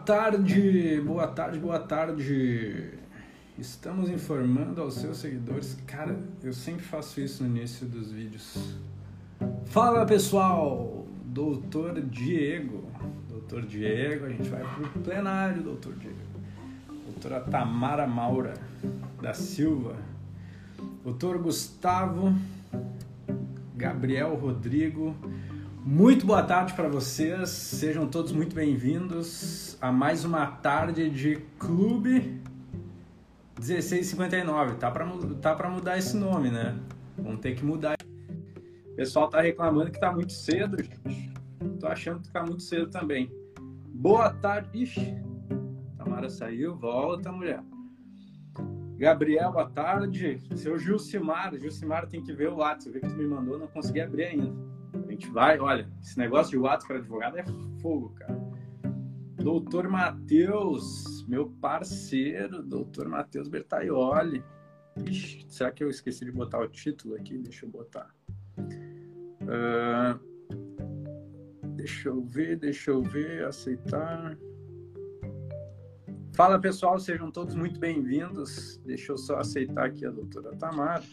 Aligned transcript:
tarde, 0.00 1.00
boa 1.04 1.26
tarde, 1.26 1.58
boa 1.58 1.78
tarde. 1.78 2.94
Estamos 3.58 4.08
informando 4.08 4.80
aos 4.80 4.94
seus 4.94 5.18
seguidores. 5.18 5.76
Cara, 5.86 6.18
eu 6.42 6.52
sempre 6.52 6.82
faço 6.82 7.20
isso 7.20 7.44
no 7.44 7.56
início 7.56 7.86
dos 7.86 8.10
vídeos. 8.10 8.76
Fala 9.66 10.06
pessoal, 10.06 11.06
Doutor 11.24 12.00
Diego. 12.00 12.88
Doutor 13.28 13.66
Diego, 13.66 14.24
a 14.24 14.28
gente 14.30 14.48
vai 14.48 14.62
pro 14.62 15.02
plenário, 15.02 15.62
Doutor 15.62 15.94
Diego. 15.94 16.16
Doutora 17.04 17.40
Tamara 17.40 18.06
Maura 18.06 18.54
da 19.20 19.34
Silva. 19.34 19.96
Doutor 21.04 21.38
Gustavo 21.38 22.34
Gabriel 23.76 24.34
Rodrigo. 24.34 25.14
Muito 25.82 26.26
boa 26.26 26.42
tarde 26.42 26.74
para 26.74 26.88
vocês, 26.88 27.48
sejam 27.48 28.06
todos 28.06 28.32
muito 28.32 28.54
bem-vindos 28.54 29.78
a 29.80 29.90
mais 29.90 30.26
uma 30.26 30.46
tarde 30.46 31.08
de 31.08 31.36
Clube 31.58 32.38
1659. 33.58 34.74
Tá 34.74 34.90
para 34.90 35.06
tá 35.40 35.70
mudar 35.70 35.96
esse 35.96 36.14
nome, 36.14 36.50
né? 36.50 36.78
Vamos 37.16 37.40
ter 37.40 37.54
que 37.54 37.64
mudar. 37.64 37.96
O 38.92 38.94
pessoal 38.94 39.30
tá 39.30 39.40
reclamando 39.40 39.90
que 39.90 39.98
tá 39.98 40.12
muito 40.12 40.34
cedo, 40.34 40.76
gente. 40.82 41.32
Tô 41.80 41.86
achando 41.86 42.20
que 42.20 42.30
tá 42.30 42.42
muito 42.42 42.62
cedo 42.62 42.90
também. 42.90 43.32
Boa 43.88 44.28
tarde. 44.34 44.82
Ixi, 44.82 45.16
Tamara 45.96 46.28
saiu, 46.28 46.76
volta, 46.76 47.32
mulher. 47.32 47.64
Gabriel, 48.98 49.50
boa 49.50 49.70
tarde. 49.70 50.38
Seu 50.56 50.78
Gilcimar, 50.78 51.56
Gilcimar 51.56 52.06
tem 52.06 52.22
que 52.22 52.34
ver 52.34 52.50
o 52.50 52.56
WhatsApp, 52.56 52.90
ver 52.90 53.00
que 53.00 53.08
tu 53.08 53.16
me 53.16 53.26
mandou, 53.26 53.58
não 53.58 53.66
consegui 53.66 54.02
abrir 54.02 54.24
ainda 54.24 54.79
gente 55.20 55.30
vai, 55.30 55.58
olha, 55.58 55.86
esse 56.02 56.18
negócio 56.18 56.50
de 56.50 56.58
WhatsApp 56.58 56.86
para 56.86 56.98
advogado 56.98 57.36
é 57.36 57.44
fogo, 57.80 58.14
cara. 58.16 58.40
Doutor 59.36 59.88
Matheus, 59.88 61.26
meu 61.28 61.50
parceiro, 61.60 62.62
doutor 62.62 63.08
Matheus 63.08 63.48
Bertaioli. 63.48 64.42
Ixi, 65.06 65.46
será 65.48 65.70
que 65.70 65.84
eu 65.84 65.90
esqueci 65.90 66.24
de 66.24 66.32
botar 66.32 66.60
o 66.60 66.68
título 66.68 67.14
aqui? 67.14 67.38
Deixa 67.38 67.66
eu 67.66 67.70
botar. 67.70 68.14
Uh, 69.42 70.18
deixa 71.76 72.08
eu 72.08 72.22
ver, 72.22 72.56
deixa 72.56 72.90
eu 72.90 73.02
ver, 73.02 73.44
aceitar. 73.44 74.36
Fala 76.34 76.58
pessoal, 76.58 76.98
sejam 76.98 77.30
todos 77.30 77.54
muito 77.54 77.78
bem-vindos. 77.78 78.78
Deixa 78.84 79.12
eu 79.12 79.18
só 79.18 79.38
aceitar 79.38 79.86
aqui 79.86 80.06
a 80.06 80.10
doutora 80.10 80.56
Tamara. 80.56 81.04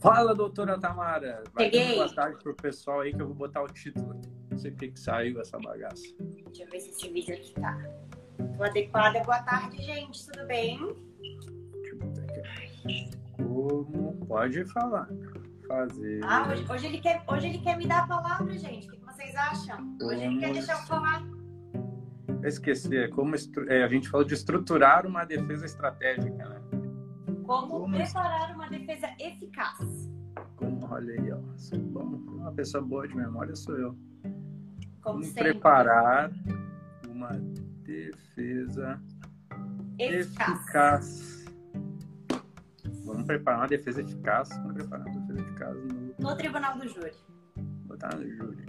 Fala, 0.00 0.34
doutora 0.34 0.78
Tamara. 0.78 1.42
Vai 1.52 1.70
Peguei. 1.70 1.96
boa 1.96 2.08
tarde 2.14 2.38
pro 2.42 2.54
pessoal 2.54 3.00
aí 3.00 3.12
que 3.12 3.20
eu 3.20 3.26
vou 3.26 3.34
botar 3.34 3.62
o 3.62 3.66
título. 3.66 4.20
Não 4.50 4.58
sei 4.58 4.70
o 4.70 4.76
que, 4.76 4.92
saiu 4.94 5.40
essa 5.40 5.58
bagaça. 5.58 6.02
Deixa 6.46 6.62
eu 6.62 6.70
ver 6.70 6.80
se 6.80 6.90
esse 6.90 7.08
vídeo 7.08 7.34
aqui 7.34 7.52
tá. 7.54 7.76
Tô 8.56 8.62
adequada. 8.62 9.20
Boa 9.20 9.42
tarde, 9.42 9.82
gente. 9.82 10.24
Tudo 10.26 10.46
bem? 10.46 10.78
Deixa 11.20 11.90
eu 11.90 11.98
botar 11.98 12.22
aqui. 12.22 13.10
Como 13.36 14.26
pode 14.26 14.64
falar? 14.66 15.08
Fazer. 15.66 16.20
Ah, 16.22 16.48
hoje, 16.48 16.64
hoje 16.70 16.86
ele 16.86 17.00
quer, 17.00 17.24
hoje 17.26 17.48
ele 17.48 17.58
quer 17.58 17.76
me 17.76 17.86
dar 17.86 18.04
a 18.04 18.06
palavra, 18.06 18.56
gente. 18.56 18.88
O 18.88 18.92
que 18.92 19.04
vocês 19.04 19.34
acham? 19.34 19.96
Hoje 20.00 20.22
ele 20.22 20.38
quer 20.38 20.52
deixar 20.52 20.80
eu 20.80 20.86
falar. 20.86 21.22
Eu 22.40 22.48
esqueci, 22.48 22.96
é 22.96 23.08
como 23.08 23.34
estru... 23.34 23.68
é, 23.70 23.82
a 23.82 23.88
gente 23.88 24.08
falou 24.08 24.24
de 24.24 24.34
estruturar 24.34 25.04
uma 25.06 25.24
defesa 25.24 25.66
estratégica, 25.66 26.48
né? 26.48 26.77
Como, 27.48 27.80
Como 27.80 27.96
preparar 27.96 28.54
uma 28.54 28.68
defesa 28.68 29.08
eficaz. 29.18 29.78
Como, 30.56 30.86
olha 30.92 31.14
aí, 31.14 31.32
ó. 31.32 31.38
Sou 31.56 31.78
bom. 31.78 32.02
Uma 32.02 32.52
pessoa 32.52 32.84
boa 32.84 33.08
de 33.08 33.16
memória 33.16 33.56
sou 33.56 33.74
eu. 33.74 33.96
Como, 35.00 35.22
Como 35.22 35.32
preparar 35.32 36.30
uma 37.08 37.30
defesa 37.84 39.00
eficaz. 39.98 40.58
eficaz. 40.58 41.44
Vamos 43.06 43.24
preparar 43.24 43.60
uma 43.60 43.68
defesa 43.68 44.02
eficaz. 44.02 44.50
Vamos 44.50 44.74
preparar 44.74 45.06
uma 45.06 45.20
defesa 45.20 45.40
eficaz 45.40 45.76
no, 45.84 46.14
no 46.18 46.36
tribunal 46.36 46.76
do 46.76 46.86
júri. 46.86 47.12
Vou 47.56 47.64
botar 47.96 48.14
no 48.14 48.28
júri 48.28 48.62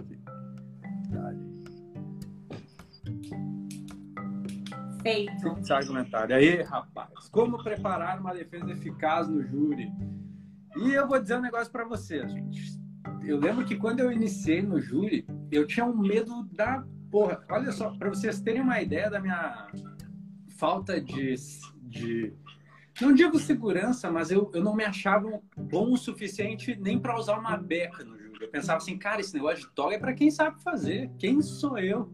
Feito. 5.02 5.54
Fixar 5.56 5.78
argumentário. 5.78 6.36
Aí, 6.36 6.62
rapaz, 6.62 7.28
como 7.30 7.62
preparar 7.62 8.20
uma 8.20 8.32
defesa 8.32 8.70
eficaz 8.70 9.28
no 9.28 9.42
júri? 9.42 9.90
E 10.76 10.92
eu 10.92 11.08
vou 11.08 11.20
dizer 11.20 11.36
um 11.36 11.42
negócio 11.42 11.72
para 11.72 11.84
vocês, 11.84 12.30
gente. 12.30 12.78
Eu 13.24 13.38
lembro 13.38 13.64
que 13.64 13.76
quando 13.76 14.00
eu 14.00 14.12
iniciei 14.12 14.62
no 14.62 14.80
júri, 14.80 15.26
eu 15.50 15.66
tinha 15.66 15.84
um 15.84 15.96
medo 15.96 16.44
da 16.52 16.84
porra. 17.10 17.44
Olha 17.50 17.72
só, 17.72 17.90
para 17.90 18.08
vocês 18.08 18.40
terem 18.40 18.62
uma 18.62 18.80
ideia 18.80 19.10
da 19.10 19.20
minha 19.20 19.68
falta 20.56 21.00
de, 21.00 21.34
de 21.82 22.32
não 23.00 23.14
digo 23.14 23.38
segurança, 23.38 24.10
mas 24.10 24.30
eu, 24.30 24.50
eu 24.54 24.62
não 24.62 24.76
me 24.76 24.84
achava 24.84 25.40
bom 25.56 25.92
o 25.92 25.96
suficiente 25.96 26.76
nem 26.78 26.98
para 26.98 27.18
usar 27.18 27.38
uma 27.38 27.56
beca 27.56 28.04
no 28.04 28.18
júri. 28.18 28.42
Eu 28.42 28.50
pensava 28.50 28.78
assim, 28.78 28.96
cara, 28.96 29.20
esse 29.20 29.34
negócio 29.34 29.60
de 29.60 29.74
toga 29.74 29.94
é 29.94 29.98
para 29.98 30.14
quem 30.14 30.30
sabe 30.30 30.62
fazer. 30.62 31.10
Quem 31.18 31.42
sou 31.42 31.78
eu? 31.78 32.12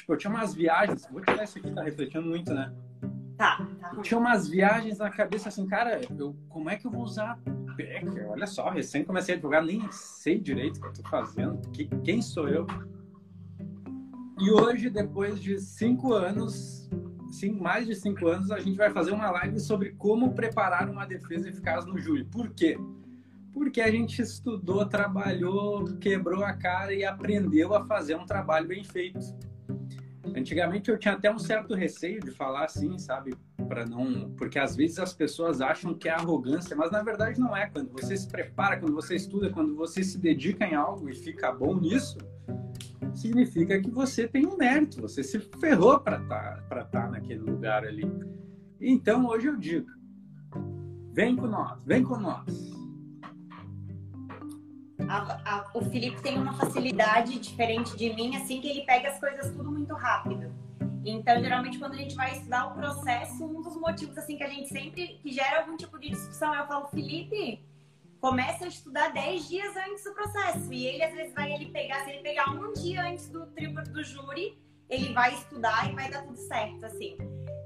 Tipo, 0.00 0.14
eu 0.14 0.16
tinha 0.16 0.30
umas 0.30 0.54
viagens. 0.54 1.06
Vou 1.10 1.20
tirar 1.20 1.44
isso 1.44 1.58
aqui, 1.58 1.70
tá 1.70 1.82
refletindo 1.82 2.26
muito, 2.26 2.54
né? 2.54 2.72
Tá, 3.36 3.66
tá. 3.78 3.92
Eu 3.94 4.00
tinha 4.00 4.18
umas 4.18 4.48
viagens 4.48 4.98
na 4.98 5.10
cabeça 5.10 5.50
assim, 5.50 5.66
cara, 5.66 6.00
eu, 6.18 6.34
como 6.48 6.70
é 6.70 6.76
que 6.76 6.86
eu 6.86 6.90
vou 6.90 7.02
usar 7.02 7.38
Becker? 7.76 8.30
Olha 8.30 8.46
só, 8.46 8.70
recém 8.70 9.04
comecei 9.04 9.34
a 9.34 9.36
advogar, 9.36 9.62
nem 9.62 9.86
sei 9.92 10.40
direito 10.40 10.78
o 10.78 10.80
que 10.80 10.86
eu 10.86 10.92
tô 10.94 11.08
fazendo. 11.08 11.60
Que, 11.70 11.86
quem 12.02 12.22
sou 12.22 12.48
eu? 12.48 12.66
E 14.38 14.50
hoje, 14.50 14.88
depois 14.88 15.38
de 15.38 15.60
cinco 15.60 16.14
anos, 16.14 16.88
sim, 17.30 17.52
mais 17.52 17.86
de 17.86 17.94
cinco 17.94 18.26
anos, 18.26 18.50
a 18.50 18.58
gente 18.58 18.78
vai 18.78 18.88
fazer 18.90 19.10
uma 19.10 19.30
live 19.30 19.60
sobre 19.60 19.90
como 19.92 20.32
preparar 20.32 20.88
uma 20.88 21.04
defesa 21.04 21.50
eficaz 21.50 21.84
no 21.84 21.98
júri. 21.98 22.24
Por 22.24 22.48
quê? 22.54 22.78
Porque 23.52 23.82
a 23.82 23.90
gente 23.90 24.22
estudou, 24.22 24.86
trabalhou, 24.86 25.84
quebrou 25.98 26.42
a 26.42 26.54
cara 26.54 26.94
e 26.94 27.04
aprendeu 27.04 27.74
a 27.74 27.84
fazer 27.84 28.14
um 28.14 28.24
trabalho 28.24 28.66
bem 28.66 28.82
feito. 28.82 29.49
Antigamente 30.34 30.90
eu 30.90 30.98
tinha 30.98 31.14
até 31.14 31.32
um 31.32 31.38
certo 31.38 31.74
receio 31.74 32.20
de 32.20 32.30
falar 32.30 32.64
assim, 32.64 32.98
sabe? 32.98 33.34
Para 33.68 33.84
não, 33.86 34.30
porque 34.36 34.58
às 34.58 34.76
vezes 34.76 34.98
as 34.98 35.12
pessoas 35.12 35.60
acham 35.60 35.94
que 35.94 36.08
é 36.08 36.12
arrogância, 36.12 36.76
mas 36.76 36.90
na 36.90 37.02
verdade 37.02 37.38
não 37.40 37.56
é. 37.56 37.66
Quando 37.66 37.90
você 37.90 38.16
se 38.16 38.28
prepara, 38.28 38.78
quando 38.78 38.94
você 38.94 39.16
estuda, 39.16 39.50
quando 39.50 39.74
você 39.74 40.02
se 40.02 40.18
dedica 40.18 40.64
em 40.64 40.74
algo 40.74 41.08
e 41.08 41.14
fica 41.14 41.52
bom 41.52 41.78
nisso, 41.78 42.18
significa 43.14 43.80
que 43.80 43.90
você 43.90 44.26
tem 44.26 44.46
um 44.46 44.56
mérito, 44.56 45.00
você 45.00 45.22
se 45.22 45.38
ferrou 45.38 45.98
para 46.00 46.20
estar 46.22 46.62
tá, 46.68 46.84
tá 46.84 47.08
naquele 47.08 47.40
lugar 47.40 47.84
ali. 47.84 48.10
Então 48.80 49.26
hoje 49.26 49.48
eu 49.48 49.56
digo, 49.56 49.88
vem 51.12 51.36
com 51.36 51.46
nós, 51.46 51.78
vem 51.84 52.02
com 52.02 52.16
nós 52.16 52.79
a, 55.10 55.40
a, 55.44 55.70
o 55.74 55.84
Felipe 55.84 56.22
tem 56.22 56.38
uma 56.38 56.52
facilidade 56.52 57.36
diferente 57.40 57.96
de 57.96 58.14
mim, 58.14 58.36
assim, 58.36 58.60
que 58.60 58.68
ele 58.68 58.82
pega 58.82 59.08
as 59.08 59.18
coisas 59.18 59.50
tudo 59.50 59.70
muito 59.70 59.92
rápido. 59.92 60.54
Então, 61.04 61.42
geralmente, 61.42 61.78
quando 61.78 61.94
a 61.94 61.96
gente 61.96 62.14
vai 62.14 62.32
estudar 62.32 62.68
o 62.68 62.74
processo, 62.74 63.44
um 63.44 63.60
dos 63.60 63.76
motivos, 63.76 64.16
assim, 64.16 64.36
que 64.36 64.44
a 64.44 64.48
gente 64.48 64.68
sempre, 64.68 65.18
que 65.20 65.32
gera 65.32 65.60
algum 65.60 65.76
tipo 65.76 65.98
de 65.98 66.10
discussão, 66.10 66.54
eu 66.54 66.64
falo, 66.66 66.86
Felipe, 66.88 67.60
começa 68.20 68.66
a 68.66 68.68
estudar 68.68 69.08
10 69.12 69.48
dias 69.48 69.76
antes 69.76 70.04
do 70.04 70.12
processo. 70.12 70.72
E 70.72 70.86
ele, 70.86 71.02
às 71.02 71.12
vezes, 71.12 71.34
vai 71.34 71.52
ele 71.52 71.66
pegar, 71.66 72.04
se 72.04 72.10
ele 72.10 72.22
pegar 72.22 72.50
um 72.50 72.72
dia 72.74 73.02
antes 73.02 73.28
do 73.30 73.46
tribunal 73.46 73.84
do 73.86 74.04
júri, 74.04 74.56
ele 74.88 75.12
vai 75.12 75.34
estudar 75.34 75.90
e 75.90 75.94
vai 75.94 76.08
dar 76.08 76.22
tudo 76.22 76.36
certo, 76.36 76.84
assim. 76.86 77.16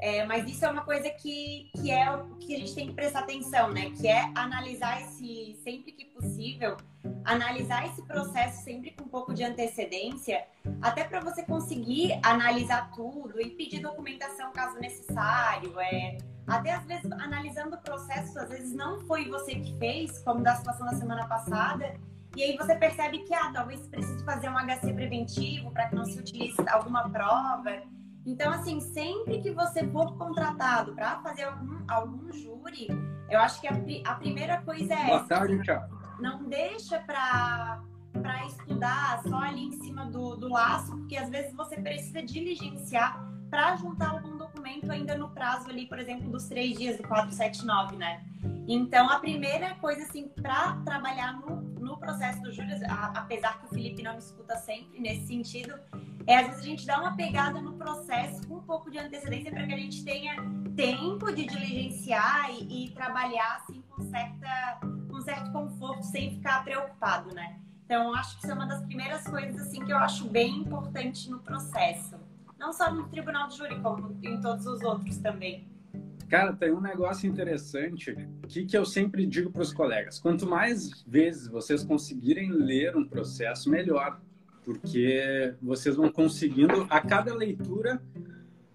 É, 0.01 0.25
mas 0.25 0.49
isso 0.49 0.65
é 0.65 0.71
uma 0.71 0.85
coisa 0.85 1.11
que, 1.11 1.71
que 1.77 1.91
é 1.91 2.11
o 2.11 2.37
que 2.37 2.55
a 2.55 2.59
gente 2.59 2.75
tem 2.75 2.87
que 2.89 2.95
prestar 2.95 3.21
atenção, 3.21 3.71
né? 3.71 3.91
Que 3.91 4.07
é 4.07 4.31
analisar 4.35 5.01
esse, 5.03 5.59
sempre 5.63 5.93
que 5.93 6.05
possível, 6.07 6.77
analisar 7.25 7.87
esse 7.87 8.03
processo 8.03 8.63
sempre 8.63 8.91
com 8.93 9.05
um 9.05 9.09
pouco 9.09 9.35
de 9.35 9.43
antecedência, 9.45 10.45
até 10.81 11.05
para 11.05 11.21
você 11.21 11.43
conseguir 11.43 12.19
analisar 12.23 12.91
tudo 12.95 13.41
e 13.41 13.51
pedir 13.51 13.81
documentação 13.81 14.53
caso 14.53 14.79
necessário. 14.79 15.79
É, 15.81 16.19
até 16.47 16.73
às 16.73 16.85
vezes 16.85 17.11
analisando 17.13 17.77
o 17.77 17.79
processo, 17.79 18.39
às 18.39 18.49
vezes 18.49 18.75
não 18.75 19.01
foi 19.01 19.29
você 19.29 19.55
que 19.55 19.77
fez, 19.79 20.19
como 20.21 20.43
da 20.43 20.57
situação 20.57 20.87
da 20.87 20.95
semana 20.95 21.27
passada, 21.27 21.95
e 22.37 22.43
aí 22.43 22.57
você 22.57 22.75
percebe 22.75 23.21
que 23.21 23.33
ah, 23.33 23.51
talvez 23.53 23.87
precise 23.87 24.25
fazer 24.25 24.49
um 24.49 24.57
HC 24.59 24.93
preventivo 24.93 25.71
para 25.71 25.89
que 25.89 25.95
não 25.95 26.05
se 26.05 26.19
utilize 26.19 26.57
alguma 26.69 27.09
prova. 27.09 27.83
Então, 28.27 28.53
assim, 28.53 28.81
sempre 28.81 29.41
que 29.41 29.51
você 29.51 29.87
for 29.89 30.17
contratado 30.17 30.95
para 30.95 31.21
fazer 31.21 31.45
algum, 31.45 31.85
algum 31.87 32.33
júri, 32.33 32.89
eu 33.31 33.39
acho 33.39 33.61
que 33.61 33.69
a, 33.69 33.73
a 34.07 34.15
primeira 34.15 34.63
coisa 34.63 34.95
é 34.95 35.07
Boa 35.07 35.19
essa. 35.19 35.29
tarde, 35.29 35.63
tchau. 35.63 36.04
Não 36.19 36.45
deixa 36.49 36.99
para 37.01 37.83
para 38.13 38.47
estudar 38.47 39.23
só 39.25 39.37
ali 39.39 39.65
em 39.65 39.73
cima 39.73 40.07
do, 40.07 40.37
do 40.37 40.49
laço, 40.49 40.97
porque 40.97 41.17
às 41.17 41.29
vezes 41.29 41.53
você 41.53 41.77
precisa 41.77 42.23
diligenciar 42.23 43.29
para 43.51 43.77
juntar 43.77 44.11
algum 44.11 44.37
documento 44.37 44.91
ainda 44.91 45.17
no 45.17 45.29
prazo 45.31 45.69
ali, 45.69 45.87
por 45.87 45.99
exemplo, 45.99 46.31
dos 46.31 46.45
três 46.49 46.79
dias 46.79 46.97
do 46.97 47.03
479, 47.03 47.97
né? 47.97 48.25
Então, 48.67 49.11
a 49.11 49.19
primeira 49.19 49.75
coisa, 49.75 50.03
assim, 50.03 50.29
para 50.29 50.77
trabalhar 50.85 51.35
no, 51.35 51.61
no 51.61 51.99
processo 51.99 52.41
do 52.43 52.51
júri, 52.51 52.69
apesar 53.15 53.61
que 53.61 53.67
o 53.67 53.69
Felipe 53.69 54.03
não 54.03 54.13
me 54.13 54.19
escuta 54.19 54.57
sempre 54.57 54.99
nesse 55.01 55.27
sentido, 55.27 55.75
é 56.27 56.39
às 56.39 56.47
vezes 56.47 56.63
a 56.63 56.67
gente 56.67 56.87
dá 56.87 57.01
uma 57.01 57.15
pegada 57.15 57.61
no 57.61 57.75
processo 57.75 58.47
com 58.49 58.55
um 58.55 58.63
pouco 58.63 58.91
de 58.91 58.99
antecedência 58.99 59.51
para 59.51 59.67
que 59.67 59.75
a 59.75 59.77
gente 59.77 60.05
tenha 60.05 60.37
tempo 60.75 61.31
de 61.31 61.47
diligenciar 61.47 62.51
e, 62.51 62.87
e 62.87 62.91
trabalhar 62.93 63.57
assim 63.57 63.83
com, 63.83 64.03
certa, 64.05 64.81
com 65.15 65.23
certo 65.23 65.53
conforto, 65.53 66.03
sem 66.03 66.33
ficar 66.33 66.65
preocupado, 66.65 67.33
né? 67.33 67.61
Então, 67.85 68.13
acho 68.15 68.37
que 68.37 68.45
isso 68.45 68.51
é 68.51 68.55
uma 68.55 68.67
das 68.67 68.85
primeiras 68.85 69.25
coisas 69.25 69.61
assim 69.61 69.85
que 69.85 69.93
eu 69.93 69.99
acho 69.99 70.29
bem 70.29 70.59
importante 70.59 71.31
no 71.31 71.39
processo. 71.39 72.17
Não 72.59 72.73
só 72.73 72.93
no 72.93 73.09
tribunal 73.09 73.47
de 73.47 73.57
júri, 73.57 73.81
como 73.81 74.19
em 74.23 74.41
todos 74.41 74.67
os 74.67 74.83
outros 74.83 75.19
também. 75.19 75.69
Cara, 76.29 76.53
tem 76.53 76.73
um 76.73 76.81
negócio 76.81 77.29
interessante 77.31 78.17
que, 78.49 78.65
que 78.65 78.77
eu 78.77 78.85
sempre 78.85 79.25
digo 79.27 79.53
para 79.53 79.63
os 79.63 79.73
colegas: 79.73 80.19
quanto 80.19 80.49
mais 80.49 81.05
vezes 81.07 81.47
vocês 81.47 81.85
conseguirem 81.85 82.51
ler 82.51 82.97
um 82.97 83.07
processo, 83.07 83.71
melhor, 83.71 84.21
porque 84.65 85.55
vocês 85.63 85.95
vão 85.95 86.11
conseguindo 86.11 86.87
a 86.91 87.01
cada 87.01 87.33
leitura. 87.33 88.03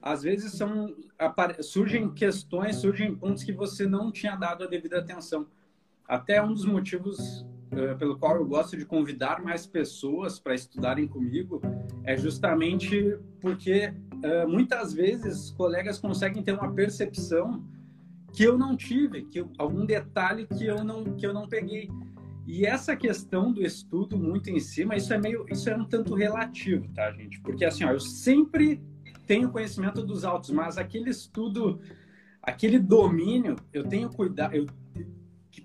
Às 0.01 0.23
vezes 0.23 0.53
são 0.53 0.95
surgem 1.61 2.09
questões, 2.13 2.77
surgem 2.77 3.13
pontos 3.13 3.43
que 3.43 3.51
você 3.51 3.85
não 3.85 4.09
tinha 4.09 4.37
dado 4.37 4.63
a 4.63 4.67
devida 4.67 4.99
atenção. 4.99 5.45
Até 6.09 6.41
um 6.41 6.51
dos 6.51 6.65
motivos 6.65 7.45
uh, 7.71 7.95
pelo 7.99 8.17
qual 8.17 8.35
eu 8.35 8.45
gosto 8.47 8.75
de 8.75 8.83
convidar 8.83 9.43
mais 9.43 9.67
pessoas 9.67 10.39
para 10.39 10.55
estudarem 10.55 11.07
comigo 11.07 11.61
é 12.03 12.17
justamente 12.17 13.15
porque 13.39 13.93
uh, 14.15 14.49
muitas 14.49 14.91
vezes 14.91 15.51
colegas 15.51 15.99
conseguem 15.99 16.41
ter 16.41 16.53
uma 16.53 16.73
percepção 16.73 17.63
que 18.33 18.43
eu 18.43 18.57
não 18.57 18.75
tive, 18.75 19.21
que 19.25 19.41
eu, 19.41 19.51
algum 19.59 19.85
detalhe 19.85 20.47
que 20.47 20.65
eu 20.65 20.83
não 20.83 21.15
que 21.15 21.27
eu 21.27 21.31
não 21.31 21.47
peguei. 21.47 21.87
E 22.47 22.65
essa 22.65 22.95
questão 22.95 23.51
do 23.51 23.61
estudo 23.61 24.17
muito 24.17 24.49
em 24.49 24.59
cima, 24.59 24.95
isso 24.95 25.13
é 25.13 25.19
meio, 25.19 25.45
isso 25.47 25.69
é 25.69 25.77
um 25.77 25.85
tanto 25.85 26.15
relativo, 26.15 26.87
tá, 26.95 27.11
gente? 27.11 27.39
Porque 27.41 27.63
assim, 27.63 27.85
ó, 27.85 27.91
eu 27.91 27.99
sempre 27.99 28.81
tenho 29.27 29.51
conhecimento 29.51 30.01
dos 30.01 30.25
autos, 30.25 30.49
mas 30.49 30.79
aquele 30.79 31.11
estudo, 31.11 31.79
aquele 32.41 32.79
domínio, 32.79 33.55
eu 33.71 33.83
tenho 33.83 34.09
cuidado, 34.09 34.55
eu 34.55 34.65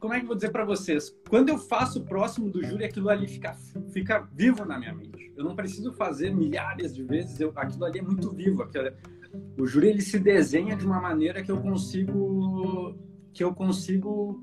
como 0.05 0.15
é 0.15 0.19
que 0.19 0.25
eu 0.25 0.29
vou 0.29 0.37
dizer 0.37 0.51
para 0.51 0.65
vocês? 0.65 1.15
Quando 1.29 1.49
eu 1.49 1.59
faço 1.59 2.05
próximo 2.05 2.51
do 2.51 2.63
júri, 2.63 2.85
aquilo 2.85 3.09
ali 3.09 3.29
fica, 3.29 3.55
fica 3.93 4.29
vivo 4.33 4.65
na 4.65 4.79
minha 4.79 4.95
mente. 4.95 5.33
Eu 5.37 5.45
não 5.45 5.55
preciso 5.55 5.93
fazer 5.93 6.35
milhares 6.35 6.95
de 6.95 7.03
vezes, 7.03 7.39
eu, 7.41 7.53
aquilo 7.57 7.85
ali 7.85 7.99
é 7.99 8.03
muito 8.03 8.31
vivo. 8.31 8.63
Aquilo, 8.63 8.91
o 9.59 9.67
júri 9.67 9.89
ele 9.89 10.03
se 10.03 10.19
desenha 10.19 10.77
de 10.77 10.87
uma 10.87 11.01
maneira 11.01 11.43
que 11.43 11.51
eu 11.51 11.61
consigo 11.61 12.97
que 13.33 13.43
eu 13.43 13.53
consigo 13.55 14.43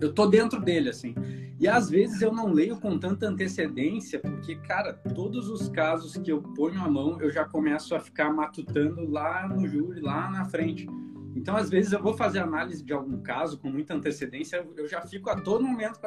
eu 0.00 0.12
tô 0.12 0.26
dentro 0.26 0.60
dele 0.60 0.90
assim. 0.90 1.14
E 1.60 1.66
às 1.66 1.90
vezes 1.90 2.22
eu 2.22 2.32
não 2.32 2.52
leio 2.52 2.78
com 2.78 2.98
tanta 2.98 3.26
antecedência, 3.26 4.20
porque 4.20 4.56
cara, 4.56 4.92
todos 4.92 5.48
os 5.48 5.68
casos 5.68 6.16
que 6.16 6.30
eu 6.30 6.40
ponho 6.40 6.80
a 6.80 6.88
mão, 6.88 7.20
eu 7.20 7.30
já 7.30 7.44
começo 7.44 7.94
a 7.94 8.00
ficar 8.00 8.32
matutando 8.32 9.08
lá 9.08 9.48
no 9.48 9.66
júri, 9.66 10.00
lá 10.00 10.30
na 10.30 10.44
frente. 10.44 10.86
Então, 11.38 11.56
às 11.56 11.70
vezes, 11.70 11.92
eu 11.92 12.02
vou 12.02 12.14
fazer 12.14 12.40
análise 12.40 12.84
de 12.84 12.92
algum 12.92 13.22
caso 13.22 13.58
com 13.58 13.70
muita 13.70 13.94
antecedência, 13.94 14.66
eu 14.76 14.88
já 14.88 15.00
fico 15.02 15.30
a 15.30 15.40
todo 15.40 15.64
momento 15.64 16.00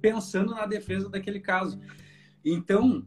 pensando 0.00 0.54
na 0.54 0.64
defesa 0.64 1.08
daquele 1.08 1.40
caso. 1.40 1.80
Então, 2.44 3.04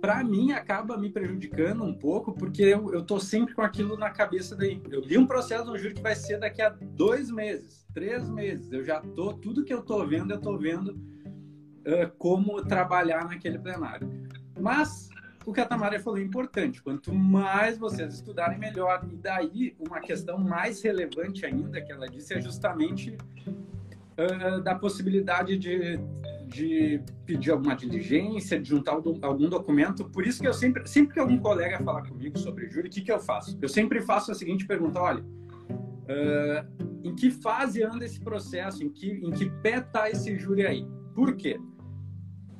para 0.00 0.24
mim, 0.24 0.50
acaba 0.50 0.98
me 0.98 1.08
prejudicando 1.08 1.84
um 1.84 1.94
pouco, 1.94 2.32
porque 2.32 2.62
eu, 2.62 2.92
eu 2.92 3.04
tô 3.04 3.20
sempre 3.20 3.54
com 3.54 3.62
aquilo 3.62 3.96
na 3.96 4.10
cabeça 4.10 4.56
daí. 4.56 4.82
Eu 4.90 5.00
li 5.02 5.16
um 5.16 5.26
processo 5.26 5.64
no 5.64 5.78
júri 5.78 5.94
que 5.94 6.02
vai 6.02 6.16
ser 6.16 6.40
daqui 6.40 6.60
a 6.60 6.70
dois 6.70 7.30
meses, 7.30 7.86
três 7.94 8.28
meses. 8.28 8.72
Eu 8.72 8.84
já 8.84 9.00
tô, 9.00 9.32
tudo 9.34 9.64
que 9.64 9.72
eu 9.72 9.82
tô 9.82 10.04
vendo, 10.04 10.32
eu 10.32 10.40
tô 10.40 10.58
vendo 10.58 10.88
uh, 10.88 12.10
como 12.18 12.64
trabalhar 12.64 13.26
naquele 13.26 13.60
plenário. 13.60 14.10
Mas 14.58 15.08
o 15.44 15.52
que 15.52 15.60
a 15.60 15.66
Tamara 15.66 15.98
falou 15.98 16.18
é 16.18 16.22
importante. 16.22 16.82
Quanto 16.82 17.12
mais 17.12 17.78
vocês 17.78 18.14
estudarem, 18.14 18.58
melhor. 18.58 19.06
E 19.10 19.16
daí, 19.16 19.76
uma 19.78 20.00
questão 20.00 20.38
mais 20.38 20.82
relevante 20.82 21.46
ainda 21.46 21.80
que 21.80 21.90
ela 21.90 22.08
disse 22.08 22.34
é 22.34 22.40
justamente 22.40 23.16
uh, 23.46 24.60
da 24.60 24.74
possibilidade 24.74 25.56
de, 25.56 25.98
de 26.46 27.02
pedir 27.24 27.50
alguma 27.52 27.74
diligência, 27.74 28.60
de 28.60 28.68
juntar 28.68 28.92
algum 28.92 29.48
documento. 29.48 30.04
Por 30.04 30.26
isso 30.26 30.40
que 30.40 30.48
eu 30.48 30.54
sempre, 30.54 30.86
sempre 30.86 31.14
que 31.14 31.20
algum 31.20 31.38
colega 31.38 31.82
fala 31.82 32.06
comigo 32.06 32.38
sobre 32.38 32.68
júri, 32.68 32.88
o 32.88 32.90
que, 32.90 33.00
que 33.00 33.12
eu 33.12 33.20
faço? 33.20 33.58
Eu 33.60 33.68
sempre 33.68 34.00
faço 34.02 34.30
a 34.30 34.34
seguinte 34.34 34.66
pergunta: 34.66 35.00
olha, 35.00 35.22
uh, 35.22 36.90
em 37.02 37.14
que 37.14 37.30
fase 37.30 37.82
anda 37.82 38.04
esse 38.04 38.20
processo? 38.20 38.84
Em 38.84 38.90
que, 38.90 39.10
em 39.10 39.30
que 39.30 39.48
pé 39.62 39.78
está 39.78 40.10
esse 40.10 40.36
júri 40.38 40.66
aí? 40.66 40.86
Por 41.14 41.34
quê? 41.34 41.58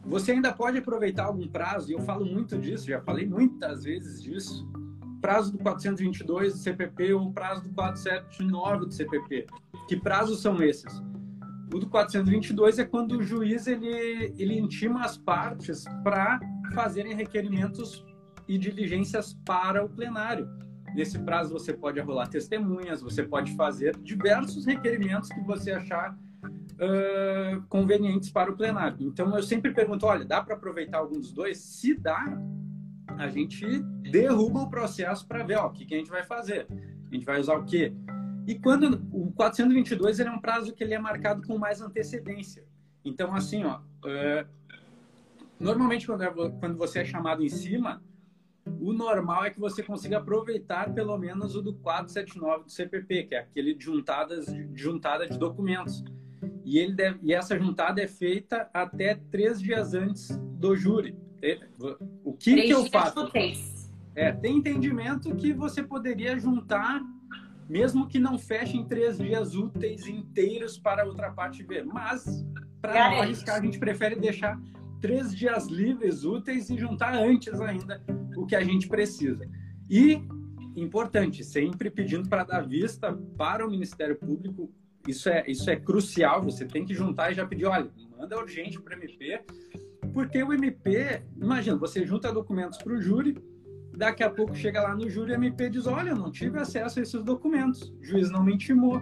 Você 0.04 0.32
ainda 0.32 0.52
pode 0.52 0.78
aproveitar 0.78 1.24
algum 1.24 1.46
prazo, 1.46 1.90
e 1.90 1.94
eu 1.94 2.00
falo 2.00 2.24
muito 2.24 2.58
disso, 2.58 2.86
já 2.86 3.00
falei 3.00 3.26
muitas 3.26 3.84
vezes 3.84 4.22
disso, 4.22 4.68
prazo 5.20 5.52
do 5.52 5.58
422 5.58 6.54
do 6.54 6.58
CPP 6.58 7.12
ou 7.12 7.32
prazo 7.32 7.62
do 7.62 7.74
479 7.74 8.86
do 8.86 8.92
CPP. 8.92 9.46
Que 9.86 9.96
prazos 9.96 10.40
são 10.40 10.62
esses? 10.62 11.02
O 11.72 11.78
do 11.78 11.88
422 11.88 12.78
é 12.78 12.84
quando 12.84 13.18
o 13.18 13.22
juiz 13.22 13.66
ele, 13.66 14.34
ele 14.36 14.58
intima 14.58 15.04
as 15.04 15.16
partes 15.16 15.84
para 16.02 16.40
fazerem 16.74 17.14
requerimentos 17.14 18.04
e 18.48 18.58
diligências 18.58 19.34
para 19.44 19.84
o 19.84 19.88
plenário. 19.88 20.48
Nesse 20.94 21.18
prazo 21.20 21.52
você 21.52 21.72
pode 21.72 22.00
arrolar 22.00 22.28
testemunhas, 22.28 23.00
você 23.00 23.22
pode 23.22 23.54
fazer 23.54 23.96
diversos 23.98 24.66
requerimentos 24.66 25.28
que 25.28 25.40
você 25.40 25.70
achar 25.70 26.18
uh, 26.80 27.62
convenientes 27.68 28.30
para 28.30 28.50
o 28.50 28.56
plenário. 28.56 28.96
Então, 29.00 29.34
eu 29.36 29.42
sempre 29.42 29.72
pergunto: 29.72 30.06
olha, 30.06 30.24
dá 30.24 30.42
para 30.42 30.54
aproveitar 30.54 30.98
algum 30.98 31.18
dos 31.18 31.32
dois? 31.32 31.58
Se 31.58 31.94
dá, 31.94 32.24
a 33.18 33.28
gente 33.28 33.66
derruba 34.10 34.60
o 34.60 34.70
processo 34.70 35.26
para 35.26 35.44
ver 35.44 35.58
ó, 35.58 35.66
o 35.66 35.70
que, 35.70 35.84
que 35.84 35.94
a 35.94 35.98
gente 35.98 36.10
vai 36.10 36.22
fazer. 36.22 36.66
A 37.10 37.14
gente 37.14 37.26
vai 37.26 37.38
usar 37.38 37.56
o 37.56 37.64
quê? 37.64 37.92
E 38.46 38.58
quando 38.58 39.06
o 39.12 39.30
422 39.32 40.18
ele 40.18 40.28
é 40.28 40.32
um 40.32 40.40
prazo 40.40 40.74
que 40.74 40.82
ele 40.82 40.94
é 40.94 40.98
marcado 40.98 41.46
com 41.46 41.58
mais 41.58 41.80
antecedência. 41.80 42.64
Então, 43.04 43.34
assim, 43.34 43.64
ó, 43.64 43.78
uh, 43.78 44.48
normalmente 45.58 46.06
quando, 46.06 46.22
é, 46.22 46.30
quando 46.30 46.76
você 46.76 47.00
é 47.00 47.04
chamado 47.04 47.44
em 47.44 47.48
cima, 47.48 48.02
o 48.80 48.92
normal 48.92 49.44
é 49.44 49.50
que 49.50 49.60
você 49.60 49.82
consiga 49.82 50.18
aproveitar 50.18 50.92
pelo 50.92 51.16
menos 51.18 51.54
o 51.54 51.62
do 51.62 51.74
479 51.74 52.64
do 52.64 52.70
CPP, 52.70 53.24
que 53.24 53.34
é 53.34 53.40
aquele 53.40 53.74
de 53.74 53.84
juntadas, 53.84 54.46
juntada 54.74 55.28
de 55.28 55.38
documentos. 55.38 56.04
E, 56.64 56.78
ele 56.78 56.94
deve, 56.94 57.18
e 57.22 57.32
essa 57.32 57.58
juntada 57.58 58.02
é 58.02 58.06
feita 58.06 58.68
até 58.72 59.14
três 59.30 59.60
dias 59.60 59.94
antes 59.94 60.28
do 60.58 60.76
júri. 60.76 61.16
O 62.24 62.34
que, 62.34 62.62
que 62.62 62.70
eu 62.70 62.86
faço? 62.86 63.30
É, 64.14 64.32
tem 64.32 64.58
entendimento 64.58 65.34
que 65.36 65.52
você 65.52 65.82
poderia 65.82 66.38
juntar, 66.38 67.00
mesmo 67.68 68.06
que 68.08 68.18
não 68.18 68.38
feche 68.38 68.76
em 68.76 68.84
três 68.84 69.18
dias 69.18 69.54
úteis 69.54 70.06
inteiros 70.06 70.78
para 70.78 71.02
a 71.02 71.06
outra 71.06 71.30
parte 71.30 71.62
ver. 71.62 71.84
Mas, 71.84 72.44
para 72.82 73.10
não 73.10 73.22
arriscar, 73.22 73.56
a 73.56 73.64
gente 73.64 73.78
prefere 73.78 74.16
deixar 74.16 74.60
três 75.00 75.34
dias 75.34 75.66
livres, 75.66 76.24
úteis 76.24 76.68
e 76.68 76.76
juntar 76.76 77.14
antes 77.14 77.58
ainda 77.60 78.02
o 78.36 78.44
que 78.44 78.54
a 78.54 78.62
gente 78.62 78.86
precisa. 78.86 79.48
E, 79.88 80.22
importante, 80.76 81.42
sempre 81.42 81.90
pedindo 81.90 82.28
para 82.28 82.44
dar 82.44 82.68
vista 82.68 83.12
para 83.38 83.66
o 83.66 83.70
Ministério 83.70 84.16
Público 84.16 84.70
isso 85.06 85.28
é, 85.28 85.44
isso 85.46 85.70
é 85.70 85.76
crucial, 85.76 86.42
você 86.42 86.64
tem 86.64 86.84
que 86.84 86.94
juntar 86.94 87.30
e 87.30 87.34
já 87.34 87.46
pedir, 87.46 87.66
olha, 87.66 87.90
manda 88.18 88.38
urgente 88.38 88.80
para 88.80 88.96
o 88.96 88.98
MP, 88.98 89.42
porque 90.12 90.42
o 90.42 90.52
MP, 90.52 91.22
imagina, 91.36 91.76
você 91.76 92.04
junta 92.04 92.32
documentos 92.32 92.78
para 92.78 92.92
o 92.92 93.00
júri, 93.00 93.36
daqui 93.96 94.22
a 94.22 94.30
pouco 94.30 94.54
chega 94.54 94.82
lá 94.82 94.94
no 94.94 95.08
júri 95.08 95.32
e 95.32 95.34
o 95.34 95.38
MP 95.38 95.70
diz, 95.70 95.86
olha, 95.86 96.10
eu 96.10 96.16
não 96.16 96.30
tive 96.30 96.58
acesso 96.58 96.98
a 96.98 97.02
esses 97.02 97.22
documentos, 97.22 97.90
o 98.00 98.04
juiz 98.04 98.30
não 98.30 98.42
me 98.42 98.54
intimou. 98.54 99.00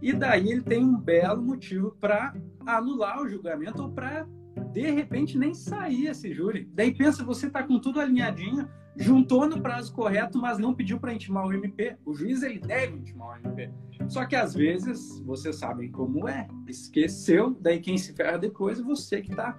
E 0.00 0.12
daí 0.12 0.50
ele 0.50 0.62
tem 0.62 0.84
um 0.84 0.98
belo 0.98 1.42
motivo 1.42 1.96
para 2.00 2.34
anular 2.66 3.22
o 3.22 3.28
julgamento 3.28 3.82
ou 3.82 3.90
para, 3.90 4.26
de 4.72 4.90
repente, 4.90 5.38
nem 5.38 5.54
sair 5.54 6.08
esse 6.08 6.32
júri. 6.34 6.68
Daí 6.72 6.94
pensa, 6.94 7.24
você 7.24 7.46
está 7.46 7.62
com 7.62 7.78
tudo 7.78 7.98
alinhadinho, 7.98 8.68
juntou 8.96 9.48
no 9.48 9.60
prazo 9.60 9.92
correto, 9.92 10.38
mas 10.38 10.58
não 10.58 10.74
pediu 10.74 10.98
para 10.98 11.12
intimar 11.12 11.46
o 11.46 11.52
MP. 11.52 11.96
O 12.04 12.14
juiz 12.14 12.42
ele 12.42 12.58
deve 12.58 12.96
intimar 12.96 13.28
o 13.28 13.48
MP. 13.48 13.70
Só 14.08 14.24
que 14.24 14.36
às 14.36 14.54
vezes, 14.54 15.20
vocês 15.20 15.56
sabem 15.56 15.90
como 15.90 16.28
é, 16.28 16.48
esqueceu, 16.66 17.56
daí 17.60 17.80
quem 17.80 17.98
se 17.98 18.14
ferra 18.14 18.38
depois 18.38 18.78
é 18.78 18.82
você 18.82 19.20
que 19.20 19.30
está 19.30 19.58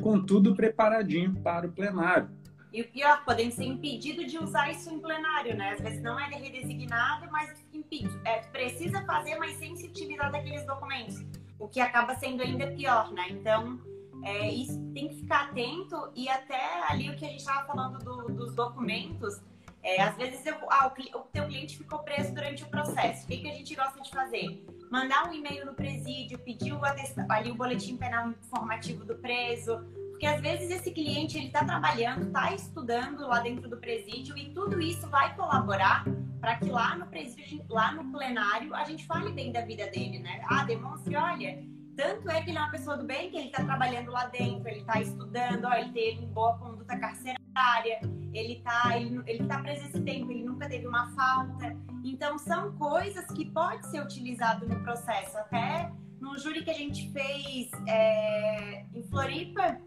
com 0.00 0.20
tudo 0.24 0.54
preparadinho 0.54 1.34
para 1.42 1.66
o 1.66 1.72
plenário. 1.72 2.30
E 2.72 2.82
o 2.82 2.88
pior, 2.88 3.24
podem 3.24 3.50
ser 3.50 3.64
impedido 3.64 4.24
de 4.24 4.38
usar 4.38 4.70
isso 4.70 4.88
em 4.94 5.00
plenário, 5.00 5.56
né? 5.56 5.72
Às 5.72 5.80
vezes 5.80 6.00
não 6.00 6.18
é 6.18 6.26
redesignado, 6.26 7.28
mas 7.30 7.52
impede. 7.72 8.08
É, 8.24 8.38
precisa 8.42 9.04
fazer, 9.04 9.36
mas 9.38 9.56
sem 9.56 9.74
se 9.74 9.88
utilizar 9.88 10.30
daqueles 10.30 10.64
documentos. 10.64 11.16
O 11.58 11.66
que 11.66 11.80
acaba 11.80 12.14
sendo 12.14 12.42
ainda 12.42 12.68
pior, 12.68 13.12
né? 13.12 13.26
Então, 13.30 13.80
é, 14.22 14.48
isso 14.50 14.78
tem 14.92 15.08
que 15.08 15.16
ficar 15.16 15.44
atento 15.44 16.10
e 16.14 16.28
até 16.28 16.82
ali 16.88 17.10
o 17.10 17.16
que 17.16 17.24
a 17.24 17.28
gente 17.28 17.40
estava 17.40 17.66
falando 17.66 17.98
do, 17.98 18.32
dos 18.34 18.54
documentos, 18.54 19.40
é, 19.82 20.02
às 20.02 20.14
vezes 20.16 20.44
eu, 20.44 20.56
ah, 20.70 20.88
o, 20.88 21.18
o 21.18 21.22
teu 21.32 21.46
cliente 21.46 21.78
ficou 21.78 22.00
preso 22.00 22.34
durante 22.34 22.62
o 22.62 22.66
processo. 22.66 23.24
O 23.24 23.26
que, 23.26 23.38
que 23.38 23.48
a 23.48 23.54
gente 23.54 23.74
gosta 23.74 24.00
de 24.00 24.10
fazer? 24.10 24.64
Mandar 24.90 25.28
um 25.28 25.32
e-mail 25.32 25.64
no 25.64 25.74
presídio, 25.74 26.38
pedir 26.38 26.72
o, 26.72 26.80
ali 27.28 27.50
o 27.50 27.54
boletim 27.54 27.96
penal 27.96 28.28
informativo 28.30 29.04
do 29.04 29.14
preso, 29.16 29.80
Porque 30.10 30.26
às 30.26 30.40
vezes 30.40 30.70
esse 30.70 30.90
cliente 30.90 31.38
ele 31.38 31.46
está 31.46 31.64
trabalhando, 31.64 32.26
está 32.26 32.52
estudando 32.52 33.26
lá 33.26 33.40
dentro 33.40 33.70
do 33.70 33.78
presídio 33.78 34.36
e 34.36 34.52
tudo 34.52 34.78
isso 34.80 35.08
vai 35.08 35.34
colaborar 35.34 36.04
para 36.40 36.56
que 36.56 36.66
lá 36.66 36.96
no 36.96 37.06
presídio, 37.06 37.64
lá 37.68 37.92
no 37.92 38.10
plenário, 38.12 38.74
a 38.74 38.84
gente 38.84 39.06
fale 39.06 39.30
bem 39.32 39.52
da 39.52 39.62
vida 39.62 39.86
dele, 39.86 40.18
né? 40.18 40.42
Ah, 40.46 40.64
demonstre, 40.64 41.16
olha, 41.16 41.62
tanto 42.00 42.30
é 42.30 42.40
que 42.40 42.48
ele 42.48 42.56
é 42.56 42.62
uma 42.62 42.70
pessoa 42.70 42.96
do 42.96 43.04
bem 43.04 43.30
que 43.30 43.36
ele 43.36 43.48
está 43.48 43.62
trabalhando 43.62 44.10
lá 44.10 44.24
dentro, 44.24 44.66
ele 44.66 44.80
está 44.80 44.98
estudando, 45.02 45.66
ó, 45.66 45.74
ele 45.74 45.92
teve 45.92 46.24
boa 46.26 46.56
conduta 46.56 46.98
carcerária, 46.98 48.00
ele 48.32 48.54
está 48.54 48.96
ele, 48.96 49.22
ele 49.26 49.46
tá 49.46 49.58
preso 49.58 49.84
esse 49.84 50.00
tempo, 50.00 50.30
ele 50.30 50.42
nunca 50.42 50.66
teve 50.66 50.86
uma 50.86 51.10
falta. 51.10 51.76
Então 52.02 52.38
são 52.38 52.72
coisas 52.78 53.26
que 53.26 53.44
pode 53.50 53.86
ser 53.88 54.02
utilizado 54.02 54.66
no 54.66 54.82
processo. 54.82 55.36
Até 55.36 55.92
no 56.18 56.38
júri 56.38 56.64
que 56.64 56.70
a 56.70 56.74
gente 56.74 57.12
fez 57.12 57.70
é, 57.86 58.86
em 58.94 59.02
Floripa, 59.02 59.78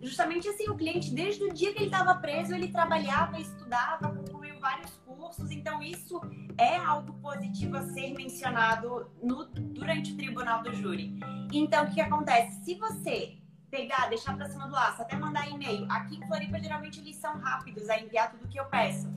justamente 0.00 0.48
assim, 0.48 0.66
o 0.70 0.76
cliente, 0.76 1.14
desde 1.14 1.44
o 1.44 1.52
dia 1.52 1.74
que 1.74 1.80
ele 1.80 1.86
estava 1.86 2.14
preso, 2.14 2.54
ele 2.54 2.68
trabalhava, 2.68 3.38
estudava, 3.38 4.14
concluiu 4.14 4.58
vários 4.60 4.90
cursos, 5.30 5.50
então 5.52 5.80
isso 5.82 6.20
é 6.58 6.76
algo 6.76 7.12
positivo 7.14 7.76
a 7.76 7.82
ser 7.82 8.12
mencionado 8.14 9.10
no, 9.22 9.44
durante 9.46 10.12
o 10.12 10.16
tribunal 10.16 10.62
do 10.62 10.74
júri. 10.74 11.18
Então, 11.52 11.84
o 11.84 11.90
que 11.90 12.00
acontece? 12.00 12.64
Se 12.64 12.74
você 12.74 13.36
pegar, 13.70 14.08
deixar 14.08 14.36
para 14.36 14.48
cima 14.48 14.66
do 14.66 14.72
laço, 14.72 15.00
até 15.00 15.16
mandar 15.16 15.48
e-mail, 15.48 15.86
aqui 15.88 16.16
em 16.16 16.26
Floripa, 16.26 16.58
geralmente 16.58 17.00
eles 17.00 17.16
são 17.16 17.38
rápidos 17.38 17.88
a 17.88 18.00
enviar 18.00 18.30
tudo 18.30 18.48
que 18.48 18.58
eu 18.58 18.64
peço. 18.66 19.08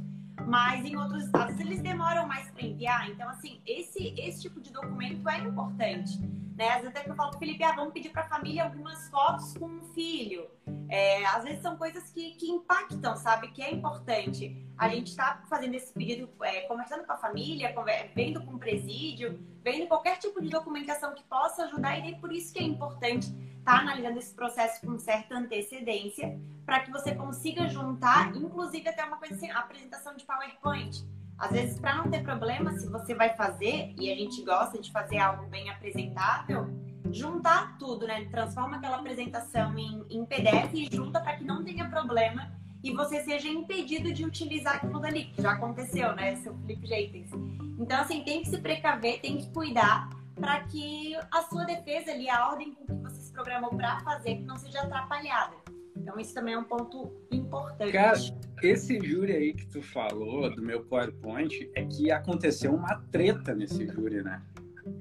Mas 0.46 0.86
em 0.86 0.96
outros 0.96 1.26
estados 1.26 1.60
eles 1.60 1.82
demoram 1.82 2.28
mais 2.28 2.50
para 2.52 2.64
enviar. 2.64 3.10
Então, 3.10 3.28
assim, 3.30 3.60
esse, 3.66 4.14
esse 4.18 4.42
tipo 4.42 4.62
de 4.62 4.72
documento 4.72 5.28
é 5.28 5.40
importante. 5.40 6.20
Né? 6.56 6.70
Às 6.70 6.82
vezes 6.82 6.90
até 6.90 7.04
que 7.04 7.10
eu 7.10 7.16
falo 7.16 7.32
pro 7.32 7.40
Felipe, 7.40 7.64
ah, 7.64 7.72
vamos 7.76 7.94
pedir 7.94 8.10
para 8.10 8.24
a 8.24 8.30
família 8.30 8.64
algumas 8.64 9.10
fotos 9.10 9.58
com 9.58 9.66
um 9.66 9.82
filho. 9.94 10.48
É, 10.88 11.26
às 11.26 11.44
vezes 11.44 11.62
são 11.62 11.76
coisas 11.78 12.12
que, 12.12 12.36
que 12.36 12.50
impactam, 12.50 13.16
sabe? 13.16 13.48
Que 13.50 13.64
é 13.64 13.72
importante. 13.72 14.56
A 14.78 14.88
gente 14.88 15.08
está 15.08 15.42
fazendo 15.50 15.74
esse 15.74 15.92
pedido, 15.92 16.30
é, 16.44 16.62
conversando 16.62 17.06
com 17.06 17.12
a 17.12 17.18
família, 17.18 17.74
vendo 18.14 18.46
com 18.46 18.54
o 18.54 18.60
presídio, 18.60 19.40
vendo 19.64 19.88
qualquer 19.88 20.18
tipo 20.18 20.40
de 20.42 20.50
documentação 20.50 21.16
que 21.16 21.24
possa 21.24 21.64
ajudar, 21.66 21.98
e 21.98 22.14
é 22.14 22.16
por 22.20 22.32
isso 22.32 22.54
que 22.54 22.60
é 22.60 22.64
importante 22.64 23.28
estar 23.58 23.64
tá 23.64 23.80
analisando 23.80 24.20
esse 24.20 24.34
processo 24.36 24.86
com 24.86 25.00
certa 25.00 25.36
antecedência, 25.36 26.40
para 26.66 26.82
que 26.82 26.92
você 26.92 27.16
consiga 27.16 27.68
juntar, 27.68 28.36
inclusive 28.36 28.88
até 28.88 29.04
uma 29.04 29.18
coisa 29.18 29.34
assim, 29.34 29.50
apresentação 29.50 30.16
de 30.16 30.24
PowerPoint. 30.26 31.04
Às 31.44 31.52
vezes, 31.52 31.78
para 31.78 31.96
não 31.96 32.10
ter 32.10 32.24
problema, 32.24 32.72
se 32.80 32.88
você 32.88 33.14
vai 33.14 33.36
fazer, 33.36 33.94
e 34.00 34.10
a 34.10 34.16
gente 34.16 34.42
gosta 34.44 34.80
de 34.80 34.90
fazer 34.94 35.18
algo 35.18 35.46
bem 35.48 35.70
apresentável, 35.70 36.70
juntar 37.12 37.78
tudo, 37.78 38.08
né? 38.08 38.24
Transforma 38.32 38.78
aquela 38.78 38.96
apresentação 38.96 39.78
em, 39.78 40.06
em 40.10 40.26
PDF 40.26 40.74
e 40.74 40.88
junta 40.90 41.20
para 41.20 41.36
que 41.36 41.44
não 41.44 41.62
tenha 41.62 41.90
problema 41.90 42.50
e 42.82 42.94
você 42.94 43.22
seja 43.26 43.50
impedido 43.50 44.14
de 44.14 44.26
utilizar 44.26 44.78
aquilo 44.78 45.02
dali, 45.02 45.26
que 45.26 45.42
já 45.42 45.52
aconteceu, 45.52 46.16
né, 46.16 46.38
seu 46.38 46.56
Felipe 46.60 46.88
Jeitens. 46.88 47.30
Então, 47.78 48.00
assim, 48.00 48.24
tem 48.24 48.42
que 48.42 48.50
se 48.50 48.58
precaver, 48.60 49.20
tem 49.20 49.38
que 49.38 49.50
cuidar 49.52 50.10
para 50.36 50.62
que 50.64 51.14
a 51.30 51.42
sua 51.44 51.66
defesa 51.66 52.12
ali, 52.12 52.30
a 52.30 52.48
ordem 52.48 52.74
com 52.74 52.86
que 52.86 52.94
você 53.04 53.22
se 53.22 53.34
programou 53.34 53.70
para 53.72 54.00
fazer, 54.00 54.40
não 54.40 54.58
seja 54.58 54.82
atrapalhada. 54.82 55.63
Então, 55.96 56.20
isso 56.20 56.34
também 56.34 56.54
é 56.54 56.58
um 56.58 56.64
ponto 56.64 57.12
importante. 57.32 57.92
Cara, 57.92 58.18
esse 58.62 59.00
júri 59.00 59.32
aí 59.32 59.54
que 59.54 59.66
tu 59.68 59.82
falou, 59.82 60.54
do 60.54 60.62
meu 60.62 60.84
PowerPoint, 60.84 61.70
é 61.76 61.86
que 61.86 62.12
aconteceu 62.12 62.74
uma 62.74 62.96
treta 63.12 63.54
nesse 63.54 63.88
júri, 63.88 64.24
né? 64.24 64.42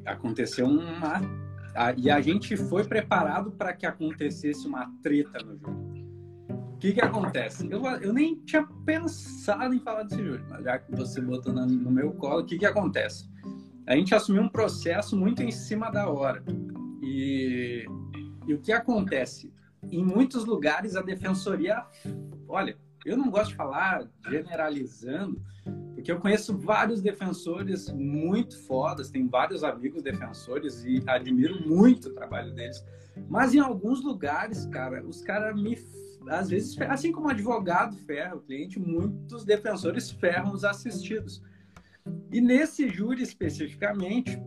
Aconteceu 0.05 0.67
uma. 0.67 1.21
E 1.97 2.11
a 2.11 2.21
gente 2.21 2.57
foi 2.57 2.85
preparado 2.85 3.51
para 3.53 3.73
que 3.73 3.87
acontecesse 3.87 4.67
uma 4.67 4.93
treta 5.03 5.39
no 5.39 5.59
júri. 5.59 6.03
O 6.49 6.77
que, 6.79 6.93
que 6.93 7.01
acontece? 7.01 7.69
Eu, 7.71 7.85
eu 8.01 8.13
nem 8.13 8.37
tinha 8.45 8.67
pensado 8.85 9.75
em 9.75 9.79
falar 9.79 10.03
desse 10.03 10.23
júri, 10.23 10.43
mas 10.49 10.65
já 10.65 10.79
que 10.79 10.91
você 10.95 11.21
botou 11.21 11.53
no, 11.53 11.65
no 11.65 11.91
meu 11.91 12.13
colo, 12.13 12.43
o 12.43 12.45
que, 12.45 12.59
que 12.59 12.67
acontece? 12.67 13.31
A 13.87 13.97
gente 13.97 14.15
assumiu 14.15 14.43
um 14.43 14.49
processo 14.49 15.17
muito 15.17 15.43
em 15.43 15.51
cima 15.51 15.91
da 15.91 16.09
hora. 16.09 16.43
E, 17.03 17.85
e 18.47 18.55
o 18.55 18.61
que 18.61 18.73
acontece? 18.73 19.53
Em 19.91 20.05
muitos 20.05 20.45
lugares 20.45 20.97
a 20.97 21.03
defensoria, 21.03 21.85
olha, 22.49 22.77
eu 23.05 23.17
não 23.17 23.31
gosto 23.31 23.51
de 23.51 23.57
falar 23.57 24.09
generalizando, 24.29 25.43
porque 25.95 26.11
eu 26.11 26.21
conheço 26.21 26.57
vários 26.57 27.03
defensores 27.03 27.89
muito 27.91 28.59
fodas, 28.65 29.11
tenho 29.11 29.29
vários 29.29 29.65
amigos 29.65 30.03
defensores 30.03 30.85
e 30.85 31.03
admiro 31.07 31.67
muito 31.67 32.09
o 32.09 32.15
trabalho 32.15 32.53
deles. 32.55 32.85
Mas 33.29 33.55
em 33.55 33.59
alguns 33.59 34.03
lugares, 34.03 34.67
cara, 34.67 35.05
os 35.05 35.21
caras 35.23 35.55
me 35.61 35.77
às 36.29 36.49
vezes, 36.49 36.81
assim 36.83 37.11
como 37.11 37.29
advogado 37.29 37.97
ferra 37.99 38.37
o 38.37 38.41
cliente, 38.41 38.79
muitos 38.79 39.45
defensores 39.45 40.11
ferram 40.11 40.53
os 40.53 40.65
assistidos. 40.65 41.43
E 42.31 42.41
nesse 42.41 42.89
júri 42.89 43.23
especificamente, 43.23 44.41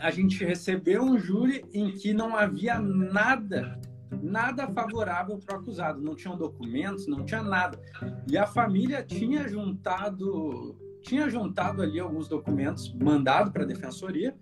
a 0.00 0.10
gente 0.10 0.44
recebeu 0.44 1.02
um 1.02 1.18
júri 1.18 1.64
em 1.72 1.92
que 1.92 2.12
não 2.12 2.36
havia 2.36 2.78
nada 2.78 3.80
nada 4.22 4.66
favorável 4.68 5.38
para 5.38 5.56
o 5.56 5.60
acusado, 5.60 6.00
não 6.00 6.14
tinham 6.14 6.36
documentos, 6.36 7.06
não 7.06 7.24
tinha 7.24 7.42
nada. 7.42 7.80
E 8.26 8.36
a 8.36 8.46
família 8.46 9.02
tinha 9.02 9.48
juntado, 9.48 10.76
tinha 11.02 11.28
juntado 11.28 11.82
ali 11.82 12.00
alguns 12.00 12.28
documentos 12.28 12.92
mandado 12.94 13.50
para 13.50 13.64
a 13.64 13.66
defensoria, 13.66 14.36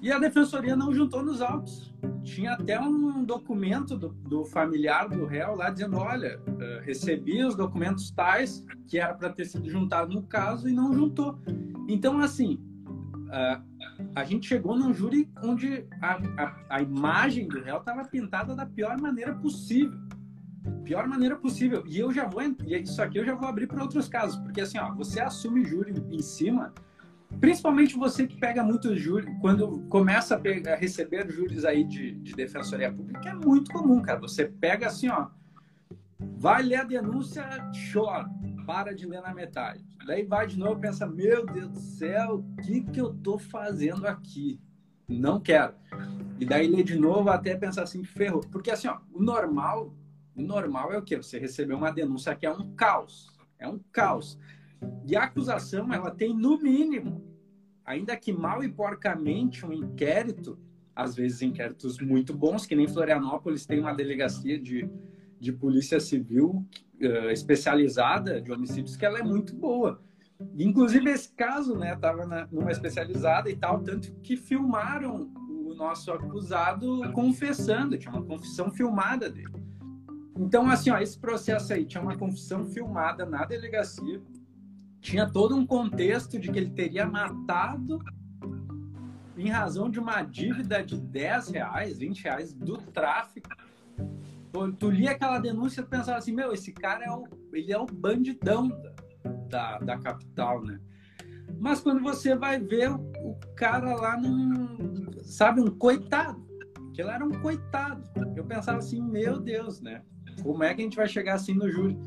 e 0.00 0.12
a 0.12 0.18
defensoria 0.18 0.76
não 0.76 0.94
juntou 0.94 1.22
nos 1.22 1.40
autos. 1.40 1.92
Tinha 2.22 2.52
até 2.52 2.78
um 2.78 3.24
documento 3.24 3.96
do, 3.96 4.10
do 4.10 4.44
familiar 4.44 5.08
do 5.08 5.24
réu 5.24 5.56
lá 5.56 5.70
dizendo: 5.70 5.96
olha, 5.96 6.40
uh, 6.46 6.84
recebi 6.84 7.44
os 7.44 7.56
documentos 7.56 8.10
tais 8.10 8.64
que 8.86 8.98
era 8.98 9.14
para 9.14 9.30
ter 9.30 9.46
sido 9.46 9.68
juntado 9.68 10.14
no 10.14 10.22
caso 10.22 10.68
e 10.68 10.72
não 10.72 10.92
juntou. 10.92 11.38
Então, 11.88 12.20
assim, 12.20 12.60
uh, 13.26 13.75
a 14.14 14.24
gente 14.24 14.46
chegou 14.46 14.76
num 14.78 14.92
júri 14.92 15.30
onde 15.42 15.86
a, 16.00 16.12
a, 16.42 16.56
a 16.70 16.82
imagem 16.82 17.48
do 17.48 17.60
réu 17.60 17.78
estava 17.78 18.04
pintada 18.04 18.54
da 18.54 18.66
pior 18.66 19.00
maneira 19.00 19.34
possível. 19.34 19.98
Pior 20.84 21.06
maneira 21.06 21.36
possível. 21.36 21.84
E 21.86 21.98
eu 21.98 22.12
já 22.12 22.26
vou, 22.26 22.42
isso 22.66 23.00
aqui 23.00 23.18
eu 23.18 23.24
já 23.24 23.34
vou 23.34 23.48
abrir 23.48 23.66
para 23.66 23.82
outros 23.82 24.08
casos, 24.08 24.38
porque 24.38 24.60
assim, 24.60 24.78
ó, 24.78 24.92
você 24.94 25.20
assume 25.20 25.64
júri 25.64 25.94
em 26.10 26.22
cima, 26.22 26.72
principalmente 27.40 27.96
você 27.96 28.26
que 28.26 28.38
pega 28.38 28.62
muito 28.62 28.96
júri, 28.96 29.26
quando 29.40 29.80
começa 29.88 30.34
a, 30.34 30.38
pegar, 30.38 30.74
a 30.74 30.76
receber 30.76 31.30
júris 31.30 31.64
aí 31.64 31.84
de, 31.84 32.12
de 32.12 32.34
defensoria 32.34 32.92
pública, 32.92 33.28
é 33.28 33.34
muito 33.34 33.70
comum, 33.72 34.00
cara. 34.02 34.20
Você 34.20 34.46
pega 34.46 34.86
assim, 34.86 35.08
ó, 35.08 35.28
vai 36.18 36.62
ler 36.62 36.76
a 36.76 36.84
denúncia, 36.84 37.44
chora 37.92 38.28
para 38.66 38.94
de 38.94 39.06
ler 39.06 39.22
na 39.22 39.32
metade. 39.32 39.86
Daí 40.04 40.24
vai 40.24 40.46
de 40.46 40.58
novo 40.58 40.78
e 40.78 40.82
pensa, 40.82 41.06
meu 41.06 41.46
Deus 41.46 41.68
do 41.70 41.80
céu, 41.80 42.44
o 42.44 42.62
que, 42.62 42.82
que 42.82 43.00
eu 43.00 43.14
tô 43.14 43.38
fazendo 43.38 44.06
aqui? 44.06 44.60
Não 45.08 45.40
quero. 45.40 45.74
E 46.38 46.44
daí 46.44 46.66
lê 46.66 46.82
de 46.82 46.98
novo 46.98 47.30
até 47.30 47.56
pensar 47.56 47.84
assim, 47.84 48.02
ferrou. 48.02 48.40
Porque 48.40 48.70
assim, 48.70 48.88
ó, 48.88 48.98
o 49.12 49.22
normal, 49.22 49.94
o 50.34 50.42
normal 50.42 50.92
é 50.92 50.98
o 50.98 51.02
quê? 51.02 51.16
Você 51.16 51.38
receber 51.38 51.74
uma 51.74 51.92
denúncia 51.92 52.34
que 52.34 52.44
é 52.44 52.50
um 52.50 52.74
caos. 52.74 53.32
É 53.58 53.68
um 53.68 53.78
caos. 53.92 54.38
E 55.06 55.16
a 55.16 55.22
acusação, 55.22 55.92
ela 55.94 56.10
tem 56.10 56.34
no 56.34 56.58
mínimo, 56.58 57.24
ainda 57.84 58.16
que 58.16 58.32
mal 58.32 58.62
e 58.62 58.68
porcamente, 58.68 59.64
um 59.64 59.72
inquérito, 59.72 60.58
às 60.94 61.14
vezes 61.14 61.40
inquéritos 61.40 61.98
muito 61.98 62.34
bons, 62.34 62.66
que 62.66 62.74
nem 62.74 62.88
Florianópolis 62.88 63.64
tem 63.64 63.80
uma 63.80 63.94
delegacia 63.94 64.58
de, 64.58 64.90
de 65.38 65.52
polícia 65.52 66.00
civil 66.00 66.66
uh, 67.00 67.30
especializada 67.30 68.40
de 68.40 68.52
homicídios 68.52 68.96
que 68.96 69.04
ela 69.04 69.18
é 69.18 69.22
muito 69.22 69.54
boa. 69.54 70.00
Inclusive, 70.58 71.10
esse 71.10 71.30
caso, 71.30 71.76
né, 71.76 71.96
tava 71.96 72.26
na, 72.26 72.46
numa 72.50 72.70
especializada 72.70 73.48
e 73.50 73.56
tal, 73.56 73.82
tanto 73.82 74.12
que 74.22 74.36
filmaram 74.36 75.30
o 75.34 75.74
nosso 75.74 76.12
acusado 76.12 77.10
confessando, 77.12 77.96
tinha 77.96 78.12
uma 78.12 78.22
confissão 78.22 78.70
filmada 78.70 79.30
dele. 79.30 79.64
Então, 80.38 80.68
assim, 80.68 80.90
ó, 80.90 80.98
esse 80.98 81.18
processo 81.18 81.72
aí 81.72 81.86
tinha 81.86 82.02
uma 82.02 82.16
confissão 82.16 82.66
filmada 82.66 83.24
na 83.24 83.44
delegacia, 83.46 84.20
tinha 85.00 85.30
todo 85.30 85.56
um 85.56 85.66
contexto 85.66 86.38
de 86.38 86.50
que 86.50 86.58
ele 86.58 86.70
teria 86.70 87.06
matado 87.06 87.98
em 89.36 89.48
razão 89.48 89.90
de 89.90 89.98
uma 89.98 90.22
dívida 90.22 90.82
de 90.82 91.00
10 91.00 91.48
reais, 91.48 91.98
20 91.98 92.24
reais 92.24 92.52
do 92.52 92.76
tráfico 92.76 93.48
tu, 94.56 94.72
tu 94.72 94.90
lia 94.90 95.10
aquela 95.12 95.38
denúncia 95.38 95.80
e 95.80 95.84
pensava 95.84 96.18
assim, 96.18 96.32
meu, 96.32 96.52
esse 96.52 96.72
cara 96.72 97.04
é 97.04 97.10
o, 97.10 97.24
ele 97.52 97.72
é 97.72 97.78
o 97.78 97.86
bandidão 97.86 98.70
da, 99.48 99.78
da 99.78 99.98
capital, 99.98 100.62
né? 100.62 100.80
Mas 101.58 101.80
quando 101.80 102.02
você 102.02 102.34
vai 102.34 102.58
ver 102.58 102.90
o, 102.90 102.96
o 102.96 103.38
cara 103.54 103.94
lá 103.94 104.18
num, 104.18 105.06
sabe, 105.22 105.60
um 105.60 105.70
coitado, 105.70 106.44
que 106.94 107.02
ele 107.02 107.10
era 107.10 107.24
um 107.24 107.40
coitado. 107.40 108.02
Eu 108.34 108.44
pensava 108.44 108.78
assim, 108.78 109.02
meu 109.02 109.38
Deus, 109.38 109.80
né? 109.80 110.02
Como 110.42 110.64
é 110.64 110.74
que 110.74 110.80
a 110.80 110.84
gente 110.84 110.96
vai 110.96 111.08
chegar 111.08 111.34
assim 111.34 111.54
no 111.54 111.70
júri? 111.70 111.98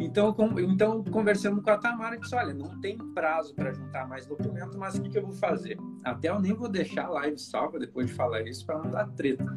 Então, 0.00 0.32
com, 0.32 0.58
então 0.58 1.04
conversando 1.04 1.60
com 1.60 1.70
a 1.70 1.76
Tamara, 1.76 2.18
disse: 2.18 2.34
Olha, 2.34 2.54
não 2.54 2.80
tem 2.80 2.96
prazo 3.12 3.54
para 3.54 3.72
juntar 3.72 4.08
mais 4.08 4.26
documento, 4.26 4.78
mas 4.78 4.94
o 4.94 5.02
que, 5.02 5.10
que, 5.10 5.18
eu 5.18 5.22
vou 5.22 5.34
fazer? 5.34 5.78
Até 6.02 6.30
eu 6.30 6.40
nem 6.40 6.54
vou 6.54 6.68
deixar 6.68 7.06
a 7.06 7.10
live 7.10 7.38
salva 7.38 7.78
depois 7.78 8.06
de 8.06 8.14
falar 8.14 8.40
isso 8.42 8.64
para 8.64 8.78
não 8.78 8.90
dar 8.90 9.06
treta 9.08 9.54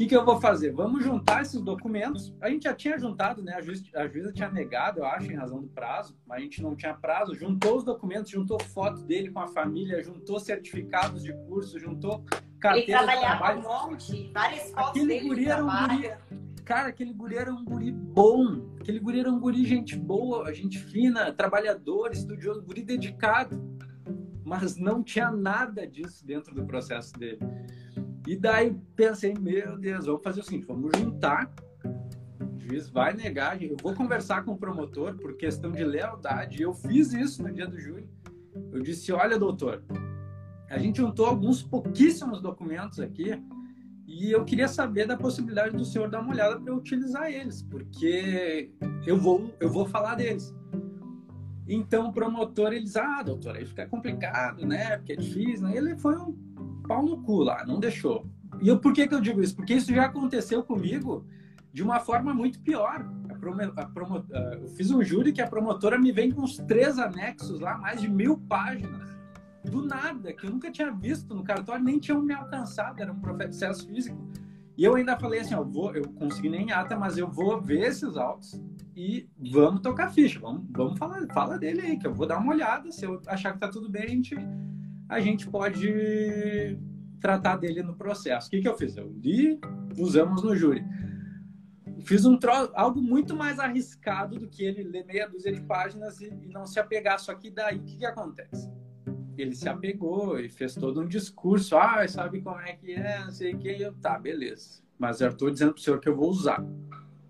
que, 0.00 0.06
que 0.06 0.16
eu 0.16 0.24
vou 0.24 0.40
fazer? 0.40 0.72
Vamos 0.72 1.04
juntar 1.04 1.42
esses 1.42 1.60
documentos. 1.60 2.34
A 2.40 2.48
gente 2.48 2.62
já 2.62 2.74
tinha 2.74 2.98
juntado, 2.98 3.42
né? 3.42 3.52
A 3.52 3.60
juíza, 3.60 3.84
a 3.94 4.08
juíza 4.08 4.32
tinha 4.32 4.50
negado, 4.50 5.00
eu 5.00 5.04
acho, 5.04 5.30
em 5.30 5.34
razão 5.34 5.60
do 5.60 5.68
prazo, 5.68 6.16
mas 6.26 6.38
a 6.38 6.40
gente 6.40 6.62
não 6.62 6.74
tinha 6.74 6.94
prazo. 6.94 7.34
Juntou 7.34 7.76
os 7.76 7.84
documentos, 7.84 8.30
juntou 8.30 8.58
foto 8.58 9.02
dele 9.02 9.30
com 9.30 9.40
a 9.40 9.48
família, 9.48 10.02
juntou 10.02 10.40
certificados 10.40 11.22
de 11.22 11.34
curso, 11.46 11.78
juntou 11.78 12.24
carteira 12.58 13.02
Ele 13.02 13.10
trabalhava 13.10 13.58
um 13.58 13.62
monte, 13.62 14.32
várias 14.32 14.70
fotos 14.70 14.88
aquele 14.88 15.06
dele 15.06 15.28
guri 15.28 15.48
era 15.48 15.64
um 15.64 15.68
guri, 15.68 16.10
Cara, 16.64 16.88
aquele 16.88 17.12
guri 17.12 17.36
era 17.36 17.52
um 17.52 17.64
guri 17.64 17.92
bom. 17.92 18.76
Aquele 18.80 19.00
guri 19.00 19.20
era 19.20 19.30
um 19.30 19.38
guri 19.38 19.66
gente 19.66 19.96
boa, 19.96 20.50
gente 20.54 20.78
fina, 20.78 21.30
trabalhador, 21.30 22.10
estudioso, 22.10 22.62
guri 22.62 22.82
dedicado. 22.82 23.62
Mas 24.46 24.76
não 24.78 25.02
tinha 25.02 25.30
nada 25.30 25.86
disso 25.86 26.24
dentro 26.24 26.54
do 26.54 26.64
processo 26.64 27.12
dele. 27.18 27.38
E 28.26 28.36
daí 28.36 28.76
pensei, 28.94 29.34
meu 29.34 29.78
Deus, 29.78 30.06
vamos 30.06 30.22
fazer 30.22 30.40
o 30.40 30.44
seguinte, 30.44 30.66
vamos 30.66 30.90
juntar. 30.96 31.50
O 32.40 32.60
juiz 32.60 32.88
vai 32.88 33.14
negar, 33.14 33.60
eu 33.62 33.76
vou 33.82 33.94
conversar 33.94 34.44
com 34.44 34.52
o 34.52 34.58
promotor 34.58 35.16
por 35.16 35.36
questão 35.36 35.72
de 35.72 35.82
lealdade. 35.84 36.62
Eu 36.62 36.72
fiz 36.74 37.12
isso 37.12 37.42
no 37.42 37.52
dia 37.52 37.66
do 37.66 37.78
júri. 37.78 38.08
Eu 38.72 38.82
disse, 38.82 39.12
olha, 39.12 39.38
doutor, 39.38 39.82
a 40.68 40.78
gente 40.78 40.98
juntou 40.98 41.26
alguns 41.26 41.62
pouquíssimos 41.62 42.40
documentos 42.40 43.00
aqui 43.00 43.42
e 44.06 44.30
eu 44.30 44.44
queria 44.44 44.68
saber 44.68 45.06
da 45.06 45.16
possibilidade 45.16 45.76
do 45.76 45.84
senhor 45.84 46.10
dar 46.10 46.20
uma 46.20 46.32
olhada 46.32 46.60
para 46.60 46.72
eu 46.72 46.76
utilizar 46.76 47.30
eles, 47.30 47.62
porque 47.62 48.70
eu 49.06 49.16
vou, 49.16 49.54
eu 49.60 49.70
vou 49.70 49.86
falar 49.86 50.16
deles. 50.16 50.54
Então 51.66 52.08
o 52.08 52.12
promotor, 52.12 52.72
ele 52.72 52.82
diz, 52.82 52.96
ah, 52.96 53.22
doutor, 53.22 53.56
aí 53.56 53.64
fica 53.64 53.86
complicado, 53.86 54.66
né? 54.66 54.96
Porque 54.96 55.12
é 55.12 55.16
difícil, 55.16 55.66
né? 55.66 55.76
Ele 55.76 55.96
foi 55.96 56.16
um 56.16 56.36
pau 56.90 57.04
no 57.04 57.22
cu 57.22 57.44
lá, 57.44 57.64
não 57.64 57.78
deixou. 57.78 58.26
E 58.60 58.66
eu, 58.66 58.80
por 58.80 58.92
que, 58.92 59.06
que 59.06 59.14
eu 59.14 59.20
digo 59.20 59.40
isso? 59.40 59.54
Porque 59.54 59.74
isso 59.74 59.94
já 59.94 60.06
aconteceu 60.06 60.60
comigo 60.60 61.24
de 61.72 61.84
uma 61.84 62.00
forma 62.00 62.34
muito 62.34 62.60
pior. 62.60 63.08
A 63.28 63.34
promo, 63.84 64.24
a 64.34 64.40
eu 64.60 64.66
fiz 64.70 64.90
um 64.90 65.00
júri 65.00 65.32
que 65.32 65.40
a 65.40 65.46
promotora 65.46 65.96
me 65.96 66.10
vem 66.10 66.32
com 66.32 66.42
uns 66.42 66.56
três 66.56 66.98
anexos 66.98 67.60
lá, 67.60 67.78
mais 67.78 68.00
de 68.00 68.08
mil 68.08 68.36
páginas. 68.36 69.08
Do 69.64 69.86
nada, 69.86 70.32
que 70.32 70.44
eu 70.44 70.50
nunca 70.50 70.68
tinha 70.72 70.90
visto 70.90 71.32
no 71.32 71.44
cartório, 71.44 71.84
nem 71.84 72.00
tinham 72.00 72.20
me 72.20 72.34
alcançado, 72.34 73.00
era 73.00 73.12
um 73.12 73.20
processo 73.20 73.86
físico. 73.86 74.18
E 74.76 74.82
eu 74.82 74.96
ainda 74.96 75.16
falei 75.16 75.40
assim, 75.40 75.54
ó, 75.54 75.62
vou, 75.62 75.94
eu 75.94 76.08
consegui 76.14 76.48
nem 76.48 76.72
ata, 76.72 76.98
mas 76.98 77.16
eu 77.16 77.28
vou 77.28 77.60
ver 77.60 77.82
esses 77.82 78.16
autos 78.16 78.60
e 78.96 79.28
vamos 79.52 79.80
tocar 79.80 80.10
ficha, 80.10 80.40
vamos, 80.40 80.64
vamos 80.70 80.98
falar, 80.98 81.24
fala 81.32 81.56
dele 81.56 81.82
aí, 81.82 81.96
que 81.98 82.06
eu 82.06 82.14
vou 82.14 82.26
dar 82.26 82.38
uma 82.38 82.52
olhada, 82.52 82.90
se 82.90 83.04
eu 83.04 83.20
achar 83.26 83.52
que 83.52 83.60
tá 83.60 83.68
tudo 83.68 83.88
bem, 83.88 84.04
a 84.04 84.08
gente 84.08 84.34
a 85.10 85.18
gente 85.18 85.50
pode 85.50 86.78
tratar 87.20 87.56
dele 87.56 87.82
no 87.82 87.96
processo. 87.96 88.46
O 88.46 88.50
que, 88.50 88.62
que 88.62 88.68
eu 88.68 88.78
fiz? 88.78 88.96
Eu 88.96 89.12
li, 89.12 89.60
usamos 89.98 90.42
no 90.44 90.54
júri. 90.54 90.84
Fiz 92.04 92.24
um 92.24 92.38
tro... 92.38 92.52
algo 92.74 93.02
muito 93.02 93.34
mais 93.34 93.58
arriscado 93.58 94.38
do 94.38 94.48
que 94.48 94.64
ele 94.64 94.84
ler 94.84 95.04
meia 95.04 95.28
dúzia 95.28 95.52
de 95.52 95.60
páginas 95.62 96.20
e, 96.20 96.26
e 96.26 96.48
não 96.48 96.64
se 96.64 96.78
apegar. 96.78 97.18
Só 97.18 97.34
que 97.34 97.50
daí, 97.50 97.78
o 97.78 97.82
que, 97.82 97.98
que 97.98 98.06
acontece? 98.06 98.70
Ele 99.36 99.54
se 99.54 99.68
apegou 99.68 100.38
e 100.38 100.48
fez 100.48 100.74
todo 100.76 101.00
um 101.00 101.08
discurso. 101.08 101.76
Ah, 101.76 102.06
sabe 102.06 102.40
como 102.40 102.60
é 102.60 102.74
que 102.74 102.92
é, 102.92 103.24
não 103.24 103.32
sei 103.32 103.52
o 103.52 103.58
que. 103.58 103.68
Eu, 103.68 103.92
tá, 103.94 104.16
beleza. 104.16 104.80
Mas 104.96 105.20
eu 105.20 105.30
estou 105.30 105.50
dizendo 105.50 105.72
para 105.72 105.80
o 105.80 105.82
senhor 105.82 105.98
que 105.98 106.08
eu 106.08 106.16
vou 106.16 106.30
usar. 106.30 106.64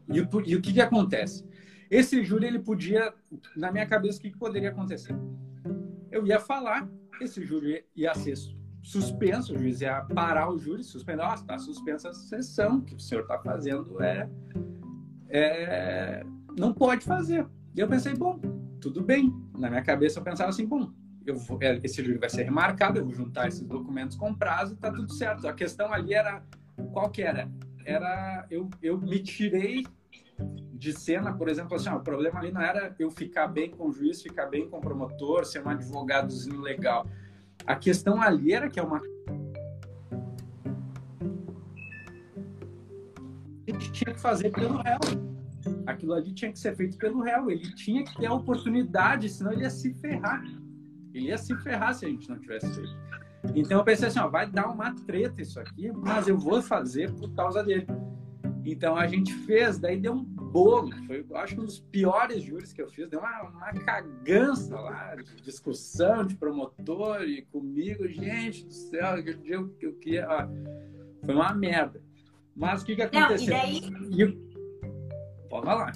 E, 0.06 0.18
e 0.18 0.56
o 0.56 0.60
que, 0.60 0.74
que 0.74 0.80
acontece? 0.82 1.48
Esse 1.90 2.22
júri, 2.22 2.46
ele 2.46 2.58
podia, 2.58 3.12
na 3.56 3.72
minha 3.72 3.86
cabeça, 3.86 4.18
o 4.18 4.22
que, 4.22 4.30
que 4.30 4.38
poderia 4.38 4.68
acontecer? 4.68 5.16
Eu 6.10 6.26
ia 6.26 6.38
falar 6.38 6.86
esse 7.24 7.44
júri 7.44 7.84
ia 7.94 8.14
ser 8.14 8.36
suspenso, 8.82 9.54
o 9.54 9.58
juiz 9.58 9.80
ia 9.80 10.00
parar 10.02 10.50
o 10.50 10.58
júri, 10.58 10.82
suspender, 10.82 11.22
ó, 11.22 11.34
está 11.34 11.58
suspensa 11.58 12.10
a 12.10 12.12
sessão, 12.12 12.80
que 12.80 12.94
o 12.94 13.00
senhor 13.00 13.22
está 13.22 13.38
fazendo 13.38 14.02
é, 14.02 14.28
é, 15.28 16.24
não 16.58 16.72
pode 16.72 17.04
fazer. 17.04 17.46
E 17.74 17.80
eu 17.80 17.88
pensei, 17.88 18.14
bom, 18.14 18.38
tudo 18.80 19.02
bem. 19.02 19.32
Na 19.56 19.68
minha 19.68 19.82
cabeça 19.82 20.18
eu 20.18 20.24
pensava 20.24 20.50
assim, 20.50 20.66
bom, 20.66 20.90
eu 21.24 21.36
vou, 21.36 21.58
é, 21.62 21.80
esse 21.84 22.02
júri 22.02 22.18
vai 22.18 22.30
ser 22.30 22.42
remarcado, 22.42 22.98
eu 22.98 23.04
vou 23.04 23.14
juntar 23.14 23.48
esses 23.48 23.62
documentos 23.62 24.16
com 24.16 24.34
prazo 24.34 24.74
e 24.74 24.76
tá 24.76 24.90
tudo 24.90 25.12
certo. 25.12 25.46
A 25.46 25.52
questão 25.52 25.92
ali 25.92 26.14
era, 26.14 26.42
qual 26.92 27.10
que 27.10 27.22
era? 27.22 27.50
Era, 27.84 28.46
eu, 28.50 28.68
eu 28.82 28.98
me 28.98 29.20
tirei 29.20 29.86
de 30.72 30.92
cena, 30.94 31.32
por 31.32 31.48
exemplo, 31.48 31.76
assim, 31.76 31.90
ó, 31.90 31.96
o 31.96 32.00
problema 32.00 32.40
ali 32.40 32.50
não 32.50 32.62
era 32.62 32.94
eu 32.98 33.10
ficar 33.10 33.46
bem 33.48 33.70
com 33.70 33.88
o 33.88 33.92
juiz, 33.92 34.22
ficar 34.22 34.46
bem 34.46 34.68
com 34.68 34.78
o 34.78 34.80
promotor, 34.80 35.44
ser 35.44 35.62
um 35.64 35.68
advogadozinho 35.68 36.60
legal. 36.60 37.06
A 37.66 37.76
questão 37.76 38.20
ali 38.20 38.54
era 38.54 38.68
que 38.70 38.80
é 38.80 38.82
uma. 38.82 38.98
A 43.68 43.72
gente 43.72 43.92
tinha 43.92 44.14
que 44.14 44.20
fazer 44.20 44.50
pelo 44.50 44.78
réu. 44.78 44.98
Aquilo 45.86 46.14
ali 46.14 46.32
tinha 46.32 46.50
que 46.50 46.58
ser 46.58 46.74
feito 46.74 46.96
pelo 46.96 47.20
réu. 47.20 47.50
Ele 47.50 47.74
tinha 47.74 48.02
que 48.02 48.16
ter 48.16 48.26
a 48.26 48.32
oportunidade, 48.32 49.28
senão 49.28 49.52
ele 49.52 49.62
ia 49.62 49.70
se 49.70 49.92
ferrar. 49.94 50.42
Ele 51.12 51.26
ia 51.26 51.36
se 51.36 51.54
ferrar 51.56 51.94
se 51.94 52.06
a 52.06 52.08
gente 52.08 52.28
não 52.28 52.38
tivesse 52.38 52.72
feito. 52.74 52.96
Então 53.54 53.78
eu 53.78 53.84
pensei 53.84 54.08
assim, 54.08 54.18
ó, 54.18 54.28
vai 54.28 54.50
dar 54.50 54.68
uma 54.68 54.94
treta 54.94 55.42
isso 55.42 55.60
aqui, 55.60 55.90
mas 55.92 56.26
eu 56.26 56.38
vou 56.38 56.62
fazer 56.62 57.12
por 57.12 57.30
causa 57.34 57.62
dele. 57.62 57.86
Então 58.64 58.96
a 58.96 59.06
gente 59.06 59.32
fez, 59.32 59.78
daí 59.78 59.96
deu 59.96 60.12
um 60.12 60.24
bolo. 60.24 60.90
Foi, 61.06 61.24
acho 61.36 61.54
que 61.54 61.60
um 61.60 61.64
dos 61.64 61.80
piores 61.80 62.42
júris 62.42 62.72
que 62.72 62.82
eu 62.82 62.88
fiz. 62.88 63.08
Deu 63.08 63.20
uma, 63.20 63.42
uma 63.42 63.72
cagança 63.72 64.78
lá, 64.78 65.14
de 65.14 65.42
discussão 65.42 66.26
de 66.26 66.36
promotor 66.36 67.22
e 67.22 67.42
comigo. 67.42 68.06
Gente 68.08 68.66
do 68.66 68.72
céu, 68.72 69.14
aquele 69.14 69.38
dia 69.38 69.54
eu, 69.56 69.74
eu. 69.80 69.96
Ó, 70.28 71.24
foi 71.24 71.34
uma 71.34 71.54
merda. 71.54 72.02
Mas 72.54 72.82
o 72.82 72.84
que, 72.84 72.96
que 72.96 73.02
aconteceu? 73.02 73.56
Não, 73.56 73.64
e 73.64 73.80
daí... 73.80 74.26
E, 74.26 75.48
pode 75.48 75.66
falar. 75.66 75.92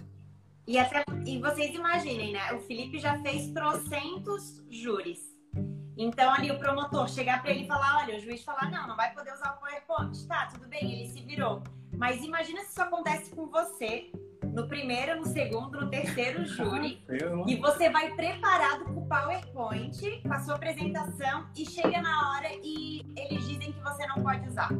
E, 0.66 0.78
até, 0.78 1.04
e 1.26 1.38
vocês 1.38 1.74
imaginem, 1.74 2.32
né? 2.32 2.52
O 2.54 2.60
Felipe 2.60 2.98
já 2.98 3.18
fez 3.18 3.50
trocentos 3.50 4.62
júris. 4.70 5.20
Então, 5.96 6.32
ali, 6.32 6.50
o 6.50 6.58
promotor 6.58 7.08
chegar 7.08 7.42
para 7.42 7.50
ele 7.50 7.64
e 7.64 7.66
falar: 7.66 8.02
olha, 8.02 8.16
o 8.16 8.20
juiz 8.20 8.42
falar, 8.42 8.70
não, 8.70 8.88
não 8.88 8.96
vai 8.96 9.12
poder 9.12 9.32
usar 9.32 9.52
o 9.52 9.60
PowerPoint. 9.60 10.26
Tá, 10.26 10.46
tudo 10.46 10.66
bem, 10.66 10.92
ele 10.92 11.08
se 11.08 11.22
virou. 11.22 11.62
Mas 11.96 12.22
imagina 12.22 12.60
se 12.60 12.70
isso 12.70 12.82
acontece 12.82 13.30
com 13.30 13.48
você 13.48 14.10
no 14.52 14.68
primeiro, 14.68 15.16
no 15.16 15.26
segundo, 15.26 15.80
no 15.80 15.90
terceiro 15.90 16.44
júri. 16.46 17.04
e 17.46 17.56
você 17.56 17.90
vai 17.90 18.14
preparado 18.14 18.84
com 18.84 19.00
o 19.00 19.08
PowerPoint, 19.08 20.22
com 20.22 20.32
a 20.32 20.38
sua 20.40 20.54
apresentação, 20.54 21.48
e 21.56 21.68
chega 21.68 22.00
na 22.00 22.30
hora 22.30 22.48
e 22.62 23.02
eles 23.16 23.48
dizem 23.48 23.72
que 23.72 23.80
você 23.80 24.06
não 24.06 24.22
pode 24.22 24.46
usar. 24.48 24.70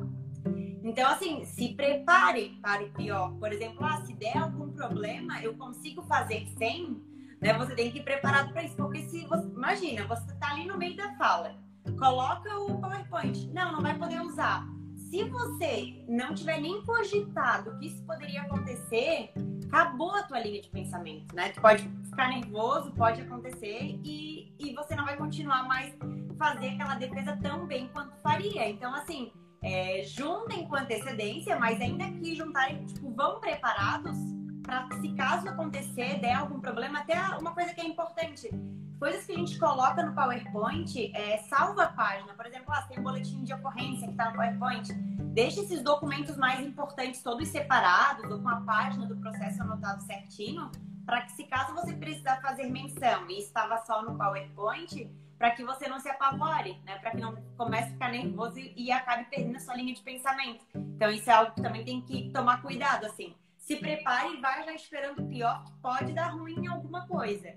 Então, 0.84 1.10
assim, 1.10 1.44
se 1.44 1.74
prepare 1.74 2.58
para 2.62 2.84
o 2.84 2.92
pior. 2.92 3.32
Por 3.38 3.50
exemplo, 3.50 3.84
ah, 3.84 4.02
se 4.04 4.14
der 4.14 4.36
algum 4.36 4.70
problema, 4.70 5.42
eu 5.42 5.54
consigo 5.54 6.02
fazer 6.02 6.46
sem, 6.58 7.02
né? 7.40 7.54
Você 7.54 7.74
tem 7.74 7.90
que 7.90 7.98
ir 7.98 8.04
preparado 8.04 8.52
para 8.52 8.62
isso. 8.62 8.76
Porque 8.76 9.00
se 9.02 9.26
você. 9.26 9.48
Imagina, 9.48 10.06
você 10.06 10.30
está 10.30 10.50
ali 10.50 10.66
no 10.66 10.76
meio 10.76 10.94
da 10.94 11.16
fala, 11.16 11.56
coloca 11.98 12.54
o 12.58 12.78
PowerPoint. 12.78 13.50
Não, 13.54 13.72
não 13.72 13.80
vai 13.80 13.98
poder 13.98 14.20
usar 14.20 14.68
se 15.14 15.22
você 15.22 16.04
não 16.08 16.34
tiver 16.34 16.60
nem 16.60 16.82
cogitado 16.82 17.78
que 17.78 17.86
isso 17.86 18.02
poderia 18.02 18.42
acontecer, 18.42 19.32
acabou 19.68 20.12
a 20.12 20.24
tua 20.24 20.40
linha 20.40 20.60
de 20.60 20.68
pensamento, 20.68 21.32
né? 21.36 21.50
Tu 21.50 21.60
pode 21.60 21.88
ficar 22.10 22.30
nervoso, 22.30 22.90
pode 22.94 23.20
acontecer 23.20 23.96
e, 24.02 24.52
e 24.58 24.74
você 24.74 24.96
não 24.96 25.04
vai 25.04 25.16
continuar 25.16 25.68
mais 25.68 25.96
fazer 26.36 26.70
aquela 26.70 26.96
defesa 26.96 27.38
tão 27.40 27.64
bem 27.64 27.88
quanto 27.92 28.12
faria. 28.24 28.68
Então, 28.68 28.92
assim, 28.92 29.30
é, 29.62 30.02
juntem 30.02 30.66
com 30.66 30.74
antecedência, 30.74 31.56
mas 31.60 31.80
ainda 31.80 32.10
que 32.10 32.34
juntarem, 32.34 32.84
tipo, 32.84 33.08
vão 33.14 33.38
preparados 33.38 34.18
para 34.64 34.88
se 35.00 35.14
caso 35.14 35.48
acontecer, 35.48 36.18
der 36.18 36.34
algum 36.34 36.58
problema, 36.58 36.98
até 36.98 37.14
uma 37.38 37.54
coisa 37.54 37.72
que 37.72 37.80
é 37.80 37.86
importante, 37.86 38.50
coisas 38.98 39.24
que 39.24 39.32
a 39.32 39.36
gente 39.36 39.58
coloca 39.58 40.02
no 40.02 40.14
PowerPoint, 40.14 41.12
é, 41.14 41.38
salva 41.38 41.84
a 41.84 41.92
página. 41.92 42.32
Por 42.34 42.46
exemplo, 42.46 42.72
ah, 42.72 42.82
tem 42.82 42.98
um 42.98 43.02
boletim 43.02 43.44
de 43.44 43.52
ocorrência 43.52 44.06
que 44.06 44.12
está 44.12 44.30
no 44.30 44.36
PowerPoint. 44.36 44.92
Deixe 45.32 45.60
esses 45.60 45.82
documentos 45.82 46.36
mais 46.36 46.60
importantes 46.60 47.22
todos 47.22 47.48
separados 47.48 48.30
ou 48.30 48.40
com 48.40 48.48
a 48.48 48.60
página 48.60 49.06
do 49.06 49.16
processo 49.16 49.62
anotado 49.62 50.02
certinho, 50.02 50.70
para 51.04 51.22
que 51.22 51.32
se 51.32 51.44
caso 51.44 51.74
você 51.74 51.92
precisar 51.92 52.40
fazer 52.40 52.70
menção 52.70 53.28
e 53.28 53.40
estava 53.40 53.78
só 53.84 54.02
no 54.02 54.16
PowerPoint, 54.16 55.10
para 55.38 55.50
que 55.50 55.64
você 55.64 55.88
não 55.88 55.98
se 55.98 56.08
apavore, 56.08 56.80
né? 56.84 56.98
Para 56.98 57.10
que 57.10 57.18
não 57.18 57.36
comece 57.56 57.88
a 57.88 57.92
ficar 57.92 58.10
nervoso 58.10 58.58
e, 58.58 58.90
acabe 58.90 59.24
perdendo 59.24 59.56
a 59.56 59.60
sua 59.60 59.74
linha 59.74 59.94
de 59.94 60.00
pensamento. 60.02 60.64
Então 60.74 61.10
isso 61.10 61.28
é 61.28 61.32
algo 61.34 61.52
que 61.52 61.62
também 61.62 61.84
tem 61.84 62.00
que 62.00 62.30
tomar 62.30 62.62
cuidado, 62.62 63.04
assim. 63.06 63.34
Se 63.58 63.76
prepare 63.76 64.34
e 64.34 64.40
vai 64.40 64.64
já 64.64 64.72
esperando 64.72 65.22
o 65.22 65.28
pior, 65.28 65.64
que 65.64 65.72
pode 65.82 66.12
dar 66.12 66.28
ruim 66.28 66.64
em 66.64 66.66
alguma 66.66 67.06
coisa. 67.06 67.54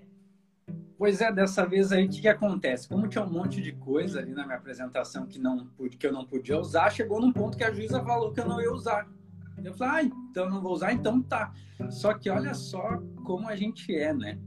Pois 0.98 1.20
é, 1.20 1.30
dessa 1.30 1.64
vez 1.64 1.92
aí, 1.92 2.06
o 2.06 2.08
que, 2.08 2.20
que 2.20 2.28
acontece? 2.28 2.88
Como 2.88 3.06
tinha 3.06 3.24
um 3.24 3.30
monte 3.30 3.62
de 3.62 3.70
coisa 3.70 4.18
ali 4.18 4.32
na 4.32 4.44
minha 4.44 4.58
apresentação 4.58 5.26
que, 5.26 5.38
não, 5.38 5.68
que 5.96 6.04
eu 6.04 6.12
não 6.12 6.26
podia 6.26 6.58
usar, 6.58 6.90
chegou 6.90 7.20
num 7.20 7.32
ponto 7.32 7.56
que 7.56 7.62
a 7.62 7.72
juíza 7.72 8.02
falou 8.02 8.32
que 8.32 8.40
eu 8.40 8.48
não 8.48 8.60
ia 8.60 8.72
usar. 8.72 9.08
Eu 9.62 9.72
falei, 9.74 9.94
ah, 9.94 10.12
então 10.30 10.50
não 10.50 10.60
vou 10.60 10.72
usar, 10.72 10.92
então 10.92 11.22
tá. 11.22 11.52
Só 11.88 12.14
que 12.14 12.28
olha 12.28 12.52
só 12.52 13.00
como 13.24 13.48
a 13.48 13.54
gente 13.54 13.94
é, 13.94 14.12
né? 14.12 14.40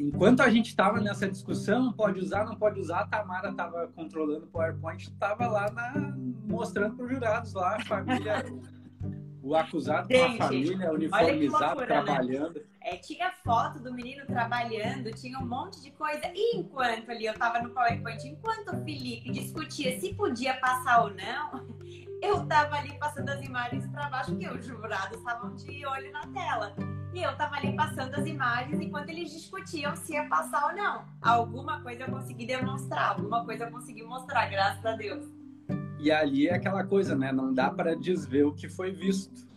Enquanto 0.00 0.40
a 0.40 0.50
gente 0.50 0.68
estava 0.70 1.00
nessa 1.00 1.28
discussão, 1.28 1.92
pode 1.92 2.18
usar, 2.18 2.44
não 2.44 2.56
pode 2.56 2.80
usar, 2.80 3.00
a 3.00 3.06
Tamara 3.06 3.50
estava 3.50 3.86
controlando 3.94 4.46
o 4.46 4.48
PowerPoint, 4.48 5.04
estava 5.04 5.46
lá 5.46 5.70
na, 5.70 6.16
mostrando 6.48 6.96
para 6.96 7.04
os 7.04 7.12
jurados 7.12 7.52
lá, 7.52 7.76
a 7.76 7.84
família 7.84 8.44
o 9.42 9.54
acusado 9.54 10.08
com 10.08 10.24
a 10.24 10.46
família 10.46 10.92
uniformizado, 10.92 11.64
loucura, 11.64 11.80
né? 11.80 11.86
trabalhando. 11.86 12.54
Né? 12.54 12.62
É, 12.82 12.96
tinha 12.96 13.30
foto 13.44 13.78
do 13.78 13.92
menino 13.92 14.24
trabalhando, 14.26 15.12
tinha 15.12 15.38
um 15.38 15.46
monte 15.46 15.82
de 15.82 15.90
coisa. 15.90 16.22
E 16.34 16.56
enquanto 16.56 17.10
ali 17.10 17.26
eu 17.26 17.34
tava 17.34 17.60
no 17.60 17.70
PowerPoint, 17.70 18.26
enquanto 18.26 18.68
o 18.68 18.84
Felipe 18.84 19.30
discutia 19.30 20.00
se 20.00 20.14
podia 20.14 20.54
passar 20.54 21.02
ou 21.02 21.10
não, 21.10 21.76
eu 22.22 22.46
tava 22.46 22.76
ali 22.76 22.98
passando 22.98 23.28
as 23.28 23.42
imagens 23.42 23.86
para 23.88 24.08
baixo, 24.08 24.30
porque 24.30 24.48
os 24.48 24.64
jurados 24.64 25.18
estavam 25.18 25.54
de 25.54 25.84
olho 25.84 26.10
na 26.10 26.26
tela. 26.28 26.74
E 27.12 27.22
eu 27.22 27.36
tava 27.36 27.56
ali 27.56 27.74
passando 27.74 28.14
as 28.14 28.24
imagens 28.24 28.80
enquanto 28.80 29.10
eles 29.10 29.30
discutiam 29.30 29.94
se 29.96 30.12
ia 30.14 30.26
passar 30.26 30.68
ou 30.68 30.76
não. 30.76 31.04
Alguma 31.20 31.82
coisa 31.82 32.04
eu 32.04 32.10
consegui 32.10 32.46
demonstrar, 32.46 33.10
alguma 33.10 33.44
coisa 33.44 33.64
eu 33.64 33.70
consegui 33.70 34.02
mostrar, 34.04 34.48
graças 34.48 34.84
a 34.86 34.92
Deus. 34.96 35.28
E 35.98 36.10
ali 36.10 36.48
é 36.48 36.54
aquela 36.54 36.84
coisa, 36.84 37.14
né? 37.14 37.30
Não 37.30 37.52
dá 37.52 37.68
para 37.68 37.94
desver 37.94 38.44
o 38.44 38.54
que 38.54 38.68
foi 38.68 38.92
visto. 38.92 39.49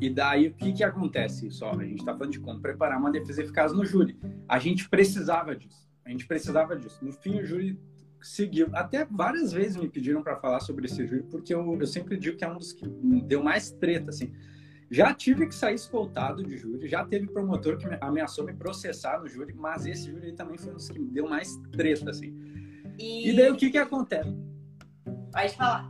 E 0.00 0.10
daí 0.10 0.48
o 0.48 0.54
que 0.54 0.72
que 0.72 0.84
acontece? 0.84 1.50
Só 1.50 1.70
a 1.70 1.84
gente 1.84 2.00
está 2.00 2.12
falando 2.12 2.32
de 2.32 2.40
como 2.40 2.60
preparar 2.60 2.98
uma 2.98 3.10
defesa 3.10 3.42
eficaz 3.42 3.72
no 3.72 3.84
júri. 3.84 4.18
A 4.48 4.58
gente 4.58 4.88
precisava 4.88 5.54
disso. 5.54 5.88
A 6.04 6.10
gente 6.10 6.26
precisava 6.26 6.76
disso. 6.76 7.04
No 7.04 7.12
fim, 7.12 7.40
o 7.40 7.44
júri 7.44 7.78
seguiu. 8.20 8.68
Até 8.72 9.04
várias 9.04 9.52
vezes 9.52 9.76
me 9.76 9.88
pediram 9.88 10.22
para 10.22 10.36
falar 10.36 10.60
sobre 10.60 10.86
esse 10.86 11.06
júri, 11.06 11.22
porque 11.24 11.54
eu, 11.54 11.78
eu 11.78 11.86
sempre 11.86 12.16
digo 12.16 12.36
que 12.36 12.44
é 12.44 12.48
um 12.48 12.58
dos 12.58 12.72
que 12.72 12.86
deu 13.24 13.42
mais 13.42 13.70
treta, 13.70 14.10
assim. 14.10 14.32
Já 14.90 15.12
tive 15.12 15.46
que 15.48 15.54
sair 15.54 15.74
escoltado 15.74 16.44
de 16.44 16.56
júri, 16.56 16.86
já 16.86 17.04
teve 17.04 17.26
promotor 17.26 17.76
que 17.76 17.86
ameaçou 18.00 18.44
me 18.44 18.54
processar 18.54 19.18
no 19.18 19.28
júri, 19.28 19.52
mas 19.52 19.84
esse 19.84 20.10
júri 20.10 20.32
também 20.32 20.56
foi 20.56 20.72
um 20.72 20.76
dos 20.76 20.88
que 20.88 20.98
deu 20.98 21.28
mais 21.28 21.56
treta, 21.72 22.10
assim. 22.10 22.32
E, 22.96 23.30
e 23.30 23.36
daí 23.36 23.50
o 23.50 23.56
que 23.56 23.70
que 23.70 23.78
acontece? 23.78 24.32
Pode 25.32 25.56
falar. 25.56 25.88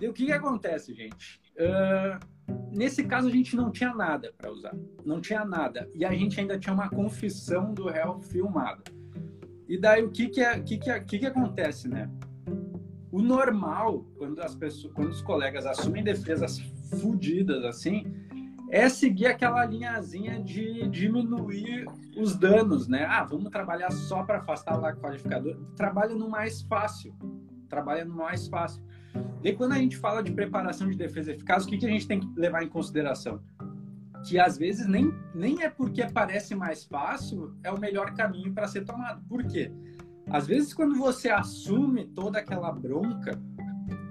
E 0.00 0.08
o 0.08 0.12
que, 0.12 0.26
que 0.26 0.32
acontece, 0.32 0.92
gente? 0.92 1.40
Uh, 1.56 2.33
nesse 2.72 3.04
caso, 3.04 3.28
a 3.28 3.30
gente 3.30 3.56
não 3.56 3.70
tinha 3.70 3.94
nada 3.94 4.32
para 4.36 4.50
usar. 4.50 4.74
Não 5.04 5.20
tinha 5.20 5.44
nada. 5.44 5.88
E 5.94 6.04
a 6.04 6.12
gente 6.12 6.38
ainda 6.38 6.58
tinha 6.58 6.74
uma 6.74 6.88
confissão 6.88 7.72
do 7.72 7.88
réu 7.88 8.20
filmada. 8.20 8.82
E 9.68 9.78
daí, 9.78 10.02
o 10.02 10.10
que, 10.10 10.28
que, 10.28 10.40
é, 10.40 10.60
que, 10.60 10.78
que, 10.78 10.90
é, 10.90 11.00
que, 11.00 11.18
que 11.18 11.26
acontece, 11.26 11.88
né? 11.88 12.10
O 13.10 13.22
normal, 13.22 14.04
quando, 14.18 14.40
as 14.40 14.54
pessoas, 14.54 14.92
quando 14.92 15.10
os 15.10 15.22
colegas 15.22 15.66
assumem 15.66 16.02
defesas 16.02 16.58
fodidas 17.00 17.64
assim, 17.64 18.04
é 18.70 18.88
seguir 18.88 19.26
aquela 19.26 19.64
linhazinha 19.64 20.42
de 20.42 20.88
diminuir 20.88 21.86
os 22.16 22.36
danos, 22.36 22.88
né? 22.88 23.04
Ah, 23.04 23.24
vamos 23.24 23.50
trabalhar 23.50 23.90
só 23.92 24.24
para 24.24 24.38
afastar 24.38 24.76
o 24.78 25.00
qualificador. 25.00 25.56
Trabalha 25.76 26.14
no 26.14 26.28
mais 26.28 26.62
fácil 26.62 27.14
trabalha 27.74 28.04
no 28.04 28.14
mais 28.14 28.46
fácil. 28.46 28.82
E 29.42 29.52
quando 29.52 29.72
a 29.72 29.78
gente 29.78 29.96
fala 29.96 30.22
de 30.22 30.32
preparação 30.32 30.88
de 30.88 30.96
defesa 30.96 31.32
eficaz, 31.32 31.64
o 31.64 31.68
que, 31.68 31.78
que 31.78 31.86
a 31.86 31.90
gente 31.90 32.06
tem 32.06 32.20
que 32.20 32.28
levar 32.34 32.62
em 32.62 32.68
consideração? 32.68 33.40
Que 34.26 34.38
às 34.38 34.56
vezes 34.56 34.86
nem, 34.86 35.12
nem 35.34 35.62
é 35.62 35.68
porque 35.68 36.06
parece 36.06 36.54
mais 36.54 36.84
fácil, 36.84 37.54
é 37.62 37.70
o 37.70 37.78
melhor 37.78 38.14
caminho 38.14 38.52
para 38.54 38.66
ser 38.66 38.84
tomado. 38.84 39.22
Por 39.28 39.44
quê? 39.44 39.70
Às 40.30 40.46
vezes, 40.46 40.72
quando 40.72 40.94
você 40.96 41.28
assume 41.28 42.06
toda 42.06 42.38
aquela 42.38 42.72
bronca, 42.72 43.38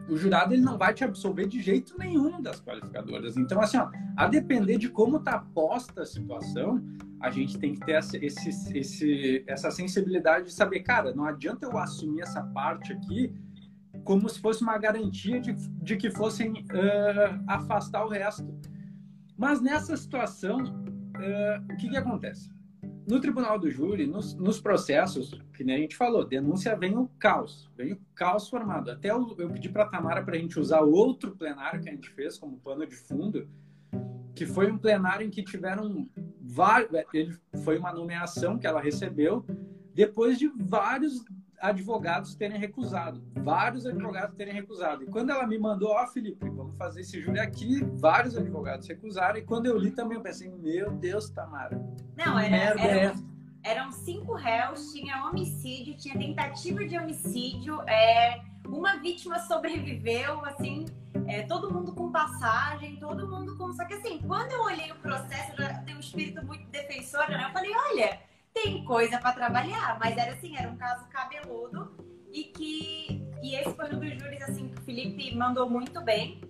o 0.08 0.16
jurado 0.16 0.54
ele 0.54 0.62
não 0.62 0.78
vai 0.78 0.94
te 0.94 1.04
absolver 1.04 1.48
de 1.48 1.62
jeito 1.62 1.98
nenhum 1.98 2.42
das 2.42 2.62
qualificadoras. 2.62 3.36
Então, 3.38 3.60
assim, 3.60 3.78
ó, 3.78 3.90
a 4.16 4.28
depender 4.28 4.78
de 4.78 4.90
como 4.90 5.18
está 5.18 5.40
posta 5.40 6.04
a 6.04 6.06
situação, 6.06 6.84
a 7.20 7.32
gente 7.32 7.58
tem 7.58 7.74
que 7.74 7.80
ter 7.80 7.94
essa, 7.94 8.18
esse, 8.18 8.78
esse, 8.78 9.44
essa 9.48 9.72
sensibilidade 9.72 10.46
de 10.46 10.54
saber, 10.54 10.82
cara, 10.82 11.16
não 11.16 11.26
adianta 11.26 11.66
eu 11.66 11.78
assumir 11.78 12.22
essa 12.22 12.44
parte 12.44 12.94
aqui 12.94 13.34
como 14.04 14.28
se 14.30 14.40
fosse 14.40 14.62
uma 14.62 14.78
garantia 14.78 15.40
de, 15.40 15.54
de 15.54 15.98
que 15.98 16.10
fossem 16.10 16.52
uh, 16.52 17.44
afastar 17.48 18.06
o 18.06 18.10
resto. 18.10 18.48
Mas 19.38 19.62
nessa 19.62 19.96
situação, 19.96 20.58
uh, 20.58 21.74
o 21.74 21.78
que, 21.78 21.90
que 21.90 21.98
acontece? 21.98 22.52
No 23.08 23.20
tribunal 23.20 23.60
do 23.60 23.70
júri, 23.70 24.08
nos, 24.08 24.34
nos, 24.36 24.62
processos, 24.62 25.34
que 25.54 25.64
nem 25.64 25.76
a 25.76 25.80
gente 25.80 25.96
falou, 25.96 26.26
denúncia 26.26 26.76
vem 26.76 26.98
o 26.98 27.10
caos, 27.20 27.70
vem 27.76 27.94
o 27.94 28.00
caos 28.16 28.48
formado. 28.48 28.92
Até 28.92 29.12
eu, 29.12 29.36
eu 29.38 29.50
pedi 29.50 29.68
para 29.70 29.84
a 29.84 29.90
Tamara 29.90 30.24
para 30.24 30.36
a 30.36 30.40
gente 30.40 30.60
usar 30.60 30.82
outro 30.82 31.36
plenário 31.36 31.82
que 31.82 31.90
a 31.90 31.92
gente 31.92 32.10
fez 32.10 32.38
como 32.38 32.60
pano 32.60 32.86
de 32.88 32.96
fundo, 32.96 33.48
que 34.34 34.46
foi 34.46 34.72
um 34.72 34.78
plenário 34.78 35.28
em 35.28 35.30
que 35.30 35.44
tiveram 35.44 36.10
vários. 36.42 36.90
Ele 37.14 37.38
foi 37.64 37.78
uma 37.78 37.94
nomeação 37.94 38.58
que 38.58 38.66
ela 38.66 38.82
recebeu 38.82 39.46
depois 39.94 40.40
de 40.40 40.48
vários 40.48 41.24
advogados 41.64 42.36
terem 42.36 42.60
recusado, 42.60 43.24
vários 43.36 43.86
advogados 43.86 44.36
terem 44.36 44.54
recusado. 44.54 45.04
E 45.04 45.06
quando 45.08 45.30
ela 45.30 45.48
me 45.48 45.58
mandou, 45.58 45.92
ó, 45.92 46.04
oh, 46.04 46.08
Felipe, 46.08 46.50
vamos 46.50 46.76
fazer 46.76 47.02
esse 47.02 47.22
júri 47.22 47.40
aqui, 47.40 47.82
vários 47.96 48.38
advogados 48.38 48.86
recusaram. 48.86 49.38
E 49.38 49.44
quando 49.44 49.68
eu 49.68 49.78
li 49.78 49.92
também, 49.92 50.18
eu 50.18 50.22
pensei, 50.22 50.50
meu 50.50 50.92
Deus, 50.92 51.30
Tamara. 51.30 51.82
Não, 52.18 52.38
era, 52.38 52.52
merda 52.52 52.82
era, 52.82 53.12
é 53.12 53.14
eram 53.64 53.94
cinco 53.94 54.34
réus, 54.34 54.92
tinha 54.92 55.26
homicídio, 55.26 55.96
tinha 55.96 56.18
tentativa 56.18 56.86
de 56.86 56.98
homicídio, 56.98 57.82
é, 57.84 58.42
uma 58.68 58.98
vítima 58.98 59.40
sobreviveu, 59.40 60.44
assim, 60.44 60.84
é, 61.28 61.44
todo 61.44 61.74
mundo 61.74 61.96
com 61.96 62.12
passagem, 62.12 62.98
todo 62.98 63.26
mundo 63.26 63.58
com. 63.58 63.72
Só 63.72 63.86
que 63.86 63.94
assim, 63.94 64.20
quando 64.28 64.52
eu 64.52 64.64
olhei 64.64 64.92
o 64.92 64.96
processo, 64.96 65.54
eu 65.54 65.66
já 65.66 65.74
tenho 65.76 65.96
um 65.96 66.02
espírito 66.02 66.46
muito 66.46 66.70
defensor, 66.72 67.26
né? 67.30 67.46
Eu 67.48 67.54
falei, 67.54 67.72
olha 67.74 68.33
tem 68.54 68.84
coisa 68.86 69.18
para 69.18 69.34
trabalhar, 69.34 69.98
mas 70.00 70.18
era 70.18 70.34
assim, 70.34 70.56
era 70.56 70.70
um 70.70 70.78
caso 70.78 71.08
cabeludo 71.10 71.96
e 72.32 72.46
que 72.46 73.24
e 73.42 73.56
esse 73.56 73.74
foi 73.76 73.94
um 73.94 74.00
dos 74.00 74.22
júris 74.22 74.42
assim 74.42 74.70
que 74.70 74.80
o 74.80 74.84
Felipe 74.84 75.36
mandou 75.36 75.70
muito 75.70 76.02
bem 76.02 76.42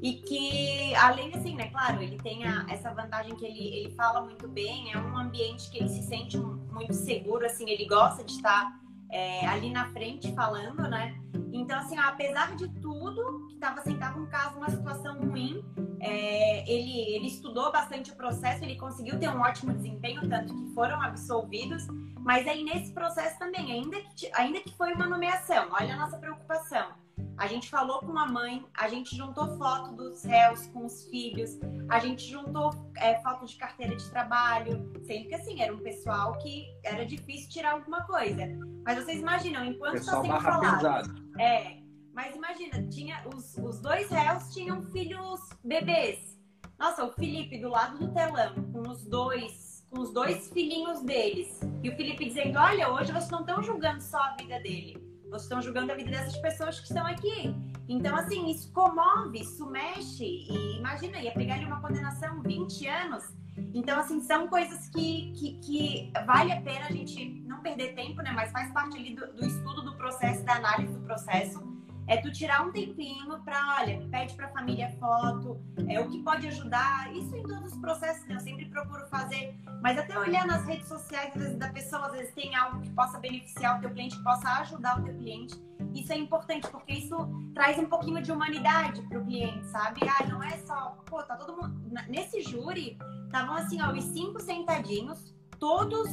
e 0.00 0.14
que 0.14 0.94
além 0.94 1.34
assim, 1.34 1.54
né, 1.54 1.68
claro, 1.68 2.02
ele 2.02 2.16
tem 2.16 2.44
a, 2.46 2.64
essa 2.70 2.92
vantagem 2.92 3.36
que 3.36 3.44
ele, 3.44 3.76
ele 3.76 3.90
fala 3.94 4.22
muito 4.22 4.48
bem, 4.48 4.92
é 4.92 4.98
um 4.98 5.16
ambiente 5.16 5.70
que 5.70 5.78
ele 5.78 5.88
se 5.88 6.02
sente 6.02 6.38
muito 6.38 6.94
seguro, 6.94 7.44
assim, 7.44 7.68
ele 7.68 7.84
gosta 7.86 8.24
de 8.24 8.32
estar 8.32 8.80
é, 9.10 9.46
ali 9.46 9.70
na 9.70 9.90
frente 9.92 10.32
falando, 10.34 10.88
né? 10.88 11.18
Então, 11.52 11.78
assim, 11.78 11.98
apesar 11.98 12.54
de 12.56 12.68
tudo, 12.80 13.46
que 13.48 13.54
estava 13.54 13.80
assim, 13.80 13.96
tava 13.96 14.18
um 14.18 14.26
caso, 14.26 14.56
uma 14.56 14.70
situação 14.70 15.18
ruim, 15.18 15.64
é, 16.00 16.70
ele, 16.70 17.16
ele 17.16 17.26
estudou 17.26 17.72
bastante 17.72 18.12
o 18.12 18.16
processo, 18.16 18.64
ele 18.64 18.76
conseguiu 18.76 19.18
ter 19.18 19.28
um 19.28 19.40
ótimo 19.40 19.72
desempenho, 19.72 20.28
tanto 20.28 20.54
que 20.54 20.74
foram 20.74 21.00
absolvidos, 21.02 21.86
mas 22.18 22.46
aí 22.46 22.62
nesse 22.62 22.92
processo 22.92 23.38
também, 23.38 23.72
ainda 23.72 24.00
que, 24.16 24.30
ainda 24.34 24.60
que 24.60 24.74
foi 24.76 24.92
uma 24.92 25.06
nomeação, 25.06 25.68
olha 25.72 25.94
a 25.94 25.96
nossa 25.96 26.18
preocupação. 26.18 26.88
A 27.36 27.46
gente 27.46 27.70
falou 27.70 28.00
com 28.00 28.18
a 28.18 28.26
mãe, 28.26 28.64
a 28.74 28.88
gente 28.88 29.16
juntou 29.16 29.56
foto 29.56 29.96
dos 29.96 30.22
réus 30.24 30.66
com 30.68 30.84
os 30.84 31.04
filhos, 31.06 31.58
a 31.88 31.98
gente 31.98 32.28
juntou 32.28 32.70
é, 32.96 33.20
foto 33.22 33.46
de 33.46 33.56
carteira 33.56 33.96
de 33.96 34.10
trabalho, 34.10 34.92
sendo 35.04 35.28
que 35.28 35.34
assim, 35.34 35.62
era 35.62 35.74
um 35.74 35.78
pessoal 35.78 36.36
que 36.38 36.66
era 36.84 37.04
difícil 37.06 37.48
tirar 37.48 37.72
alguma 37.72 38.02
coisa. 38.04 38.42
Mas 38.84 39.02
vocês 39.02 39.20
imaginam, 39.20 39.64
enquanto 39.64 39.96
está 39.96 40.20
sendo 40.20 40.40
falado. 40.40 41.14
É, 41.38 41.80
mas 42.12 42.36
imagina, 42.36 42.86
tinha 42.88 43.22
os, 43.34 43.56
os 43.56 43.80
dois 43.80 44.10
réus 44.10 44.52
tinham 44.52 44.82
filhos 44.82 45.40
bebês. 45.64 46.38
Nossa, 46.78 47.04
o 47.04 47.12
Felipe 47.12 47.58
do 47.58 47.68
lado 47.68 47.98
do 47.98 48.12
telão, 48.12 48.54
com 48.72 48.88
os 48.88 49.04
dois, 49.06 49.86
com 49.90 50.00
os 50.00 50.12
dois 50.12 50.50
filhinhos 50.50 51.02
deles. 51.02 51.60
E 51.82 51.88
o 51.90 51.96
Felipe 51.96 52.24
dizendo: 52.26 52.58
Olha, 52.58 52.90
hoje 52.90 53.12
vocês 53.12 53.30
não 53.30 53.40
estão 53.40 53.62
julgando 53.62 54.02
só 54.02 54.18
a 54.18 54.36
vida 54.36 54.58
dele, 54.60 54.96
vocês 55.30 55.42
estão 55.44 55.62
julgando 55.62 55.92
a 55.92 55.94
vida 55.94 56.10
dessas 56.10 56.36
pessoas 56.38 56.80
que 56.80 56.86
estão 56.86 57.06
aqui. 57.06 57.54
Então, 57.88 58.16
assim, 58.16 58.50
isso 58.50 58.72
comove, 58.72 59.40
isso 59.40 59.64
mexe. 59.66 60.24
E 60.24 60.78
imagina, 60.78 61.18
ia 61.18 61.32
pegar 61.32 61.54
ali 61.54 61.64
uma 61.64 61.80
condenação 61.80 62.42
20 62.42 62.86
anos. 62.88 63.24
Então, 63.72 63.98
assim, 63.98 64.20
são 64.22 64.48
coisas 64.48 64.88
que, 64.88 65.32
que, 65.32 65.58
que, 65.60 66.12
vale 66.26 66.52
a 66.52 66.60
pena 66.60 66.86
a 66.86 66.92
gente 66.92 67.42
não 67.46 67.60
perder 67.60 67.94
tempo, 67.94 68.20
né? 68.22 68.32
Mas 68.32 68.50
faz 68.50 68.72
parte 68.72 68.96
ali 68.96 69.14
do, 69.14 69.32
do 69.32 69.46
estudo 69.46 69.82
do 69.82 69.96
processo, 69.96 70.44
da 70.44 70.54
análise 70.54 70.92
do 70.92 71.00
processo 71.00 71.69
é 72.10 72.16
tu 72.16 72.32
tirar 72.32 72.66
um 72.66 72.72
tempinho 72.72 73.38
para, 73.44 73.76
olha, 73.78 74.04
pede 74.10 74.34
para 74.34 74.46
a 74.46 74.50
família 74.50 74.90
foto, 74.98 75.60
é 75.86 76.00
o 76.00 76.08
que 76.08 76.20
pode 76.24 76.48
ajudar. 76.48 77.08
Isso 77.14 77.36
em 77.36 77.42
todos 77.44 77.72
os 77.72 77.78
processos, 77.78 78.26
né? 78.26 78.34
Eu 78.34 78.40
sempre 78.40 78.64
procuro 78.64 79.06
fazer, 79.06 79.54
mas 79.80 79.96
até 79.96 80.18
olhar 80.18 80.44
nas 80.44 80.66
redes 80.66 80.88
sociais 80.88 81.30
às 81.36 81.40
vezes, 81.40 81.56
da 81.56 81.68
pessoa, 81.68 82.06
às 82.06 82.12
vezes 82.12 82.34
tem 82.34 82.52
algo 82.56 82.80
que 82.80 82.90
possa 82.90 83.16
beneficiar 83.20 83.78
o 83.78 83.80
teu 83.80 83.90
cliente, 83.90 84.16
que 84.16 84.24
possa 84.24 84.48
ajudar 84.62 84.98
o 84.98 85.04
teu 85.04 85.14
cliente. 85.14 85.54
Isso 85.94 86.12
é 86.12 86.18
importante 86.18 86.68
porque 86.68 86.94
isso 86.94 87.16
traz 87.54 87.78
um 87.78 87.86
pouquinho 87.86 88.20
de 88.20 88.32
humanidade 88.32 89.02
para 89.02 89.20
o 89.20 89.24
cliente, 89.24 89.64
sabe? 89.68 90.00
Ah, 90.08 90.26
não 90.26 90.42
é 90.42 90.58
só, 90.66 90.98
pô, 91.06 91.22
tá 91.22 91.36
todo 91.36 91.62
mundo 91.62 91.80
nesse 92.08 92.42
júri, 92.42 92.98
estavam 93.26 93.54
assim, 93.54 93.80
ó, 93.80 93.92
os 93.92 94.02
cinco 94.06 94.40
sentadinhos, 94.40 95.32
todos 95.60 96.10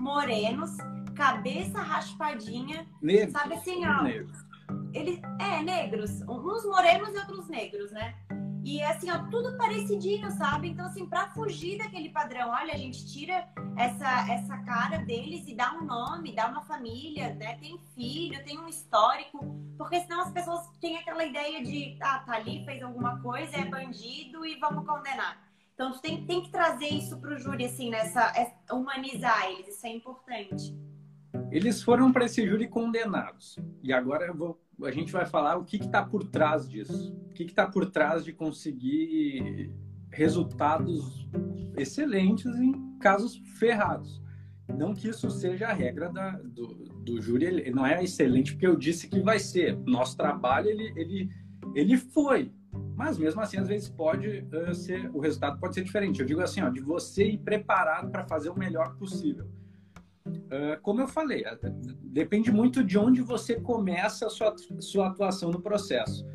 morenos, 0.00 0.74
cabeça 1.14 1.82
raspadinha, 1.82 2.86
Negros. 3.02 3.32
sabe 3.32 3.54
assim, 3.56 3.86
ó. 3.86 4.02
Negros 4.02 4.43
eles, 4.92 5.20
é, 5.40 5.62
negros, 5.62 6.22
uns 6.22 6.64
morenos 6.64 7.14
e 7.14 7.18
outros 7.18 7.48
negros, 7.48 7.90
né? 7.90 8.14
E, 8.64 8.82
assim, 8.82 9.10
ó, 9.10 9.18
tudo 9.30 9.58
parecidinho, 9.58 10.30
sabe? 10.30 10.68
Então, 10.70 10.86
assim, 10.86 11.06
para 11.06 11.28
fugir 11.28 11.76
daquele 11.76 12.08
padrão, 12.08 12.48
olha, 12.48 12.72
a 12.72 12.78
gente 12.78 13.06
tira 13.06 13.46
essa, 13.76 14.32
essa 14.32 14.56
cara 14.58 15.04
deles 15.04 15.46
e 15.46 15.54
dá 15.54 15.74
um 15.74 15.84
nome, 15.84 16.34
dá 16.34 16.48
uma 16.48 16.62
família, 16.62 17.34
né? 17.34 17.58
Tem 17.58 17.78
filho, 17.94 18.42
tem 18.42 18.58
um 18.58 18.66
histórico, 18.66 19.38
porque 19.76 20.00
senão 20.00 20.22
as 20.22 20.32
pessoas 20.32 20.66
têm 20.80 20.96
aquela 20.96 21.26
ideia 21.26 21.62
de, 21.62 21.98
ah, 22.00 22.20
tá 22.20 22.36
ali, 22.36 22.64
fez 22.64 22.82
alguma 22.82 23.20
coisa, 23.20 23.54
é 23.54 23.66
bandido 23.66 24.46
e 24.46 24.58
vamos 24.58 24.86
condenar. 24.86 25.44
Então, 25.74 25.92
tu 25.92 26.00
tem, 26.00 26.24
tem 26.24 26.40
que 26.40 26.50
trazer 26.50 26.88
isso 26.88 27.20
pro 27.20 27.36
júri, 27.36 27.66
assim, 27.66 27.90
nessa, 27.90 28.32
humanizar 28.72 29.44
eles, 29.50 29.76
isso 29.76 29.86
é 29.86 29.90
importante. 29.90 30.74
Eles 31.50 31.82
foram 31.82 32.10
para 32.10 32.24
esse 32.24 32.46
júri 32.48 32.66
condenados. 32.66 33.58
E 33.82 33.92
agora 33.92 34.24
eu 34.24 34.34
vou 34.34 34.63
a 34.82 34.90
gente 34.90 35.12
vai 35.12 35.26
falar 35.26 35.56
o 35.56 35.64
que 35.64 35.76
está 35.76 36.04
por 36.04 36.24
trás 36.24 36.68
disso. 36.68 37.16
O 37.30 37.32
que 37.32 37.44
está 37.44 37.66
por 37.66 37.90
trás 37.90 38.24
de 38.24 38.32
conseguir 38.32 39.72
resultados 40.10 41.28
excelentes 41.76 42.54
em 42.56 42.98
casos 42.98 43.36
ferrados. 43.58 44.22
Não 44.68 44.94
que 44.94 45.08
isso 45.08 45.30
seja 45.30 45.68
a 45.68 45.72
regra 45.72 46.10
da, 46.10 46.30
do, 46.30 46.66
do 47.04 47.20
júri, 47.20 47.44
ele 47.44 47.70
não 47.70 47.86
é 47.86 48.02
excelente 48.02 48.52
porque 48.52 48.66
eu 48.66 48.76
disse 48.76 49.08
que 49.08 49.20
vai 49.20 49.38
ser. 49.38 49.76
Nosso 49.84 50.16
trabalho, 50.16 50.68
ele, 50.68 50.92
ele, 50.96 51.30
ele 51.74 51.96
foi. 51.96 52.50
Mas 52.96 53.18
mesmo 53.18 53.40
assim, 53.40 53.58
às 53.58 53.68
vezes 53.68 53.88
pode 53.88 54.46
uh, 54.52 54.74
ser, 54.74 55.10
o 55.14 55.20
resultado 55.20 55.58
pode 55.60 55.74
ser 55.74 55.84
diferente. 55.84 56.20
Eu 56.20 56.26
digo 56.26 56.40
assim, 56.40 56.62
ó, 56.62 56.68
de 56.70 56.80
você 56.80 57.28
ir 57.30 57.38
preparado 57.38 58.10
para 58.10 58.24
fazer 58.24 58.48
o 58.48 58.58
melhor 58.58 58.96
possível. 58.96 59.46
Uh, 60.26 60.80
como 60.80 61.02
eu 61.02 61.08
falei, 61.08 61.44
depende 62.02 62.50
muito 62.50 62.82
de 62.82 62.96
onde 62.96 63.20
você 63.20 63.60
começa 63.60 64.26
a 64.26 64.30
sua, 64.30 64.54
sua 64.80 65.08
atuação 65.08 65.50
no 65.50 65.60
processo. 65.60 66.26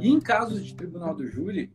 E 0.00 0.08
em 0.08 0.18
casos 0.18 0.64
de 0.64 0.74
tribunal 0.74 1.14
do 1.14 1.26
júri, 1.26 1.70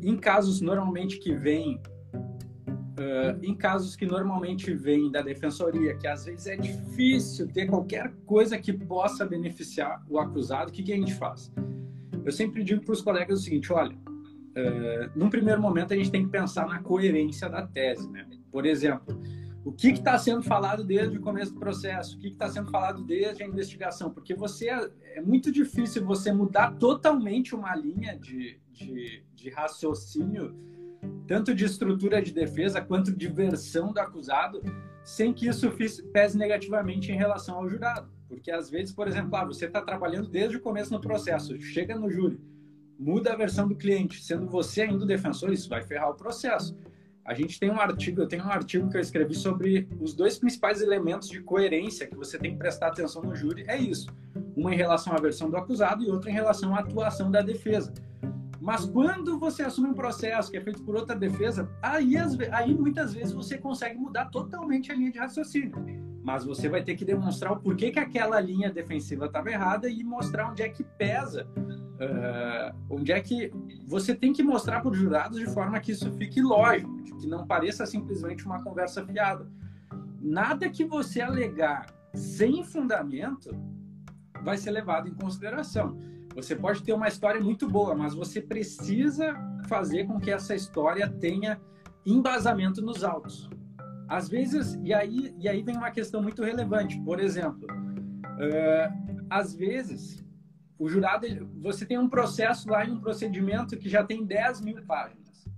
em 0.00 0.16
casos 0.16 0.60
normalmente 0.60 1.18
que 1.18 1.34
vêm, 1.34 1.80
uh, 2.14 3.36
em 3.42 3.52
casos 3.54 3.96
que 3.96 4.06
normalmente 4.06 4.72
vêm 4.72 5.10
da 5.10 5.22
defensoria, 5.22 5.96
que 5.96 6.06
às 6.06 6.24
vezes 6.24 6.46
é 6.46 6.56
difícil 6.56 7.48
ter 7.48 7.66
qualquer 7.66 8.12
coisa 8.24 8.56
que 8.56 8.72
possa 8.72 9.26
beneficiar 9.26 10.04
o 10.08 10.20
acusado, 10.20 10.70
o 10.70 10.72
que, 10.72 10.84
que 10.84 10.92
a 10.92 10.96
gente 10.96 11.14
faz? 11.14 11.52
Eu 12.24 12.30
sempre 12.30 12.62
digo 12.62 12.84
para 12.84 12.92
os 12.92 13.02
colegas 13.02 13.40
o 13.40 13.42
seguinte: 13.42 13.72
olha, 13.72 13.96
uh, 13.96 15.10
num 15.16 15.28
primeiro 15.28 15.60
momento 15.60 15.94
a 15.94 15.96
gente 15.96 16.12
tem 16.12 16.24
que 16.24 16.30
pensar 16.30 16.68
na 16.68 16.78
coerência 16.78 17.48
da 17.48 17.66
tese, 17.66 18.08
né? 18.08 18.24
Por 18.52 18.66
exemplo 18.66 19.18
o 19.64 19.72
que 19.72 19.88
está 19.88 20.18
sendo 20.18 20.42
falado 20.42 20.82
desde 20.82 21.16
o 21.16 21.20
começo 21.20 21.54
do 21.54 21.60
processo, 21.60 22.16
o 22.16 22.18
que 22.18 22.28
está 22.28 22.48
sendo 22.48 22.70
falado 22.70 23.04
desde 23.04 23.42
a 23.42 23.46
investigação, 23.46 24.10
porque 24.10 24.34
você 24.34 24.68
é 24.68 25.20
muito 25.20 25.52
difícil 25.52 26.04
você 26.04 26.32
mudar 26.32 26.72
totalmente 26.78 27.54
uma 27.54 27.74
linha 27.74 28.18
de, 28.18 28.60
de, 28.72 29.24
de 29.34 29.50
raciocínio, 29.50 30.54
tanto 31.26 31.54
de 31.54 31.64
estrutura 31.64 32.20
de 32.20 32.32
defesa 32.32 32.80
quanto 32.80 33.14
de 33.16 33.28
versão 33.28 33.92
do 33.92 34.00
acusado, 34.00 34.60
sem 35.04 35.32
que 35.32 35.46
isso 35.46 35.70
pese 36.12 36.36
negativamente 36.36 37.12
em 37.12 37.16
relação 37.16 37.56
ao 37.56 37.68
jurado. 37.68 38.10
Porque 38.28 38.50
às 38.50 38.70
vezes, 38.70 38.94
por 38.94 39.06
exemplo, 39.06 39.36
ah, 39.36 39.44
você 39.44 39.66
está 39.66 39.80
trabalhando 39.80 40.28
desde 40.28 40.56
o 40.56 40.60
começo 40.60 40.92
no 40.92 41.00
processo, 41.00 41.58
chega 41.60 41.96
no 41.96 42.10
júri, 42.10 42.40
muda 42.98 43.32
a 43.32 43.36
versão 43.36 43.68
do 43.68 43.76
cliente, 43.76 44.22
sendo 44.22 44.46
você 44.46 44.82
ainda 44.82 45.04
o 45.04 45.06
defensor, 45.06 45.52
isso 45.52 45.68
vai 45.68 45.82
ferrar 45.82 46.10
o 46.10 46.14
processo. 46.14 46.76
A 47.24 47.34
gente 47.34 47.58
tem 47.60 47.70
um 47.70 47.80
artigo, 47.80 48.20
eu 48.20 48.26
tenho 48.26 48.44
um 48.44 48.50
artigo 48.50 48.90
que 48.90 48.96
eu 48.96 49.00
escrevi 49.00 49.34
sobre 49.34 49.88
os 50.00 50.12
dois 50.12 50.38
principais 50.38 50.82
elementos 50.82 51.28
de 51.28 51.40
coerência 51.40 52.06
que 52.06 52.16
você 52.16 52.36
tem 52.36 52.52
que 52.52 52.58
prestar 52.58 52.88
atenção 52.88 53.22
no 53.22 53.34
júri. 53.34 53.64
É 53.68 53.78
isso. 53.78 54.08
Uma 54.56 54.74
em 54.74 54.76
relação 54.76 55.12
à 55.12 55.20
versão 55.20 55.48
do 55.48 55.56
acusado 55.56 56.02
e 56.02 56.10
outra 56.10 56.30
em 56.30 56.34
relação 56.34 56.74
à 56.74 56.80
atuação 56.80 57.30
da 57.30 57.40
defesa. 57.40 57.92
Mas 58.60 58.84
quando 58.84 59.38
você 59.38 59.62
assume 59.62 59.88
um 59.88 59.94
processo 59.94 60.50
que 60.50 60.56
é 60.56 60.60
feito 60.60 60.82
por 60.82 60.96
outra 60.96 61.14
defesa, 61.14 61.68
aí, 61.80 62.14
aí 62.52 62.74
muitas 62.74 63.14
vezes 63.14 63.32
você 63.32 63.56
consegue 63.56 63.98
mudar 63.98 64.26
totalmente 64.26 64.90
a 64.90 64.94
linha 64.94 65.10
de 65.10 65.18
raciocínio. 65.18 65.72
Mas 66.22 66.44
você 66.44 66.68
vai 66.68 66.82
ter 66.82 66.94
que 66.94 67.04
demonstrar 67.04 67.52
o 67.52 67.60
porquê 67.60 67.90
que 67.90 67.98
aquela 67.98 68.40
linha 68.40 68.70
defensiva 68.70 69.26
estava 69.26 69.50
errada 69.50 69.88
e 69.88 70.04
mostrar 70.04 70.50
onde 70.50 70.62
é 70.62 70.68
que 70.68 70.84
pesa 70.84 71.48
Uh, 72.02 72.74
onde 72.90 73.12
é 73.12 73.20
que 73.20 73.52
você 73.86 74.12
tem 74.12 74.32
que 74.32 74.42
mostrar 74.42 74.80
para 74.80 74.90
os 74.90 74.98
jurados 74.98 75.38
de 75.38 75.46
forma 75.46 75.78
que 75.78 75.92
isso 75.92 76.10
fique 76.12 76.42
lógico, 76.42 77.00
que 77.20 77.28
não 77.28 77.46
pareça 77.46 77.86
simplesmente 77.86 78.44
uma 78.44 78.60
conversa 78.62 79.06
fiada. 79.06 79.48
Nada 80.20 80.68
que 80.68 80.84
você 80.84 81.20
alegar 81.20 81.86
sem 82.12 82.64
fundamento 82.64 83.50
vai 84.42 84.56
ser 84.56 84.72
levado 84.72 85.08
em 85.08 85.14
consideração. 85.14 85.96
Você 86.34 86.56
pode 86.56 86.82
ter 86.82 86.92
uma 86.92 87.06
história 87.06 87.40
muito 87.40 87.68
boa, 87.68 87.94
mas 87.94 88.14
você 88.14 88.40
precisa 88.40 89.36
fazer 89.68 90.06
com 90.06 90.18
que 90.18 90.30
essa 90.30 90.56
história 90.56 91.08
tenha 91.08 91.60
embasamento 92.04 92.82
nos 92.82 93.04
autos. 93.04 93.48
Às 94.12 94.28
vezes, 94.28 94.78
e 94.84 94.92
aí, 94.92 95.34
e 95.38 95.48
aí 95.48 95.62
vem 95.62 95.74
uma 95.74 95.90
questão 95.90 96.22
muito 96.22 96.44
relevante. 96.44 97.00
Por 97.00 97.18
exemplo, 97.18 97.66
uh, 97.66 99.24
às 99.30 99.54
vezes 99.54 100.22
o 100.78 100.86
jurado, 100.86 101.26
você 101.58 101.86
tem 101.86 101.96
um 101.96 102.10
processo 102.10 102.68
lá 102.68 102.84
em 102.84 102.90
um 102.90 103.00
procedimento 103.00 103.74
que 103.78 103.88
já 103.88 104.04
tem 104.04 104.22
10 104.22 104.60
mil 104.60 104.84
páginas. 104.84 105.48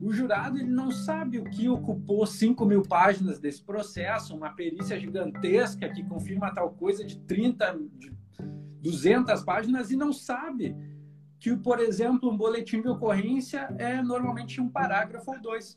O 0.00 0.12
jurado 0.12 0.56
ele 0.56 0.70
não 0.70 0.92
sabe 0.92 1.40
o 1.40 1.44
que 1.50 1.68
ocupou 1.68 2.24
5 2.24 2.64
mil 2.64 2.82
páginas 2.82 3.40
desse 3.40 3.60
processo, 3.60 4.36
uma 4.36 4.50
perícia 4.50 4.96
gigantesca 4.96 5.88
que 5.88 6.04
confirma 6.04 6.54
tal 6.54 6.70
coisa 6.70 7.04
de 7.04 7.18
30, 7.18 7.76
de 7.98 8.12
200 8.82 9.42
páginas 9.42 9.90
e 9.90 9.96
não 9.96 10.12
sabe 10.12 10.76
que, 11.40 11.56
por 11.56 11.80
exemplo, 11.80 12.30
um 12.30 12.36
boletim 12.36 12.82
de 12.82 12.88
ocorrência 12.88 13.74
é 13.78 14.00
normalmente 14.00 14.60
um 14.60 14.68
parágrafo 14.68 15.32
ou 15.32 15.40
dois. 15.40 15.76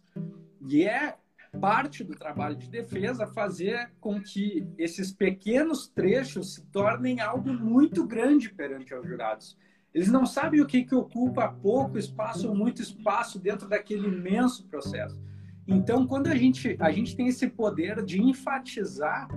E 0.62 0.84
é 0.84 1.18
parte 1.60 2.04
do 2.04 2.16
trabalho 2.16 2.56
de 2.56 2.70
defesa 2.70 3.28
fazer 3.28 3.92
com 4.00 4.22
que 4.22 4.68
esses 4.78 5.12
pequenos 5.12 5.88
trechos 5.88 6.56
se 6.56 6.66
tornem 6.68 7.20
algo 7.22 7.54
muito 7.54 8.06
grande 8.06 8.50
perante 8.50 8.94
os 8.94 9.08
jurados. 9.08 9.58
Eles 9.94 10.10
não 10.10 10.26
sabem 10.26 10.60
o 10.60 10.66
que, 10.66 10.84
que 10.84 10.96
ocupa 10.96 11.48
pouco 11.48 11.98
espaço 11.98 12.50
ou 12.50 12.56
muito 12.56 12.82
espaço 12.82 13.40
dentro 13.40 13.70
daquele 13.70 14.08
imenso 14.08 14.68
processo. 14.68 15.22
Então, 15.68 16.08
quando 16.08 16.28
a 16.28 16.36
gente, 16.36 16.76
a 16.80 16.92
gente 16.92 17.16
tem 17.16 17.28
esse 17.28 17.48
poder 17.48 18.04
de 18.04 18.22
enfatizar 18.22 19.28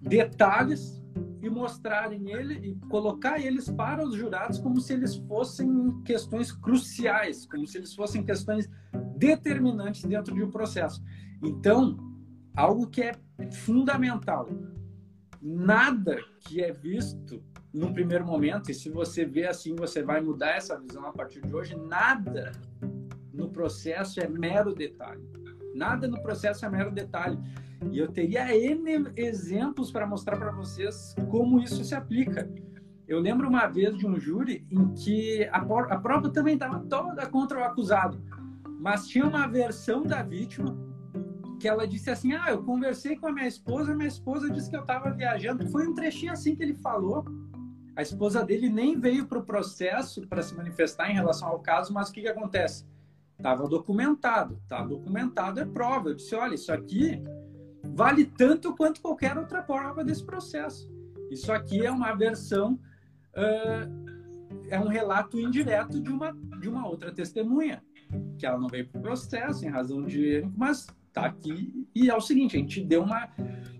detalhes 0.00 1.02
e 1.42 1.50
mostrarem 1.50 2.30
ele 2.30 2.54
e 2.54 2.74
colocar 2.88 3.38
eles 3.38 3.70
para 3.70 4.02
os 4.02 4.14
jurados 4.14 4.58
como 4.58 4.80
se 4.80 4.94
eles 4.94 5.16
fossem 5.28 6.02
questões 6.02 6.50
cruciais, 6.50 7.46
como 7.46 7.66
se 7.66 7.76
eles 7.76 7.94
fossem 7.94 8.24
questões 8.24 8.68
determinantes 9.16 10.02
dentro 10.04 10.34
de 10.34 10.42
um 10.42 10.50
processo. 10.50 11.02
Então, 11.44 11.96
algo 12.56 12.86
que 12.86 13.02
é 13.02 13.12
fundamental. 13.52 14.48
Nada 15.42 16.18
que 16.40 16.62
é 16.62 16.72
visto 16.72 17.42
num 17.72 17.92
primeiro 17.92 18.24
momento, 18.24 18.70
e 18.70 18.74
se 18.74 18.88
você 18.88 19.26
vê 19.26 19.46
assim, 19.46 19.74
você 19.74 20.02
vai 20.02 20.20
mudar 20.20 20.56
essa 20.56 20.78
visão 20.78 21.04
a 21.04 21.12
partir 21.12 21.42
de 21.42 21.54
hoje, 21.54 21.76
nada 21.76 22.52
no 23.32 23.50
processo 23.50 24.20
é 24.20 24.28
mero 24.28 24.74
detalhe. 24.74 25.22
Nada 25.74 26.08
no 26.08 26.22
processo 26.22 26.64
é 26.64 26.70
mero 26.70 26.90
detalhe. 26.92 27.36
E 27.90 27.98
eu 27.98 28.08
teria 28.10 28.56
N 28.56 29.10
exemplos 29.16 29.90
para 29.90 30.06
mostrar 30.06 30.38
para 30.38 30.52
vocês 30.52 31.14
como 31.28 31.60
isso 31.60 31.84
se 31.84 31.94
aplica. 31.94 32.48
Eu 33.06 33.20
lembro 33.20 33.48
uma 33.48 33.66
vez 33.66 33.98
de 33.98 34.06
um 34.06 34.18
júri 34.18 34.66
em 34.70 34.94
que 34.94 35.44
a, 35.52 35.58
a 35.58 35.98
prova 35.98 36.30
também 36.30 36.54
estava 36.54 36.78
toda 36.78 37.26
contra 37.26 37.58
o 37.58 37.64
acusado, 37.64 38.22
mas 38.80 39.08
tinha 39.08 39.26
uma 39.26 39.46
versão 39.46 40.02
da 40.04 40.22
vítima 40.22 40.93
que 41.58 41.68
ela 41.68 41.86
disse 41.86 42.10
assim: 42.10 42.32
Ah, 42.32 42.50
eu 42.50 42.62
conversei 42.62 43.16
com 43.16 43.28
a 43.28 43.32
minha 43.32 43.46
esposa, 43.46 43.94
minha 43.94 44.08
esposa 44.08 44.50
disse 44.50 44.70
que 44.70 44.76
eu 44.76 44.82
estava 44.82 45.10
viajando. 45.10 45.68
Foi 45.68 45.86
um 45.86 45.94
trechinho 45.94 46.32
assim 46.32 46.54
que 46.54 46.62
ele 46.62 46.74
falou. 46.74 47.24
A 47.96 48.02
esposa 48.02 48.44
dele 48.44 48.68
nem 48.68 48.98
veio 48.98 49.26
para 49.26 49.38
o 49.38 49.44
processo 49.44 50.26
para 50.26 50.42
se 50.42 50.54
manifestar 50.54 51.10
em 51.10 51.14
relação 51.14 51.48
ao 51.48 51.60
caso, 51.60 51.92
mas 51.92 52.08
o 52.08 52.12
que, 52.12 52.22
que 52.22 52.28
acontece? 52.28 52.84
Estava 53.36 53.68
documentado. 53.68 54.60
Tá 54.68 54.82
documentado 54.82 55.60
é 55.60 55.64
prova. 55.64 56.10
Eu 56.10 56.14
disse: 56.14 56.34
olha, 56.34 56.54
isso 56.54 56.72
aqui 56.72 57.22
vale 57.82 58.24
tanto 58.24 58.74
quanto 58.74 59.00
qualquer 59.00 59.36
outra 59.36 59.62
prova 59.62 60.04
desse 60.04 60.24
processo. 60.24 60.92
Isso 61.30 61.52
aqui 61.52 61.84
é 61.84 61.90
uma 61.90 62.14
versão, 62.14 62.74
uh, 63.34 64.68
é 64.68 64.78
um 64.78 64.88
relato 64.88 65.38
indireto 65.38 66.00
de 66.00 66.10
uma, 66.10 66.32
de 66.60 66.68
uma 66.68 66.86
outra 66.86 67.12
testemunha, 67.12 67.82
que 68.38 68.46
ela 68.46 68.58
não 68.58 68.68
veio 68.68 68.88
para 68.88 68.98
o 68.98 69.02
processo 69.02 69.64
em 69.64 69.68
razão 69.68 70.02
de. 70.02 70.48
Mas 70.56 70.86
tá 71.14 71.26
aqui. 71.26 71.86
E 71.94 72.10
é 72.10 72.16
o 72.16 72.20
seguinte, 72.20 72.56
a 72.56 72.58
gente 72.58 72.84
deu 72.84 73.02
uma. 73.02 73.30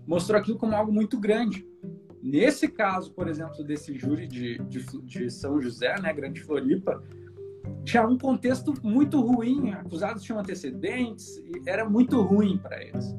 mostrou 0.07 0.39
aquilo 0.39 0.57
como 0.57 0.73
algo 0.73 0.91
muito 0.91 1.19
grande. 1.19 1.67
Nesse 2.23 2.67
caso, 2.67 3.13
por 3.13 3.27
exemplo, 3.27 3.63
desse 3.63 3.95
júri 3.95 4.25
de, 4.25 4.57
de, 4.63 4.83
de 5.03 5.29
São 5.29 5.61
José, 5.61 5.93
né, 6.01 6.11
Grande 6.11 6.41
Floripa, 6.41 7.03
tinha 7.83 8.07
um 8.07 8.17
contexto 8.17 8.73
muito 8.81 9.21
ruim, 9.21 9.71
acusados 9.71 10.23
tinham 10.23 10.39
antecedentes, 10.39 11.39
era 11.67 11.87
muito 11.87 12.19
ruim 12.21 12.57
para 12.57 12.81
eles. 12.81 13.15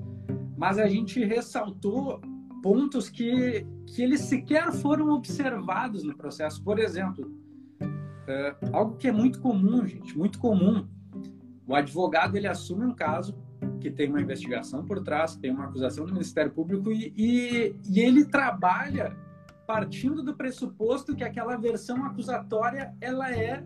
Mas 0.57 0.79
a 0.79 0.89
gente 0.89 1.23
ressaltou 1.25 2.21
pontos 2.63 3.09
que, 3.09 3.65
que 3.87 4.03
eles 4.03 4.23
sequer 4.23 4.73
foram 4.73 5.11
observados 5.11 6.03
no 6.03 6.17
processo. 6.17 6.61
Por 6.65 6.81
exemplo, 6.81 7.31
uh, 7.81 8.71
algo 8.73 8.97
que 8.97 9.07
é 9.07 9.13
muito 9.13 9.41
comum, 9.41 9.87
gente, 9.87 10.19
muito 10.19 10.41
comum. 10.41 10.85
O 11.65 11.75
advogado 11.75 12.37
ele 12.37 12.49
assume 12.49 12.85
um 12.85 12.95
caso 12.95 13.37
que 13.87 13.91
tem 13.93 14.09
uma 14.09 14.21
investigação 14.21 14.85
por 14.85 15.01
trás, 15.01 15.37
tem 15.37 15.53
uma 15.53 15.67
acusação 15.67 16.05
do 16.05 16.13
Ministério 16.13 16.51
Público 16.51 16.91
e, 16.91 17.13
e, 17.17 17.77
e 17.89 18.01
ele 18.01 18.25
trabalha 18.25 19.17
partindo 19.65 20.25
do 20.25 20.35
pressuposto 20.35 21.15
que 21.15 21.23
aquela 21.23 21.57
versão 21.57 22.05
acusatória 22.05 22.93
ela 23.01 23.31
é 23.31 23.63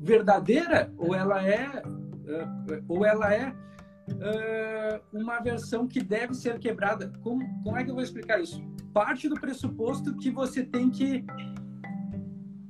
verdadeira 0.00 0.92
ou 0.98 1.14
ela 1.14 1.46
é 1.46 1.80
uh, 1.80 2.84
ou 2.88 3.04
ela 3.04 3.32
é 3.32 3.50
uh, 3.50 5.00
uma 5.12 5.38
versão 5.38 5.86
que 5.86 6.02
deve 6.02 6.34
ser 6.34 6.58
quebrada. 6.58 7.12
Como, 7.22 7.46
como 7.62 7.76
é 7.76 7.84
que 7.84 7.90
eu 7.90 7.94
vou 7.94 8.02
explicar 8.02 8.40
isso? 8.40 8.60
Parte 8.92 9.28
do 9.28 9.36
pressuposto 9.40 10.16
que 10.16 10.30
você 10.30 10.64
tem 10.64 10.90
que 10.90 11.24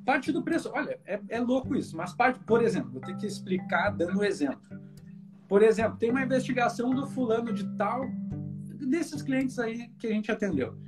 parte 0.05 0.31
do 0.31 0.42
preço. 0.42 0.70
Olha, 0.75 0.99
é, 1.07 1.18
é 1.29 1.40
louco 1.40 1.75
isso, 1.75 1.96
mas 1.96 2.12
parte, 2.12 2.38
por 2.40 2.62
exemplo, 2.62 2.90
vou 2.90 3.01
ter 3.01 3.16
que 3.16 3.27
explicar 3.27 3.90
dando 3.96 4.18
um 4.18 4.25
exemplo. 4.25 4.61
Por 5.51 5.65
exemplo, 5.65 5.99
tem 5.99 6.13
uma 6.13 6.23
investigação 6.23 6.91
do 6.91 7.09
fulano 7.09 7.53
de 7.53 7.67
tal, 7.77 8.09
desses 8.87 9.21
clientes 9.21 9.59
aí 9.59 9.89
que 9.99 10.07
a 10.07 10.11
gente 10.13 10.31
atendeu. 10.31 10.79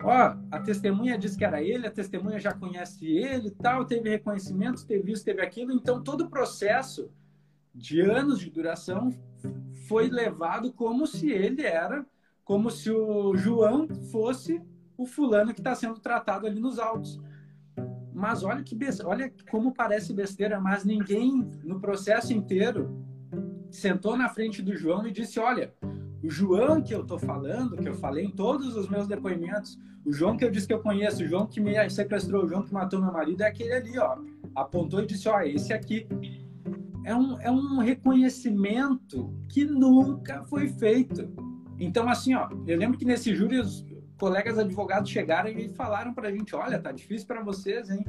Ó, 0.00 0.36
a 0.52 0.60
testemunha 0.60 1.18
disse 1.18 1.36
que 1.36 1.44
era 1.44 1.60
ele, 1.60 1.88
a 1.88 1.90
testemunha 1.90 2.38
já 2.38 2.52
conhece 2.52 3.04
ele 3.04 3.50
tal, 3.50 3.84
teve 3.84 4.08
reconhecimento, 4.08 4.86
teve 4.86 5.10
isso, 5.10 5.24
teve 5.24 5.42
aquilo. 5.42 5.72
Então, 5.72 6.00
todo 6.00 6.20
o 6.20 6.30
processo 6.30 7.10
de 7.74 8.02
anos 8.02 8.38
de 8.38 8.48
duração 8.50 9.10
foi 9.88 10.08
levado 10.08 10.72
como 10.72 11.08
se 11.08 11.32
ele 11.32 11.62
era, 11.62 12.06
como 12.44 12.70
se 12.70 12.92
o 12.92 13.36
João 13.36 13.88
fosse 14.12 14.62
o 14.96 15.06
fulano 15.06 15.52
que 15.52 15.60
está 15.60 15.74
sendo 15.74 15.98
tratado 15.98 16.46
ali 16.46 16.60
nos 16.60 16.78
autos. 16.78 17.20
Mas 18.12 18.44
olha 18.44 18.62
que 18.62 18.78
olha 19.04 19.34
como 19.50 19.74
parece 19.74 20.14
besteira, 20.14 20.60
mas 20.60 20.84
ninguém 20.84 21.50
no 21.64 21.80
processo 21.80 22.32
inteiro 22.32 23.12
sentou 23.74 24.16
na 24.16 24.28
frente 24.28 24.62
do 24.62 24.76
João 24.76 25.06
e 25.06 25.12
disse: 25.12 25.38
Olha, 25.38 25.74
o 26.22 26.30
João 26.30 26.80
que 26.80 26.94
eu 26.94 27.02
estou 27.02 27.18
falando, 27.18 27.76
que 27.76 27.88
eu 27.88 27.94
falei 27.94 28.24
em 28.24 28.30
todos 28.30 28.76
os 28.76 28.88
meus 28.88 29.06
depoimentos, 29.06 29.78
o 30.04 30.12
João 30.12 30.36
que 30.36 30.44
eu 30.44 30.50
disse 30.50 30.66
que 30.66 30.74
eu 30.74 30.80
conheço, 30.80 31.22
o 31.22 31.26
João 31.26 31.46
que 31.46 31.60
me 31.60 31.90
sequestrou, 31.90 32.44
o 32.44 32.48
João 32.48 32.62
que 32.62 32.72
matou 32.72 33.00
meu 33.00 33.12
marido, 33.12 33.42
é 33.42 33.46
aquele 33.46 33.72
ali, 33.72 33.98
ó. 33.98 34.16
Apontou 34.54 35.02
e 35.02 35.06
disse: 35.06 35.28
Ó, 35.28 35.40
esse 35.40 35.72
aqui. 35.72 36.06
É 37.06 37.14
um, 37.14 37.38
é 37.38 37.50
um 37.50 37.80
reconhecimento 37.80 39.30
que 39.50 39.62
nunca 39.62 40.42
foi 40.44 40.68
feito. 40.68 41.30
Então, 41.78 42.08
assim, 42.08 42.34
ó, 42.34 42.48
eu 42.66 42.78
lembro 42.78 42.96
que 42.96 43.04
nesse 43.04 43.34
júri 43.34 43.58
os 43.58 43.84
colegas 44.16 44.58
advogados 44.58 45.10
chegaram 45.10 45.50
e 45.50 45.68
falaram 45.74 46.14
para 46.14 46.28
a 46.28 46.32
gente: 46.32 46.54
Olha, 46.56 46.78
tá 46.78 46.92
difícil 46.92 47.26
para 47.26 47.42
vocês, 47.42 47.90
hein? 47.90 48.04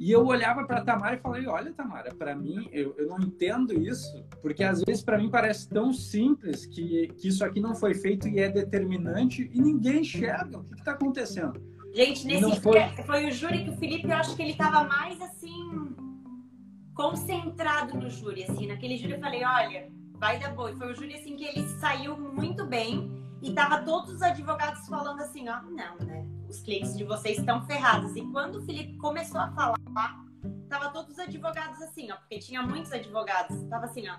E 0.00 0.10
eu 0.10 0.24
olhava 0.24 0.64
para 0.64 0.80
Tamara 0.80 1.16
e 1.16 1.18
falei: 1.18 1.46
Olha, 1.46 1.74
Tamara, 1.74 2.14
para 2.14 2.34
mim, 2.34 2.66
eu, 2.72 2.94
eu 2.96 3.06
não 3.06 3.20
entendo 3.20 3.74
isso, 3.74 4.24
porque 4.40 4.64
às 4.64 4.82
vezes 4.82 5.04
para 5.04 5.18
mim 5.18 5.28
parece 5.28 5.68
tão 5.68 5.92
simples 5.92 6.64
que, 6.64 7.08
que 7.18 7.28
isso 7.28 7.44
aqui 7.44 7.60
não 7.60 7.74
foi 7.74 7.92
feito 7.92 8.26
e 8.26 8.38
é 8.38 8.48
determinante 8.48 9.50
e 9.52 9.60
ninguém 9.60 10.00
enxerga 10.00 10.58
o 10.58 10.64
que 10.64 10.78
está 10.78 10.92
acontecendo. 10.92 11.62
Gente, 11.94 12.26
nesse 12.26 12.60
foi... 12.62 12.80
foi 13.04 13.28
o 13.28 13.30
júri 13.30 13.62
que 13.62 13.70
o 13.70 13.76
Felipe, 13.76 14.08
eu 14.08 14.16
acho 14.16 14.34
que 14.34 14.40
ele 14.40 14.52
estava 14.52 14.84
mais 14.84 15.20
assim, 15.20 15.94
concentrado 16.94 17.98
no 17.98 18.08
júri, 18.08 18.44
assim. 18.44 18.68
Naquele 18.68 18.96
júri 18.96 19.12
eu 19.12 19.20
falei: 19.20 19.44
Olha, 19.44 19.92
vai 20.14 20.38
dar 20.40 20.54
boa. 20.54 20.70
E 20.70 20.76
foi 20.76 20.92
o 20.92 20.94
júri 20.94 21.14
assim 21.14 21.36
que 21.36 21.44
ele 21.44 21.68
saiu 21.78 22.16
muito 22.16 22.64
bem 22.64 23.12
e 23.42 23.52
tava 23.52 23.82
todos 23.82 24.14
os 24.14 24.22
advogados 24.22 24.88
falando 24.88 25.20
assim: 25.20 25.46
Ó, 25.46 25.60
não, 25.60 26.06
né? 26.06 26.39
Os 26.50 26.60
clientes 26.60 26.96
de 26.96 27.04
vocês 27.04 27.38
estão 27.38 27.64
ferrados. 27.66 28.14
E 28.16 28.22
quando 28.26 28.56
o 28.56 28.62
Felipe 28.62 28.96
começou 28.96 29.40
a 29.40 29.50
falar, 29.52 29.78
tava 30.68 30.90
todos 30.90 31.12
os 31.12 31.18
advogados 31.18 31.80
assim, 31.80 32.10
ó, 32.10 32.16
porque 32.16 32.38
tinha 32.38 32.62
muitos 32.62 32.92
advogados, 32.92 33.56
tava 33.68 33.86
assim, 33.86 34.08
ó. 34.08 34.16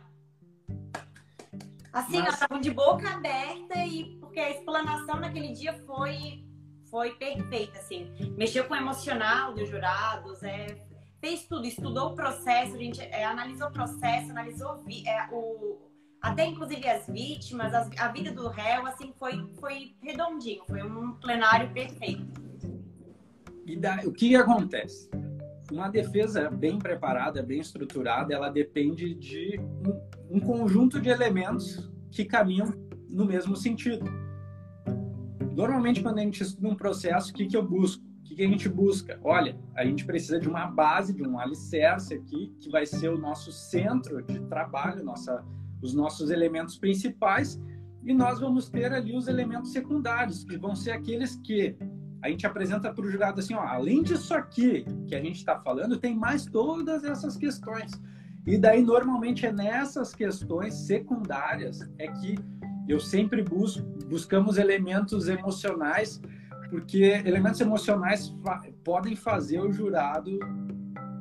Assim, 1.94 2.20
Mas... 2.20 2.30
ó, 2.30 2.34
estavam 2.34 2.62
de 2.62 2.72
boca 2.72 3.10
aberta 3.10 3.86
e 3.86 4.18
porque 4.20 4.40
a 4.40 4.50
explanação 4.50 5.20
naquele 5.20 5.54
dia 5.54 5.74
foi 5.86 6.46
foi 6.90 7.12
perfeita, 7.12 7.80
assim. 7.80 8.12
Mexeu 8.38 8.66
com 8.66 8.74
o 8.74 8.78
emocional 8.78 9.54
dos 9.54 9.70
jurados, 9.70 10.44
é, 10.44 10.78
fez 11.22 11.46
tudo, 11.48 11.66
estudou 11.66 12.12
o 12.12 12.16
processo, 12.16 12.76
a 12.76 12.78
gente 12.78 13.02
é, 13.02 13.24
analisou 13.24 13.70
o 13.70 13.72
processo, 13.72 14.30
analisou 14.30 14.84
é, 15.06 15.30
o, 15.32 15.91
até 16.22 16.46
inclusive 16.46 16.88
as 16.88 17.08
vítimas, 17.08 17.74
as, 17.74 17.90
a 17.98 18.10
vida 18.10 18.32
do 18.32 18.48
réu, 18.48 18.86
assim, 18.86 19.12
foi, 19.18 19.44
foi 19.60 19.96
redondinho, 20.02 20.64
foi 20.68 20.84
um 20.84 21.14
plenário 21.14 21.72
perfeito. 21.74 22.26
E 23.66 23.76
da, 23.76 24.02
o 24.06 24.12
que 24.12 24.36
acontece? 24.36 25.10
Uma 25.72 25.90
defesa 25.90 26.50
bem 26.50 26.78
preparada, 26.78 27.42
bem 27.42 27.60
estruturada, 27.60 28.34
ela 28.34 28.50
depende 28.50 29.16
de 29.16 29.60
um, 29.60 30.38
um 30.38 30.40
conjunto 30.40 31.00
de 31.02 31.10
elementos 31.10 31.90
que 32.12 32.26
caminham 32.26 32.74
no 33.10 33.26
mesmo 33.26 33.56
sentido. 33.56 34.06
Normalmente, 35.54 36.02
quando 36.02 36.20
a 36.20 36.22
gente 36.22 36.44
estuda 36.44 36.68
um 36.68 36.76
processo, 36.76 37.32
o 37.32 37.34
que, 37.34 37.48
que 37.48 37.58
eu 37.58 37.64
busco? 37.64 38.04
O 38.04 38.24
que, 38.24 38.36
que 38.36 38.44
a 38.44 38.48
gente 38.48 38.70
busca? 38.70 39.20
Olha, 39.24 39.58
a 39.76 39.86
gente 39.86 40.06
precisa 40.06 40.40
de 40.40 40.48
uma 40.48 40.66
base, 40.66 41.14
de 41.14 41.24
um 41.24 41.40
alicerce 41.40 42.14
aqui, 42.14 42.54
que 42.60 42.70
vai 42.70 42.86
ser 42.86 43.10
o 43.10 43.18
nosso 43.18 43.52
centro 43.52 44.22
de 44.22 44.40
trabalho, 44.42 45.04
nossa 45.04 45.44
os 45.82 45.94
nossos 45.94 46.30
elementos 46.30 46.78
principais 46.78 47.60
e 48.04 48.14
nós 48.14 48.40
vamos 48.40 48.70
ter 48.70 48.92
ali 48.92 49.16
os 49.16 49.28
elementos 49.28 49.72
secundários, 49.72 50.44
que 50.44 50.58
vão 50.58 50.76
ser 50.76 50.92
aqueles 50.92 51.36
que 51.38 51.76
a 52.22 52.30
gente 52.30 52.46
apresenta 52.46 52.94
para 52.94 53.06
o 53.06 53.10
jurado 53.10 53.40
assim, 53.40 53.54
ó, 53.54 53.62
além 53.62 54.04
disso 54.04 54.34
aqui 54.34 54.86
que 55.08 55.16
a 55.16 55.22
gente 55.22 55.38
está 55.38 55.60
falando, 55.60 55.98
tem 55.98 56.16
mais 56.16 56.46
todas 56.46 57.04
essas 57.04 57.36
questões. 57.36 57.92
E 58.46 58.58
daí, 58.58 58.82
normalmente, 58.84 59.46
é 59.46 59.52
nessas 59.52 60.16
questões 60.16 60.74
secundárias 60.74 61.82
é 62.00 62.08
que 62.08 62.38
eu 62.88 63.00
sempre 63.00 63.44
busco, 63.44 63.84
buscamos 64.08 64.58
elementos 64.58 65.28
emocionais, 65.28 66.20
porque 66.70 67.22
elementos 67.26 67.62
emocionais 67.62 68.30
fa 68.44 68.64
podem 68.84 69.16
fazer 69.16 69.60
o 69.60 69.72
jurado 69.72 70.40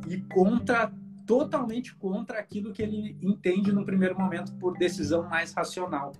ir 0.08 0.24
contra 0.32 0.92
totalmente 1.30 1.94
contra 1.94 2.40
aquilo 2.40 2.72
que 2.72 2.82
ele 2.82 3.16
entende 3.22 3.70
no 3.70 3.84
primeiro 3.84 4.18
momento 4.18 4.52
por 4.56 4.76
decisão 4.76 5.22
mais 5.28 5.52
racional. 5.52 6.10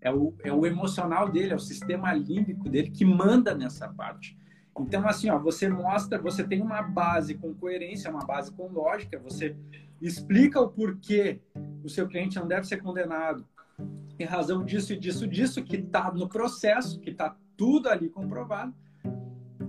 É 0.00 0.10
o, 0.10 0.32
é 0.42 0.50
o 0.50 0.64
emocional 0.64 1.28
dele, 1.28 1.52
é 1.52 1.54
o 1.54 1.58
sistema 1.58 2.14
límbico 2.14 2.66
dele 2.66 2.88
que 2.88 3.04
manda 3.04 3.54
nessa 3.54 3.88
parte. 3.90 4.38
Então, 4.80 5.06
assim, 5.06 5.28
ó, 5.28 5.38
você 5.38 5.68
mostra, 5.68 6.18
você 6.18 6.42
tem 6.42 6.62
uma 6.62 6.80
base 6.80 7.34
com 7.34 7.52
coerência, 7.52 8.10
uma 8.10 8.24
base 8.24 8.50
com 8.50 8.68
lógica, 8.68 9.18
você 9.18 9.54
explica 10.00 10.58
o 10.58 10.70
porquê 10.70 11.42
o 11.84 11.88
seu 11.90 12.08
cliente 12.08 12.36
não 12.36 12.48
deve 12.48 12.66
ser 12.66 12.78
condenado 12.78 13.46
em 14.18 14.24
razão 14.24 14.64
disso 14.64 14.94
e 14.94 14.98
disso, 14.98 15.28
disso, 15.28 15.62
que 15.62 15.76
está 15.76 16.10
no 16.10 16.26
processo, 16.26 16.98
que 17.00 17.10
está 17.10 17.36
tudo 17.54 17.90
ali 17.90 18.08
comprovado 18.08 18.74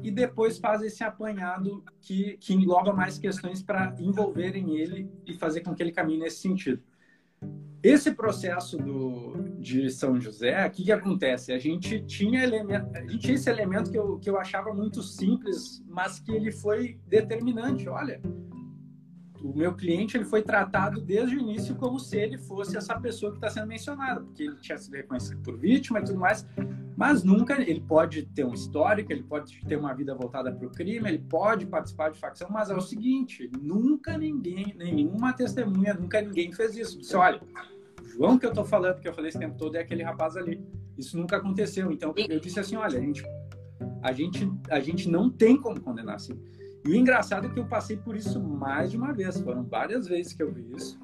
e 0.04 0.12
depois 0.12 0.58
faz 0.58 0.82
esse 0.82 1.04
apanhado 1.04 1.84
que, 2.02 2.38
que 2.38 2.54
engloba 2.54 2.94
mais 2.94 3.18
questões 3.18 3.62
para 3.62 3.96
envolverem 4.00 4.78
ele 4.78 5.10
e 5.26 5.34
fazer 5.34 5.62
com 5.62 5.74
que 5.74 5.84
ele 5.84 5.92
caminhe 5.92 6.20
nesse 6.20 6.42
sentido. 6.42 6.82
Esse 7.82 8.12
processo 8.12 8.78
do, 8.78 9.58
de 9.58 9.90
São 9.90 10.20
José, 10.20 10.68
o 10.68 10.72
que, 10.72 10.84
que 10.84 10.92
acontece? 10.92 11.54
A 11.54 11.58
gente 11.58 12.02
tinha 12.02 12.44
elemento, 12.44 12.94
a 12.94 13.02
gente 13.02 13.20
tinha 13.20 13.36
esse 13.36 13.50
elemento 13.50 13.90
que 13.90 13.98
eu, 13.98 14.20
que 14.20 14.30
eu 14.30 14.38
achava 14.38 14.74
muito 14.74 15.02
simples, 15.02 15.82
mas 15.88 16.20
que 16.20 16.32
ele 16.32 16.52
foi 16.52 17.00
determinante. 17.08 17.88
Olha, 17.88 18.22
o 19.42 19.54
meu 19.56 19.74
cliente 19.74 20.18
ele 20.18 20.26
foi 20.26 20.42
tratado 20.42 21.00
desde 21.00 21.38
o 21.38 21.40
início 21.40 21.76
como 21.76 21.98
se 22.00 22.18
ele 22.18 22.38
fosse 22.38 22.76
essa 22.76 23.00
pessoa 23.00 23.32
que 23.32 23.38
está 23.38 23.50
sendo 23.50 23.68
mencionada, 23.68 24.20
porque 24.20 24.44
ele 24.44 24.58
tinha 24.58 24.78
sido 24.78 24.96
reconhecido 24.96 25.42
por 25.42 25.58
vítima 25.58 26.00
e 26.00 26.04
tudo 26.04 26.20
mais, 26.20 26.46
mas 27.00 27.24
nunca 27.24 27.62
ele 27.62 27.80
pode 27.80 28.24
ter 28.24 28.44
um 28.44 28.54
histórico, 28.54 29.10
ele 29.14 29.24
pode 29.24 29.58
ter 29.66 29.78
uma 29.78 29.94
vida 29.94 30.14
voltada 30.14 30.52
para 30.52 30.68
o 30.68 30.70
crime, 30.70 31.08
ele 31.08 31.20
pode 31.20 31.66
participar 31.66 32.10
de 32.10 32.20
facção, 32.20 32.50
mas 32.52 32.70
é 32.70 32.76
o 32.76 32.82
seguinte, 32.82 33.50
nunca 33.62 34.18
ninguém, 34.18 34.76
nenhuma 34.78 35.32
testemunha, 35.32 35.94
nunca 35.94 36.22
ninguém 36.22 36.52
fez 36.52 36.76
isso. 36.76 37.00
Disse, 37.00 37.16
olha, 37.16 37.42
João 38.04 38.38
que 38.38 38.46
eu 38.46 38.50
estou 38.50 38.66
falando, 38.66 39.00
que 39.00 39.08
eu 39.08 39.14
falei 39.14 39.30
esse 39.30 39.40
tempo 39.40 39.58
todo, 39.58 39.78
é 39.78 39.80
aquele 39.80 40.04
rapaz 40.04 40.36
ali. 40.36 40.62
Isso 40.98 41.18
nunca 41.18 41.38
aconteceu. 41.38 41.90
Então 41.90 42.14
eu 42.18 42.38
disse 42.38 42.60
assim, 42.60 42.76
olha, 42.76 43.00
a 43.00 43.02
gente, 43.02 43.24
a 44.04 44.12
gente, 44.12 44.52
a 44.70 44.82
gente 44.82 45.10
não 45.10 45.30
tem 45.30 45.56
como 45.56 45.80
condenar 45.80 46.16
assim. 46.16 46.38
E 46.86 46.90
o 46.90 46.96
engraçado 46.96 47.48
é 47.48 47.50
que 47.50 47.60
eu 47.62 47.66
passei 47.66 47.96
por 47.96 48.14
isso 48.14 48.44
mais 48.44 48.92
de 48.92 48.98
uma 48.98 49.14
vez, 49.14 49.40
foram 49.40 49.64
várias 49.64 50.06
vezes 50.06 50.34
que 50.34 50.44
eu 50.44 50.52
vi 50.52 50.76
isso, 50.76 51.00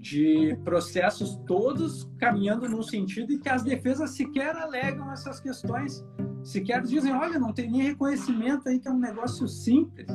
de 0.00 0.56
processos 0.64 1.36
todos 1.46 2.10
caminhando 2.18 2.66
num 2.66 2.82
sentido 2.82 3.32
e 3.32 3.38
que 3.38 3.48
as 3.48 3.62
defesas 3.62 4.10
sequer 4.12 4.56
alegam 4.56 5.12
essas 5.12 5.38
questões, 5.38 6.02
sequer 6.42 6.82
dizem, 6.82 7.12
olha, 7.12 7.38
não 7.38 7.52
tem 7.52 7.70
nem 7.70 7.82
reconhecimento 7.82 8.68
aí 8.68 8.78
que 8.78 8.88
é 8.88 8.90
um 8.90 8.98
negócio 8.98 9.46
simples. 9.46 10.08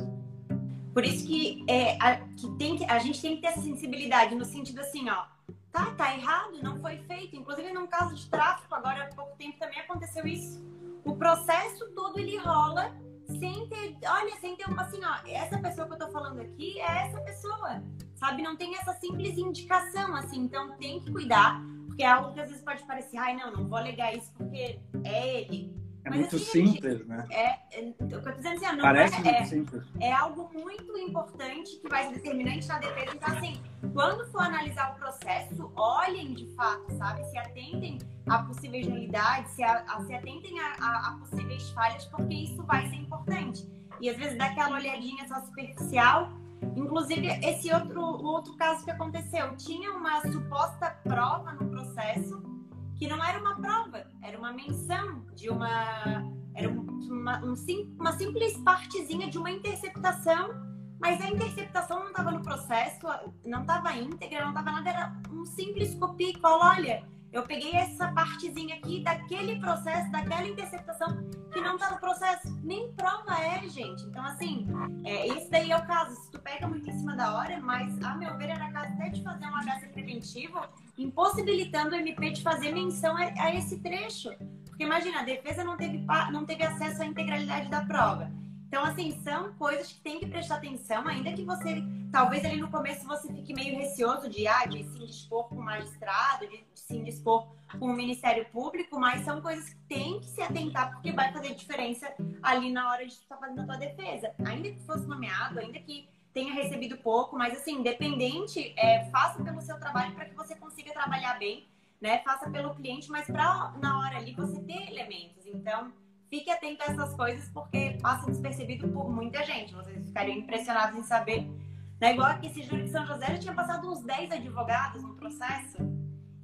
Por 0.92 1.04
isso 1.04 1.26
que, 1.26 1.64
é, 1.68 1.96
a, 2.00 2.16
que, 2.16 2.50
tem 2.58 2.76
que 2.76 2.84
a 2.84 2.98
gente 2.98 3.20
tem 3.20 3.36
que 3.36 3.42
ter 3.42 3.52
sensibilidade 3.60 4.34
no 4.34 4.44
sentido 4.44 4.80
assim, 4.80 5.08
ó, 5.08 5.24
tá, 5.70 5.92
tá 5.92 6.16
errado, 6.16 6.60
não 6.62 6.80
foi 6.80 6.98
feito. 7.06 7.36
Inclusive 7.36 7.72
num 7.72 7.86
caso 7.86 8.14
de 8.14 8.28
tráfico, 8.28 8.74
agora 8.74 9.04
há 9.04 9.14
pouco 9.14 9.36
tempo 9.36 9.58
também 9.58 9.78
aconteceu 9.78 10.26
isso. 10.26 10.64
O 11.04 11.14
processo 11.14 11.88
todo 11.94 12.18
ele 12.18 12.36
rola 12.38 12.92
sem 13.38 13.68
ter, 13.68 13.96
olha, 14.08 14.36
sem 14.40 14.56
ter 14.56 14.68
uma 14.68 14.82
assim, 14.82 15.00
ó, 15.04 15.16
essa 15.26 15.58
pessoa 15.58 15.86
que 15.86 15.94
eu 15.94 15.98
tô 15.98 16.08
falando 16.10 16.40
aqui 16.40 16.80
é 16.80 17.06
essa 17.06 17.20
pessoa, 17.20 17.82
sabe? 18.14 18.42
Não 18.42 18.56
tem 18.56 18.76
essa 18.76 18.92
simples 18.94 19.36
indicação, 19.36 20.14
assim, 20.14 20.40
então 20.40 20.76
tem 20.76 21.00
que 21.00 21.10
cuidar, 21.10 21.60
porque 21.86 22.02
é 22.02 22.06
algo 22.06 22.32
que 22.32 22.40
às 22.40 22.48
vezes 22.48 22.64
pode 22.64 22.84
parecer, 22.84 23.16
ai, 23.16 23.36
não, 23.36 23.52
não 23.52 23.68
vou 23.68 23.78
alegar 23.78 24.14
isso 24.14 24.32
porque 24.34 24.80
é 25.04 25.42
ele. 25.42 25.74
É 26.06 26.10
Mas, 26.10 26.18
muito 26.20 26.36
assim, 26.36 26.66
simples, 26.66 26.98
gente, 26.98 27.08
né? 27.08 27.26
É, 27.30 27.80
é, 27.80 27.94
eu 27.98 28.22
tô 28.22 28.30
dizendo 28.30 28.64
assim, 28.64 28.76
não 28.76 28.82
Parece 28.82 29.14
é, 29.14 29.18
muito 29.18 29.34
é, 29.34 29.44
simples. 29.44 29.84
É 30.00 30.12
algo 30.12 30.50
muito 30.54 30.96
importante 30.96 31.80
que 31.80 31.88
vai 31.88 32.06
ser 32.06 32.14
determinante 32.14 32.68
na 32.68 32.78
defesa. 32.78 33.16
Então, 33.16 33.36
assim, 33.36 33.60
quando 33.92 34.24
for 34.30 34.42
analisar 34.42 34.92
o 34.92 35.00
processo, 35.00 35.72
olhem 35.74 36.32
de 36.32 36.46
fato, 36.54 36.96
sabe? 36.96 37.24
Se 37.24 37.36
atentem 37.36 37.98
a 38.28 38.38
possíveis 38.38 38.86
nulidades, 38.86 39.50
se, 39.50 39.64
a, 39.64 39.84
a, 39.88 40.04
se 40.04 40.14
atentem 40.14 40.60
a, 40.60 40.76
a, 40.78 41.08
a, 41.08 41.18
possíveis 41.18 41.70
falhas, 41.70 42.04
porque 42.04 42.34
isso 42.34 42.62
vai 42.62 42.88
ser 42.88 42.96
importante. 42.96 43.68
E 44.00 44.08
às 44.08 44.16
vezes 44.16 44.38
dá 44.38 44.44
aquela 44.44 44.76
olhadinha 44.76 45.26
só 45.26 45.40
superficial. 45.40 46.30
Inclusive, 46.76 47.26
esse 47.44 47.72
outro, 47.72 48.00
outro 48.00 48.54
caso 48.54 48.84
que 48.84 48.92
aconteceu, 48.92 49.56
tinha 49.56 49.90
uma 49.90 50.22
suposta 50.22 50.88
prova 51.02 51.52
no 51.54 51.68
processo 51.68 52.55
que 52.98 53.06
não 53.06 53.22
era 53.22 53.38
uma 53.38 53.56
prova, 53.56 54.06
era 54.22 54.38
uma 54.38 54.52
menção 54.52 55.26
de 55.34 55.50
uma. 55.50 56.24
Era 56.54 56.68
uma, 56.68 57.44
um, 57.44 57.54
uma 57.98 58.12
simples 58.12 58.56
partezinha 58.64 59.28
de 59.28 59.36
uma 59.36 59.50
interceptação, 59.50 60.50
mas 60.98 61.20
a 61.20 61.28
interceptação 61.28 62.00
não 62.00 62.08
estava 62.08 62.30
no 62.30 62.42
processo, 62.42 63.06
não 63.44 63.60
estava 63.60 63.94
íntegra, 63.94 64.40
não 64.40 64.50
estava 64.50 64.70
nada, 64.72 64.88
era 64.88 65.22
um 65.30 65.44
simples 65.44 65.94
copia 65.94 66.30
e 66.30 66.38
cola. 66.38 66.70
Olha, 66.76 67.06
eu 67.36 67.42
peguei 67.42 67.72
essa 67.72 68.10
partezinha 68.12 68.76
aqui 68.76 69.02
daquele 69.04 69.60
processo, 69.60 70.10
daquela 70.10 70.48
interceptação 70.48 71.08
que 71.52 71.60
não 71.60 71.76
tá 71.76 71.90
no 71.90 71.98
processo. 71.98 72.58
Nem 72.62 72.90
prova 72.94 73.38
é, 73.38 73.68
gente. 73.68 74.02
Então, 74.04 74.24
assim, 74.24 74.66
é, 75.04 75.28
esse 75.28 75.50
daí 75.50 75.70
é 75.70 75.76
o 75.76 75.86
caso. 75.86 76.14
Pega 76.46 76.68
muito 76.68 76.88
em 76.88 76.92
cima 76.92 77.16
da 77.16 77.34
hora, 77.34 77.58
mas, 77.58 78.00
a 78.04 78.14
meu 78.14 78.38
ver, 78.38 78.50
era 78.50 78.70
caso 78.70 78.92
até 78.92 79.08
de 79.08 79.20
fazer 79.20 79.46
um 79.46 79.56
HC 79.56 79.88
preventivo, 79.88 80.60
impossibilitando 80.96 81.90
o 81.90 81.98
MP 81.98 82.30
de 82.30 82.40
fazer 82.40 82.70
menção 82.70 83.16
a, 83.16 83.22
a 83.22 83.52
esse 83.52 83.80
trecho. 83.80 84.30
Porque 84.64 84.84
imagina, 84.84 85.22
a 85.22 85.24
defesa 85.24 85.64
não 85.64 85.76
teve, 85.76 86.06
não 86.30 86.46
teve 86.46 86.62
acesso 86.62 87.02
à 87.02 87.04
integralidade 87.04 87.68
da 87.68 87.84
prova. 87.84 88.30
Então, 88.68 88.84
assim, 88.84 89.20
são 89.24 89.54
coisas 89.54 89.90
que 89.90 90.00
tem 90.00 90.20
que 90.20 90.26
prestar 90.26 90.56
atenção, 90.58 91.08
ainda 91.08 91.32
que 91.32 91.42
você, 91.42 91.82
talvez 92.12 92.44
ali 92.44 92.60
no 92.60 92.70
começo 92.70 93.04
você 93.08 93.26
fique 93.26 93.52
meio 93.52 93.76
receoso 93.76 94.30
de, 94.30 94.46
ah, 94.46 94.66
de 94.66 94.84
se 94.84 95.02
indispor 95.02 95.48
com 95.48 95.56
o 95.56 95.64
magistrado, 95.64 96.48
de, 96.48 96.58
de 96.58 96.80
se 96.80 96.96
indispor 96.96 97.48
com 97.76 97.86
o 97.86 97.92
Ministério 97.92 98.46
Público, 98.52 99.00
mas 99.00 99.24
são 99.24 99.42
coisas 99.42 99.68
que 99.68 99.76
tem 99.88 100.20
que 100.20 100.26
se 100.26 100.40
atentar, 100.40 100.92
porque 100.92 101.10
vai 101.10 101.32
fazer 101.32 101.56
diferença 101.56 102.06
ali 102.40 102.70
na 102.70 102.88
hora 102.88 103.04
de 103.04 103.12
estar 103.12 103.36
fazendo 103.36 103.62
a 103.62 103.64
tua 103.64 103.76
defesa. 103.78 104.32
Ainda 104.44 104.70
que 104.70 104.80
fosse 104.84 105.06
nomeado, 105.08 105.58
ainda 105.58 105.80
que 105.80 106.08
tenha 106.36 106.52
recebido 106.52 106.98
pouco, 106.98 107.34
mas 107.34 107.54
assim, 107.54 107.76
independente, 107.76 108.74
é, 108.76 109.06
faça 109.06 109.42
pelo 109.42 109.58
seu 109.62 109.80
trabalho 109.80 110.14
para 110.14 110.26
que 110.26 110.34
você 110.34 110.54
consiga 110.54 110.92
trabalhar 110.92 111.38
bem, 111.38 111.66
né? 111.98 112.18
Faça 112.18 112.50
pelo 112.50 112.74
cliente, 112.74 113.10
mas 113.10 113.26
para 113.26 113.72
na 113.80 114.00
hora 114.00 114.18
ali 114.18 114.34
você 114.34 114.60
ter 114.60 114.86
elementos. 114.90 115.46
Então, 115.46 115.90
fique 116.28 116.50
atento 116.50 116.82
a 116.82 116.92
essas 116.92 117.14
coisas 117.14 117.48
porque 117.48 117.96
passa 118.02 118.30
despercebido 118.30 118.86
por 118.88 119.10
muita 119.10 119.42
gente. 119.44 119.74
Vocês 119.74 120.04
ficariam 120.08 120.36
impressionados 120.36 120.98
em 120.98 121.02
saber. 121.04 121.50
Né? 121.98 122.12
Igual 122.12 122.28
aqui, 122.28 122.48
esse 122.48 122.62
júri 122.64 122.82
de 122.82 122.90
São 122.90 123.06
José 123.06 123.28
já 123.28 123.38
tinha 123.38 123.54
passado 123.54 123.90
uns 123.90 124.02
10 124.02 124.32
advogados 124.32 125.02
no 125.02 125.14
processo. 125.14 125.78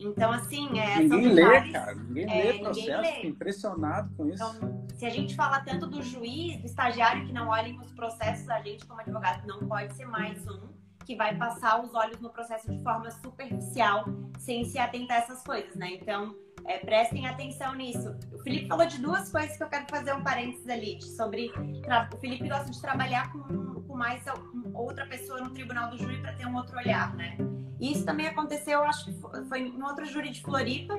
Então, 0.08 0.32
assim, 0.32 0.78
é, 0.78 0.98
ninguém 1.00 1.28
lê, 1.32 1.72
cara. 1.72 1.94
Ninguém 1.94 2.30
é, 2.30 2.52
lê 2.52 2.58
processo. 2.58 3.02
Lê. 3.02 3.26
impressionado 3.26 4.14
com 4.16 4.28
isso. 4.28 4.42
Então, 4.42 4.86
se 4.96 5.06
a 5.06 5.10
gente 5.10 5.34
fala 5.34 5.60
tanto 5.60 5.86
do 5.86 6.02
juiz, 6.02 6.60
do 6.60 6.66
estagiário 6.66 7.26
que 7.26 7.32
não 7.32 7.48
olhem 7.48 7.78
os 7.80 7.92
processos, 7.92 8.48
a 8.48 8.60
gente, 8.60 8.86
como 8.86 9.00
advogado, 9.00 9.46
não 9.46 9.66
pode 9.66 9.92
ser 9.94 10.06
mais 10.06 10.46
um 10.46 10.71
que 11.04 11.16
vai 11.16 11.36
passar 11.36 11.82
os 11.82 11.94
olhos 11.94 12.20
no 12.20 12.30
processo 12.30 12.70
de 12.70 12.82
forma 12.82 13.10
superficial, 13.10 14.04
sem 14.38 14.64
se 14.64 14.78
atentar 14.78 15.18
a 15.18 15.20
essas 15.20 15.42
coisas, 15.42 15.74
né? 15.74 15.94
Então, 15.94 16.34
é, 16.64 16.78
prestem 16.78 17.26
atenção 17.26 17.74
nisso. 17.74 18.14
O 18.32 18.38
Felipe 18.38 18.68
falou 18.68 18.86
de 18.86 19.00
duas 19.00 19.30
coisas 19.30 19.56
que 19.56 19.62
eu 19.62 19.68
quero 19.68 19.86
fazer 19.88 20.14
um 20.14 20.22
parênteses 20.22 20.68
ali, 20.68 21.02
sobre 21.02 21.50
o 22.12 22.16
Felipe 22.18 22.48
gosta 22.48 22.70
de 22.70 22.80
trabalhar 22.80 23.32
com, 23.32 23.82
com 23.82 23.96
mais 23.96 24.22
outra 24.74 25.06
pessoa 25.06 25.40
no 25.40 25.50
tribunal 25.50 25.90
do 25.90 25.98
júri 25.98 26.20
para 26.20 26.32
ter 26.34 26.46
um 26.46 26.56
outro 26.56 26.76
olhar, 26.76 27.14
né? 27.14 27.36
Isso 27.80 28.04
também 28.04 28.28
aconteceu, 28.28 28.82
acho 28.84 29.06
que 29.06 29.12
foi 29.48 29.68
no 29.70 29.86
outro 29.86 30.04
júri 30.04 30.30
de 30.30 30.40
Floripa, 30.40 30.94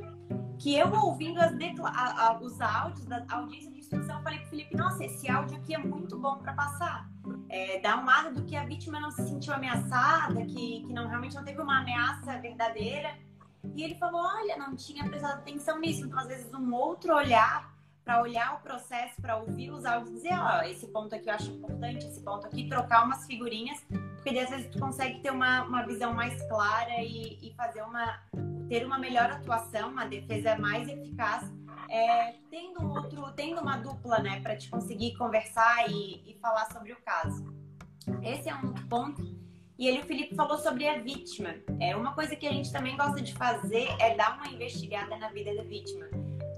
que 0.60 0.76
eu 0.78 0.91
ouvindo 0.93 1.39
a, 1.39 2.28
a, 2.28 2.39
os 2.41 2.60
áudios 2.60 3.06
da 3.06 3.26
audiência 3.30 3.72
de 3.72 3.83
instrução, 3.94 4.22
falei 4.24 4.39
pro 4.39 4.50
Felipe, 4.50 4.76
nossa, 4.76 5.04
esse 5.06 5.30
áudio 5.30 5.58
aqui 5.58 5.76
é 5.76 5.78
muito 5.78 6.18
bom 6.18 6.38
para 6.38 6.54
passar. 6.54 7.10
É, 7.48 7.80
dá 7.80 7.98
um 7.98 8.10
ar 8.10 8.34
do 8.34 8.44
que 8.44 8.56
a 8.56 8.66
vítima 8.66 9.00
não 9.00 9.12
se 9.12 9.24
sentiu 9.28 9.54
ameaçada, 9.54 10.44
que, 10.46 10.82
que 10.82 10.94
não 10.94 11.08
realmente 11.08 11.36
não 11.36 11.44
teve 11.44 11.62
uma 11.62 11.80
ameaça 11.80 12.39
verdadeira. 12.39 13.16
E 13.76 13.84
ele 13.84 13.96
falou: 13.96 14.22
olha, 14.22 14.58
não 14.58 14.76
tinha 14.76 15.08
prestado 15.08 15.39
atenção 15.39 15.80
nisso. 15.80 16.06
Então, 16.06 16.20
às 16.20 16.28
vezes, 16.28 16.54
um 16.54 16.74
outro 16.74 17.14
olhar 17.14 17.72
para 18.04 18.22
olhar 18.22 18.56
o 18.56 18.60
processo, 18.60 19.22
para 19.22 19.38
ouvir 19.38 19.72
os 19.72 19.86
áudios 19.86 20.10
e 20.10 20.14
dizer: 20.16 20.34
ó, 20.34 20.60
oh, 20.60 20.64
esse 20.64 20.88
ponto 20.88 21.16
aqui 21.16 21.30
eu 21.30 21.34
acho 21.34 21.52
importante, 21.52 22.06
esse 22.06 22.22
ponto 22.22 22.46
aqui, 22.46 22.68
trocar 22.68 23.06
umas 23.06 23.26
figurinhas, 23.26 23.80
porque 24.16 24.38
às 24.38 24.50
vezes 24.50 24.70
tu 24.70 24.80
consegue 24.80 25.20
ter 25.22 25.32
uma, 25.32 25.64
uma 25.64 25.84
visão 25.84 26.14
mais 26.14 26.41
clara 26.50 27.00
e, 27.00 27.38
e 27.41 27.54
fazer 27.56 27.84
uma. 27.84 28.20
ter 28.68 28.86
uma 28.86 28.98
melhor 28.98 29.30
atuação, 29.32 29.89
uma 29.89 30.06
defesa 30.06 30.58
mais 30.58 30.88
eficaz. 30.88 31.50
É, 31.94 32.34
tendo 32.50 32.89
outro, 32.89 33.32
tendo 33.34 33.62
uma 33.62 33.78
dupla, 33.78 34.18
né, 34.20 34.41
para 34.41 34.58
te 34.58 34.68
conseguir 34.68 35.16
conversar 35.16 35.88
e, 35.89 36.24
e 36.28 36.39
falar 36.41 36.66
sobre 36.72 36.91
o 36.91 36.98
caso. 37.04 37.54
Esse 38.24 38.50
é 38.50 38.56
um 38.56 38.74
ponto 38.89 39.22
e 39.78 39.88
ele, 39.88 40.00
o 40.00 40.04
Felipe, 40.04 40.36
falou 40.36 40.58
sobre 40.58 40.88
a 40.88 41.00
vítima. 41.00 41.56
É 41.80 41.96
uma 41.96 42.14
coisa 42.14 42.36
que 42.36 42.48
a 42.48 42.52
gente 42.52 42.72
também 42.72 42.96
gosta 42.96 43.22
de 43.22 43.34
fazer 43.34 43.88
é 44.00 44.16
dar 44.16 44.38
uma 44.38 44.48
investigada 44.48 45.18
na 45.18 45.30
vida 45.30 45.54
da 45.56 45.64
vítima. 45.64 46.06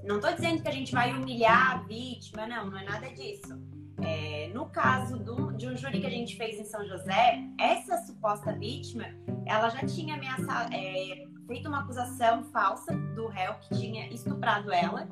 Não 0.03 0.17
estou 0.17 0.33
dizendo 0.33 0.61
que 0.61 0.67
a 0.67 0.71
gente 0.71 0.91
vai 0.91 1.11
humilhar 1.13 1.71
a 1.71 1.77
vítima, 1.83 2.45
não, 2.45 2.69
não 2.69 2.77
é 2.77 2.83
nada 2.83 3.09
disso. 3.09 3.59
É, 4.03 4.51
no 4.53 4.69
caso 4.69 5.17
do, 5.17 5.53
de 5.53 5.67
um 5.67 5.75
júri 5.75 5.99
que 6.01 6.05
a 6.05 6.09
gente 6.09 6.35
fez 6.35 6.59
em 6.59 6.65
São 6.65 6.85
José, 6.85 7.41
essa 7.59 7.97
suposta 8.05 8.53
vítima, 8.53 9.05
ela 9.45 9.69
já 9.69 9.85
tinha 9.85 10.15
ameaçado, 10.15 10.73
é, 10.73 11.25
feito 11.47 11.67
uma 11.67 11.79
acusação 11.79 12.43
falsa 12.51 12.93
do 13.15 13.27
réu 13.27 13.55
que 13.55 13.75
tinha 13.75 14.07
estuprado 14.13 14.71
ela. 14.71 15.07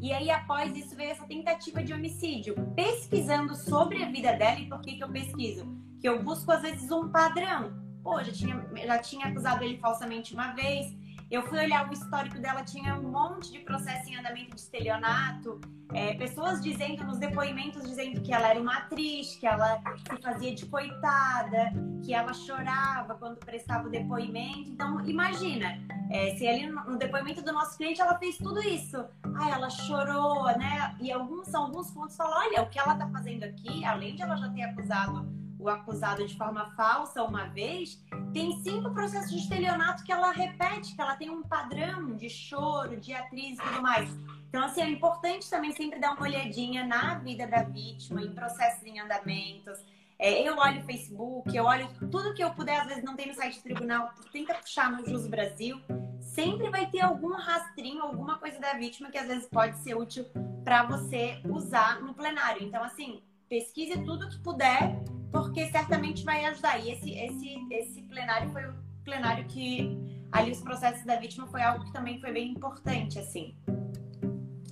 E 0.00 0.12
aí, 0.12 0.30
após 0.30 0.76
isso, 0.76 0.94
veio 0.94 1.10
essa 1.10 1.26
tentativa 1.26 1.82
de 1.82 1.92
homicídio. 1.92 2.54
Pesquisando 2.74 3.54
sobre 3.54 4.02
a 4.02 4.10
vida 4.10 4.32
dela, 4.34 4.60
e 4.60 4.68
por 4.68 4.80
que, 4.80 4.96
que 4.96 5.04
eu 5.04 5.08
pesquiso? 5.08 5.76
que 6.00 6.08
eu 6.08 6.22
busco 6.22 6.50
às 6.52 6.62
vezes 6.62 6.90
um 6.90 7.08
padrão. 7.08 7.72
Pô, 8.02 8.22
já 8.22 8.32
tinha, 8.32 8.64
já 8.86 8.98
tinha 8.98 9.26
acusado 9.26 9.64
ele 9.64 9.78
falsamente 9.78 10.34
uma 10.34 10.52
vez. 10.52 10.94
Eu 11.30 11.42
fui 11.42 11.58
olhar 11.58 11.88
o 11.88 11.92
histórico 11.92 12.38
dela, 12.38 12.62
tinha 12.62 12.94
um 12.94 13.10
monte 13.10 13.50
de 13.50 13.58
processo 13.58 14.08
em 14.08 14.16
andamento 14.16 14.54
de 14.54 14.60
estelionato, 14.60 15.60
é, 15.92 16.14
pessoas 16.14 16.60
dizendo 16.62 17.04
nos 17.04 17.18
depoimentos 17.18 17.82
dizendo 17.82 18.20
que 18.20 18.32
ela 18.32 18.48
era 18.48 18.60
uma 18.60 18.76
atriz, 18.76 19.36
que 19.36 19.46
ela 19.46 19.80
se 19.96 20.22
fazia 20.22 20.54
de 20.54 20.66
coitada, 20.66 21.72
que 22.04 22.14
ela 22.14 22.32
chorava 22.32 23.14
quando 23.14 23.38
prestava 23.38 23.88
o 23.88 23.90
depoimento. 23.90 24.70
Então, 24.70 25.00
imagina, 25.06 25.78
é, 26.10 26.36
se 26.36 26.46
ali 26.46 26.66
no, 26.66 26.96
depoimento 26.96 27.42
do 27.42 27.52
nosso 27.52 27.76
cliente 27.76 28.00
ela 28.00 28.16
fez 28.18 28.36
tudo 28.38 28.60
isso. 28.62 29.04
Ah, 29.34 29.50
ela 29.50 29.70
chorou, 29.70 30.44
né? 30.56 30.96
E 31.00 31.10
alguns 31.10 31.54
alguns 31.54 31.90
pontos 31.90 32.16
falam, 32.16 32.38
olha, 32.38 32.62
o 32.62 32.70
que 32.70 32.78
ela 32.78 32.94
tá 32.94 33.08
fazendo 33.08 33.44
aqui, 33.44 33.84
além 33.84 34.14
de 34.14 34.22
ela 34.22 34.36
já 34.36 34.48
ter 34.50 34.62
acusado 34.62 35.45
o 35.66 35.70
acusado 35.70 36.24
de 36.26 36.36
forma 36.36 36.70
falsa 36.76 37.22
uma 37.24 37.46
vez, 37.48 38.00
tem 38.32 38.56
cinco 38.62 38.92
processos 38.94 39.30
de 39.30 39.38
estelionato 39.38 40.04
que 40.04 40.12
ela 40.12 40.30
repete, 40.30 40.94
que 40.94 41.00
ela 41.00 41.16
tem 41.16 41.28
um 41.28 41.42
padrão 41.42 42.14
de 42.14 42.30
choro, 42.30 42.96
de 42.96 43.12
atriz 43.12 43.58
e 43.58 43.62
tudo 43.62 43.82
mais. 43.82 44.08
Então, 44.48 44.64
assim, 44.64 44.80
é 44.80 44.88
importante 44.88 45.50
também 45.50 45.72
sempre 45.72 45.98
dar 45.98 46.12
uma 46.12 46.22
olhadinha 46.22 46.86
na 46.86 47.14
vida 47.18 47.46
da 47.46 47.64
vítima, 47.64 48.22
em 48.22 48.32
processos 48.32 48.84
em 48.86 49.00
andamentos. 49.00 49.78
É, 50.18 50.48
eu 50.48 50.56
olho 50.56 50.80
o 50.80 50.84
Facebook, 50.84 51.54
eu 51.54 51.64
olho 51.64 51.88
tudo 52.10 52.32
que 52.32 52.42
eu 52.42 52.50
puder, 52.50 52.80
às 52.80 52.86
vezes 52.86 53.04
não 53.04 53.16
tem 53.16 53.26
no 53.26 53.34
site 53.34 53.56
do 53.56 53.62
tribunal, 53.62 54.14
tenta 54.32 54.54
puxar 54.54 54.90
no 54.90 55.04
Jus 55.04 55.26
Brasil. 55.26 55.80
Sempre 56.20 56.70
vai 56.70 56.86
ter 56.86 57.00
algum 57.00 57.32
rastrinho, 57.32 58.02
alguma 58.02 58.38
coisa 58.38 58.58
da 58.60 58.74
vítima 58.74 59.10
que 59.10 59.18
às 59.18 59.26
vezes 59.26 59.48
pode 59.48 59.76
ser 59.78 59.96
útil 59.96 60.24
para 60.64 60.84
você 60.84 61.40
usar 61.44 62.00
no 62.00 62.14
plenário. 62.14 62.62
Então, 62.62 62.82
assim, 62.82 63.20
pesquise 63.48 64.02
tudo 64.04 64.28
que 64.28 64.38
puder 64.40 65.02
porque 65.30 65.66
certamente 65.66 66.24
vai 66.24 66.44
ajudar. 66.46 66.78
E 66.78 66.92
esse, 66.92 67.12
esse, 67.12 67.66
esse 67.70 68.02
plenário 68.02 68.50
foi 68.50 68.66
o 68.66 68.74
plenário 69.04 69.44
que 69.46 69.98
ali 70.32 70.50
os 70.50 70.60
processos 70.60 71.04
da 71.04 71.16
vítima 71.16 71.46
foi 71.46 71.62
algo 71.62 71.84
que 71.84 71.92
também 71.92 72.20
foi 72.20 72.32
bem 72.32 72.52
importante, 72.52 73.18
assim. 73.18 73.54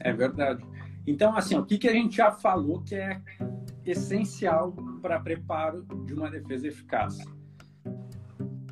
É 0.00 0.12
verdade. 0.12 0.64
Então, 1.06 1.36
assim, 1.36 1.56
o 1.56 1.64
que, 1.64 1.78
que 1.78 1.88
a 1.88 1.92
gente 1.92 2.16
já 2.16 2.32
falou 2.32 2.82
que 2.82 2.94
é 2.94 3.20
essencial 3.84 4.72
para 5.02 5.20
preparo 5.20 5.82
de 6.06 6.14
uma 6.14 6.30
defesa 6.30 6.68
eficaz? 6.68 7.18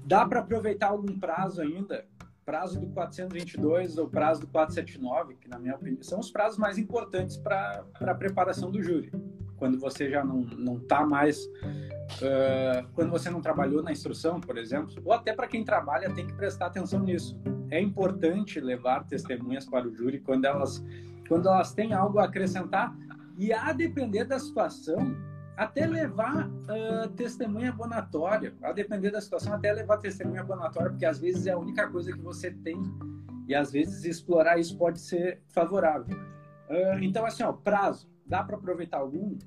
Dá 0.04 0.26
para 0.26 0.40
aproveitar 0.40 0.88
algum 0.88 1.18
prazo 1.18 1.60
ainda? 1.60 2.06
Prazo 2.44 2.80
do 2.80 2.88
422 2.88 3.98
ou 3.98 4.08
prazo 4.08 4.40
do 4.40 4.46
479, 4.48 5.36
que 5.36 5.48
na 5.48 5.58
minha 5.58 5.76
opinião 5.76 6.02
são 6.02 6.18
os 6.18 6.30
prazos 6.30 6.58
mais 6.58 6.76
importantes 6.76 7.36
para 7.36 7.84
a 8.00 8.14
preparação 8.14 8.70
do 8.70 8.82
júri 8.82 9.12
quando 9.62 9.78
você 9.78 10.10
já 10.10 10.24
não 10.24 10.40
não 10.58 10.76
está 10.76 11.06
mais 11.06 11.44
uh, 11.44 12.84
quando 12.94 13.10
você 13.10 13.30
não 13.30 13.40
trabalhou 13.40 13.80
na 13.80 13.92
instrução, 13.92 14.40
por 14.40 14.58
exemplo, 14.58 15.00
ou 15.04 15.12
até 15.12 15.32
para 15.32 15.46
quem 15.46 15.62
trabalha 15.64 16.12
tem 16.12 16.26
que 16.26 16.32
prestar 16.32 16.66
atenção 16.66 16.98
nisso. 16.98 17.40
É 17.70 17.80
importante 17.80 18.58
levar 18.60 19.04
testemunhas 19.04 19.64
para 19.64 19.86
o 19.86 19.94
júri 19.94 20.18
quando 20.18 20.46
elas 20.46 20.84
quando 21.28 21.48
elas 21.48 21.72
têm 21.72 21.92
algo 21.92 22.18
a 22.18 22.24
acrescentar 22.24 22.92
e 23.38 23.52
a 23.52 23.72
depender 23.72 24.24
da 24.24 24.36
situação 24.40 25.16
até 25.56 25.86
levar 25.86 26.48
uh, 26.48 27.08
testemunha 27.10 27.70
abonatória, 27.70 28.52
a 28.64 28.72
depender 28.72 29.12
da 29.12 29.20
situação, 29.20 29.54
até 29.54 29.72
levar 29.72 29.98
testemunha 29.98 30.40
abonatória, 30.40 30.90
porque 30.90 31.06
às 31.06 31.20
vezes 31.20 31.46
é 31.46 31.52
a 31.52 31.58
única 31.58 31.88
coisa 31.88 32.12
que 32.12 32.20
você 32.20 32.50
tem 32.50 32.82
e 33.46 33.54
às 33.54 33.70
vezes 33.70 34.04
explorar 34.04 34.58
isso 34.58 34.76
pode 34.76 34.98
ser 34.98 35.40
favorável. 35.46 36.16
Uh, 36.68 36.98
então, 37.00 37.24
assim, 37.24 37.44
ó, 37.44 37.52
prazo, 37.52 38.10
dá 38.26 38.42
para 38.42 38.56
aproveitar 38.56 38.98
algum? 38.98 39.38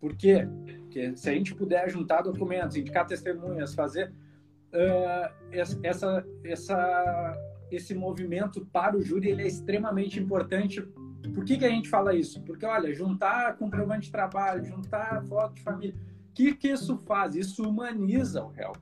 Por 0.00 0.16
quê? 0.16 0.48
Porque 0.64 1.16
se 1.16 1.28
a 1.28 1.34
gente 1.34 1.54
puder 1.54 1.88
juntar 1.90 2.22
documentos, 2.22 2.76
indicar 2.76 3.06
testemunhas, 3.06 3.74
fazer 3.74 4.10
uh, 4.72 5.34
essa, 5.82 6.24
essa, 6.42 7.36
esse 7.70 7.94
movimento 7.94 8.64
para 8.66 8.96
o 8.96 9.02
júri, 9.02 9.28
ele 9.28 9.42
é 9.42 9.46
extremamente 9.46 10.18
importante 10.18 10.82
por 11.28 11.44
que, 11.44 11.58
que 11.58 11.64
a 11.64 11.70
gente 11.70 11.88
fala 11.88 12.14
isso? 12.14 12.40
Porque, 12.42 12.64
olha, 12.64 12.92
juntar 12.94 13.56
comprovante 13.56 14.06
de 14.06 14.12
trabalho, 14.12 14.64
juntar 14.64 15.22
foto 15.26 15.54
de 15.54 15.62
família, 15.62 15.94
o 15.94 16.32
que, 16.34 16.54
que 16.54 16.68
isso 16.68 16.96
faz? 16.98 17.34
Isso 17.34 17.68
humaniza 17.68 18.42
o 18.42 18.48
réu. 18.48 18.72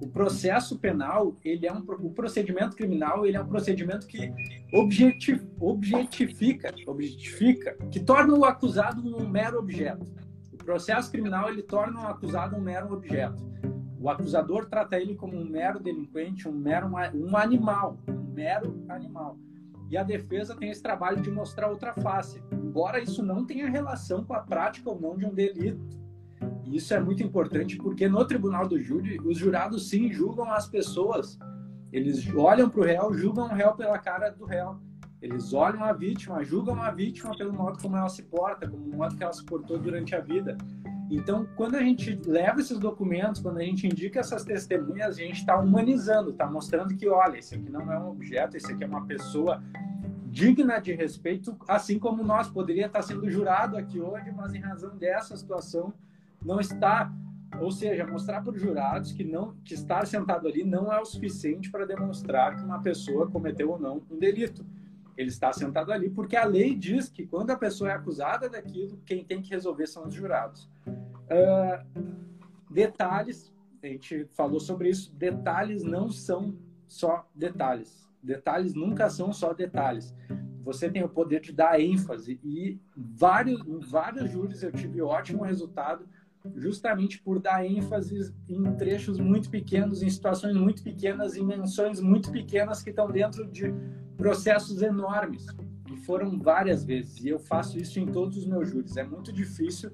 O 0.00 0.08
processo 0.08 0.78
penal, 0.78 1.36
ele 1.44 1.66
é 1.66 1.72
um, 1.72 1.78
o 1.78 2.10
procedimento 2.10 2.76
criminal, 2.76 3.24
ele 3.24 3.36
é 3.36 3.40
um 3.40 3.46
procedimento 3.46 4.06
que 4.06 4.32
objetif, 4.72 5.42
objetifica, 5.58 6.74
objetifica, 6.86 7.76
que 7.90 8.00
torna 8.00 8.34
o 8.34 8.44
acusado 8.44 9.02
um 9.02 9.28
mero 9.28 9.58
objeto. 9.58 10.04
Processo 10.64 11.10
criminal, 11.10 11.48
ele 11.50 11.62
torna 11.62 12.00
o 12.00 12.06
acusado 12.06 12.56
um 12.56 12.60
mero 12.60 12.92
objeto. 12.92 13.42
O 14.00 14.08
acusador 14.08 14.66
trata 14.66 14.98
ele 14.98 15.14
como 15.14 15.36
um 15.36 15.44
mero 15.44 15.78
delinquente, 15.78 16.48
um 16.48 16.52
mero 16.52 16.88
um 16.88 17.36
animal, 17.36 17.98
um 18.08 18.32
mero 18.32 18.82
animal. 18.88 19.38
E 19.90 19.96
a 19.96 20.02
defesa 20.02 20.56
tem 20.56 20.70
esse 20.70 20.82
trabalho 20.82 21.20
de 21.20 21.30
mostrar 21.30 21.68
outra 21.68 21.92
face, 21.94 22.42
embora 22.50 22.98
isso 22.98 23.22
não 23.22 23.44
tenha 23.44 23.68
relação 23.68 24.24
com 24.24 24.34
a 24.34 24.40
prática 24.40 24.90
ou 24.90 25.00
não 25.00 25.16
de 25.16 25.26
um 25.26 25.34
delito. 25.34 25.86
E 26.64 26.76
isso 26.76 26.94
é 26.94 27.00
muito 27.00 27.22
importante 27.22 27.76
porque 27.76 28.08
no 28.08 28.24
tribunal 28.24 28.66
do 28.66 28.80
júri, 28.80 29.18
os 29.20 29.36
jurados 29.36 29.88
sim 29.88 30.10
julgam 30.10 30.50
as 30.50 30.66
pessoas. 30.66 31.38
Eles 31.92 32.26
olham 32.34 32.68
para 32.68 32.80
o 32.80 32.84
réu, 32.84 33.14
julgam 33.14 33.44
o 33.44 33.54
réu 33.54 33.74
pela 33.74 33.98
cara 33.98 34.30
do 34.30 34.44
réu. 34.44 34.78
Eles 35.24 35.54
olham 35.54 35.82
a 35.82 35.90
vítima, 35.90 36.44
julgam 36.44 36.82
a 36.82 36.90
vítima 36.90 37.34
pelo 37.34 37.50
modo 37.50 37.80
como 37.80 37.96
ela 37.96 38.10
se 38.10 38.22
porta, 38.24 38.68
como 38.68 38.84
o 38.84 38.94
modo 38.94 39.16
que 39.16 39.22
ela 39.24 39.32
se 39.32 39.42
portou 39.42 39.78
durante 39.78 40.14
a 40.14 40.20
vida. 40.20 40.58
Então, 41.10 41.48
quando 41.56 41.76
a 41.76 41.82
gente 41.82 42.14
leva 42.26 42.60
esses 42.60 42.78
documentos, 42.78 43.40
quando 43.40 43.56
a 43.56 43.62
gente 43.62 43.86
indica 43.86 44.20
essas 44.20 44.44
testemunhas, 44.44 45.16
a 45.16 45.20
gente 45.22 45.38
está 45.38 45.58
humanizando, 45.58 46.28
está 46.28 46.46
mostrando 46.46 46.94
que, 46.94 47.08
olha, 47.08 47.38
esse 47.38 47.54
aqui 47.54 47.70
não 47.70 47.90
é 47.90 47.98
um 47.98 48.10
objeto, 48.10 48.58
esse 48.58 48.70
aqui 48.70 48.84
é 48.84 48.86
uma 48.86 49.06
pessoa 49.06 49.62
digna 50.26 50.78
de 50.78 50.92
respeito, 50.92 51.56
assim 51.66 51.98
como 51.98 52.22
nós 52.22 52.50
poderia 52.50 52.84
estar 52.84 53.00
sendo 53.00 53.30
jurado 53.30 53.78
aqui 53.78 53.98
hoje, 53.98 54.30
mas 54.30 54.52
em 54.52 54.60
razão 54.60 54.94
dessa 54.94 55.34
situação 55.38 55.94
não 56.44 56.60
está, 56.60 57.10
ou 57.58 57.70
seja, 57.70 58.06
mostrar 58.06 58.42
para 58.42 58.52
os 58.52 58.60
jurados 58.60 59.10
que 59.12 59.24
não 59.24 59.54
que 59.64 59.72
estar 59.72 60.06
sentado 60.06 60.46
ali 60.46 60.64
não 60.64 60.92
é 60.92 61.00
o 61.00 61.04
suficiente 61.06 61.70
para 61.70 61.86
demonstrar 61.86 62.56
que 62.56 62.62
uma 62.62 62.82
pessoa 62.82 63.30
cometeu 63.30 63.70
ou 63.70 63.78
não 63.78 64.02
um 64.10 64.18
delito. 64.18 64.66
Ele 65.16 65.28
está 65.28 65.52
sentado 65.52 65.92
ali 65.92 66.10
porque 66.10 66.36
a 66.36 66.44
lei 66.44 66.74
diz 66.74 67.08
que 67.08 67.26
quando 67.26 67.50
a 67.50 67.56
pessoa 67.56 67.90
é 67.90 67.94
acusada 67.94 68.48
daquilo, 68.48 69.00
quem 69.06 69.24
tem 69.24 69.40
que 69.40 69.50
resolver 69.50 69.86
são 69.86 70.06
os 70.06 70.14
jurados. 70.14 70.68
Uh, 70.86 72.12
detalhes, 72.70 73.52
a 73.82 73.86
gente 73.86 74.26
falou 74.32 74.58
sobre 74.58 74.88
isso, 74.88 75.14
detalhes 75.14 75.82
não 75.84 76.10
são 76.10 76.56
só 76.88 77.28
detalhes. 77.34 78.08
Detalhes 78.22 78.74
nunca 78.74 79.08
são 79.08 79.32
só 79.32 79.52
detalhes. 79.52 80.14
Você 80.64 80.90
tem 80.90 81.04
o 81.04 81.08
poder 81.08 81.40
de 81.40 81.52
dar 81.52 81.78
ênfase 81.78 82.40
e 82.42 82.80
vários, 82.96 83.60
em 83.66 83.80
vários 83.80 84.30
júris 84.30 84.62
eu 84.62 84.72
tive 84.72 85.02
ótimo 85.02 85.44
resultado 85.44 86.08
justamente 86.56 87.20
por 87.22 87.38
dar 87.38 87.64
ênfase 87.64 88.34
em 88.48 88.62
trechos 88.74 89.18
muito 89.18 89.48
pequenos, 89.48 90.02
em 90.02 90.10
situações 90.10 90.56
muito 90.56 90.82
pequenas, 90.82 91.36
em 91.36 91.44
menções 91.44 92.00
muito 92.00 92.30
pequenas 92.30 92.82
que 92.82 92.90
estão 92.90 93.10
dentro 93.10 93.46
de 93.46 93.74
processos 94.16 94.82
enormes. 94.82 95.46
E 95.92 95.96
foram 95.98 96.38
várias 96.38 96.84
vezes. 96.84 97.22
E 97.22 97.28
eu 97.28 97.38
faço 97.38 97.78
isso 97.78 98.00
em 98.00 98.06
todos 98.06 98.38
os 98.38 98.46
meus 98.46 98.70
júris. 98.70 98.96
É 98.96 99.04
muito 99.04 99.32
difícil 99.32 99.90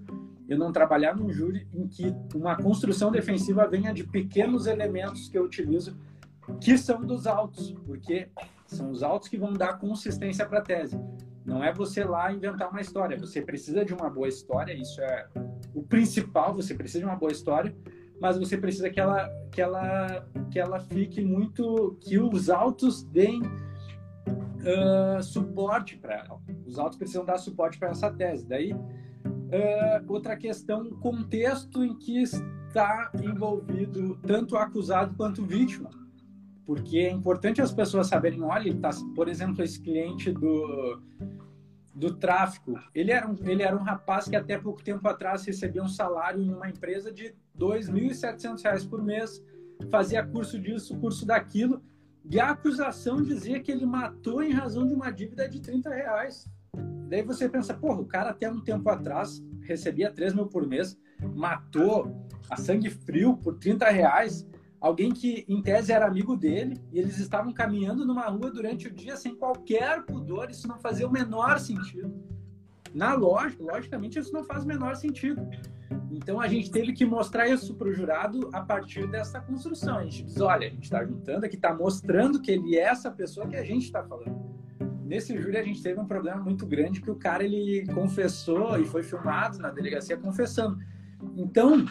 eu 0.48 0.58
não 0.58 0.72
trabalhar 0.72 1.16
num 1.16 1.30
júri 1.30 1.68
em 1.72 1.86
que 1.86 2.12
uma 2.34 2.56
construção 2.56 3.12
defensiva 3.12 3.68
venha 3.68 3.92
de 3.92 4.02
pequenos 4.02 4.66
elementos 4.66 5.28
que 5.28 5.38
eu 5.38 5.44
utilizo, 5.44 5.96
que 6.60 6.76
são 6.76 7.02
dos 7.02 7.26
autos, 7.26 7.72
porque 7.86 8.28
são 8.66 8.90
os 8.90 9.02
autos 9.02 9.28
que 9.28 9.38
vão 9.38 9.52
dar 9.52 9.78
consistência 9.78 10.44
para 10.44 10.58
a 10.58 10.62
tese. 10.62 11.00
Não 11.44 11.62
é 11.62 11.72
você 11.72 12.04
lá 12.04 12.32
inventar 12.32 12.70
uma 12.70 12.80
história. 12.80 13.18
Você 13.18 13.40
precisa 13.40 13.84
de 13.84 13.94
uma 13.94 14.10
boa 14.10 14.28
história, 14.28 14.72
isso 14.72 15.00
é 15.00 15.26
o 15.74 15.82
principal. 15.82 16.54
Você 16.54 16.74
precisa 16.74 17.00
de 17.00 17.04
uma 17.04 17.16
boa 17.16 17.32
história, 17.32 17.74
mas 18.20 18.36
você 18.38 18.56
precisa 18.56 18.90
que 18.90 19.00
ela, 19.00 19.28
que 19.50 19.60
ela, 19.60 20.28
que 20.50 20.58
ela 20.58 20.80
fique 20.80 21.24
muito, 21.24 21.96
que 22.00 22.18
os 22.18 22.50
autos 22.50 23.02
deem 23.02 23.42
uh, 24.60 25.22
suporte 25.22 25.96
para 25.96 26.16
ela. 26.16 26.40
Os 26.66 26.78
autos 26.78 26.98
precisam 26.98 27.24
dar 27.24 27.38
suporte 27.38 27.78
para 27.78 27.90
essa 27.90 28.10
tese. 28.10 28.46
Daí 28.46 28.74
Uh, 29.50 30.12
outra 30.12 30.36
questão, 30.36 30.90
contexto 30.90 31.84
em 31.84 31.98
que 31.98 32.22
está 32.22 33.10
envolvido 33.20 34.16
tanto 34.24 34.54
o 34.54 34.58
acusado 34.58 35.14
quanto 35.16 35.44
vítima. 35.44 35.90
Porque 36.64 36.98
é 36.98 37.10
importante 37.10 37.60
as 37.60 37.72
pessoas 37.72 38.06
saberem, 38.06 38.42
olha, 38.42 38.72
tá, 38.76 38.90
por 39.16 39.28
exemplo, 39.28 39.64
esse 39.64 39.82
cliente 39.82 40.30
do, 40.30 41.02
do 41.92 42.14
tráfico, 42.14 42.78
ele 42.94 43.10
era, 43.10 43.28
um, 43.28 43.34
ele 43.44 43.64
era 43.64 43.76
um 43.76 43.82
rapaz 43.82 44.28
que 44.28 44.36
até 44.36 44.56
pouco 44.56 44.84
tempo 44.84 45.06
atrás 45.08 45.44
recebia 45.44 45.82
um 45.82 45.88
salário 45.88 46.40
em 46.40 46.54
uma 46.54 46.70
empresa 46.70 47.12
de 47.12 47.24
R$ 47.24 47.34
2.700 47.58 48.88
por 48.88 49.02
mês, 49.02 49.44
fazia 49.90 50.24
curso 50.24 50.60
disso, 50.60 50.96
curso 51.00 51.26
daquilo, 51.26 51.82
e 52.24 52.38
a 52.38 52.50
acusação 52.50 53.22
dizia 53.22 53.60
que 53.60 53.70
ele 53.70 53.86
matou 53.86 54.42
em 54.42 54.52
razão 54.52 54.86
de 54.86 54.94
uma 54.94 55.10
dívida 55.10 55.48
de 55.48 55.60
30 55.60 55.90
reais. 55.90 56.50
Daí 57.08 57.22
você 57.22 57.48
pensa, 57.48 57.74
porra, 57.74 58.00
o 58.00 58.06
cara 58.06 58.30
até 58.30 58.50
um 58.50 58.60
tempo 58.60 58.88
atrás 58.88 59.42
recebia 59.62 60.12
3 60.12 60.34
mil 60.34 60.46
por 60.46 60.66
mês, 60.66 60.98
matou 61.34 62.26
a 62.48 62.56
sangue 62.56 62.90
frio 62.90 63.36
por 63.36 63.58
30 63.58 63.88
reais 63.90 64.46
alguém 64.80 65.12
que 65.12 65.44
em 65.46 65.60
tese 65.62 65.92
era 65.92 66.06
amigo 66.06 66.36
dele 66.36 66.80
e 66.90 66.98
eles 66.98 67.18
estavam 67.18 67.52
caminhando 67.52 68.06
numa 68.06 68.26
rua 68.26 68.50
durante 68.50 68.88
o 68.88 68.90
dia 68.90 69.16
sem 69.16 69.36
qualquer 69.36 70.04
pudor, 70.04 70.50
isso 70.50 70.66
não 70.66 70.78
fazia 70.78 71.06
o 71.06 71.12
menor 71.12 71.60
sentido. 71.60 72.12
Na 72.94 73.14
lógica, 73.14 73.62
logicamente, 73.62 74.18
isso 74.18 74.32
não 74.32 74.42
faz 74.42 74.64
o 74.64 74.66
menor 74.66 74.96
sentido. 74.96 75.46
Então 76.10 76.40
a 76.40 76.46
gente 76.48 76.70
teve 76.70 76.92
que 76.92 77.04
mostrar 77.04 77.48
isso 77.48 77.74
para 77.74 77.88
o 77.88 77.92
jurado 77.92 78.48
a 78.52 78.60
partir 78.60 79.06
dessa 79.08 79.40
construção. 79.40 79.98
A 79.98 80.04
gente 80.04 80.24
diz, 80.24 80.40
olha, 80.40 80.66
a 80.66 80.70
gente 80.70 80.84
está 80.84 81.04
juntando 81.04 81.46
aqui, 81.46 81.56
está 81.56 81.74
mostrando 81.74 82.40
que 82.40 82.50
ele 82.50 82.76
é 82.76 82.82
essa 82.82 83.10
pessoa 83.10 83.46
que 83.46 83.56
a 83.56 83.64
gente 83.64 83.84
está 83.84 84.02
falando 84.02 84.50
nesse 85.10 85.36
júri 85.36 85.58
a 85.58 85.64
gente 85.64 85.82
teve 85.82 85.98
um 85.98 86.06
problema 86.06 86.40
muito 86.40 86.64
grande 86.64 87.00
que 87.00 87.10
o 87.10 87.16
cara 87.16 87.42
ele 87.42 87.84
confessou 87.92 88.78
e 88.78 88.84
foi 88.84 89.02
filmado 89.02 89.58
na 89.58 89.68
delegacia 89.68 90.16
confessando. 90.16 90.78
Então, 91.36 91.84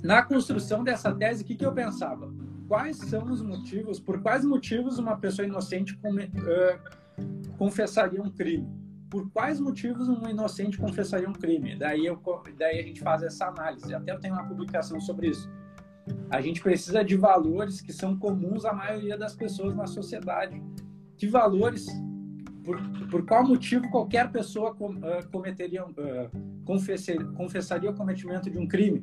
na 0.00 0.22
construção 0.22 0.84
dessa 0.84 1.12
tese, 1.12 1.42
o 1.42 1.44
que, 1.44 1.56
que 1.56 1.66
eu 1.66 1.72
pensava? 1.72 2.32
Quais 2.68 2.98
são 2.98 3.24
os 3.24 3.42
motivos, 3.42 3.98
por 3.98 4.22
quais 4.22 4.44
motivos 4.44 4.96
uma 4.96 5.16
pessoa 5.16 5.44
inocente 5.44 5.94
uh, 5.94 7.56
confessaria 7.58 8.22
um 8.22 8.30
crime? 8.30 8.68
Por 9.16 9.30
quais 9.30 9.58
motivos 9.58 10.10
um 10.10 10.28
inocente 10.28 10.76
confessaria 10.76 11.26
um 11.26 11.32
crime? 11.32 11.74
Daí, 11.74 12.04
eu, 12.04 12.20
daí 12.58 12.80
a 12.80 12.82
gente 12.82 13.00
faz 13.00 13.22
essa 13.22 13.46
análise. 13.46 13.94
Até 13.94 14.12
eu 14.12 14.20
tenho 14.20 14.34
uma 14.34 14.44
publicação 14.44 15.00
sobre 15.00 15.28
isso. 15.28 15.50
A 16.28 16.42
gente 16.42 16.60
precisa 16.60 17.02
de 17.02 17.16
valores 17.16 17.80
que 17.80 17.94
são 17.94 18.14
comuns 18.18 18.66
à 18.66 18.74
maioria 18.74 19.16
das 19.16 19.34
pessoas 19.34 19.74
na 19.74 19.86
sociedade. 19.86 20.62
Que 21.16 21.26
valores 21.26 21.86
por, 22.62 22.78
por 23.10 23.24
qual 23.24 23.42
motivo 23.42 23.88
qualquer 23.88 24.30
pessoa 24.30 24.74
com, 24.74 24.90
uh, 24.90 25.26
cometeria, 25.32 25.82
uh, 25.82 26.62
confessaria, 26.66 27.24
confessaria 27.24 27.90
o 27.90 27.94
cometimento 27.94 28.50
de 28.50 28.58
um 28.58 28.68
crime. 28.68 29.02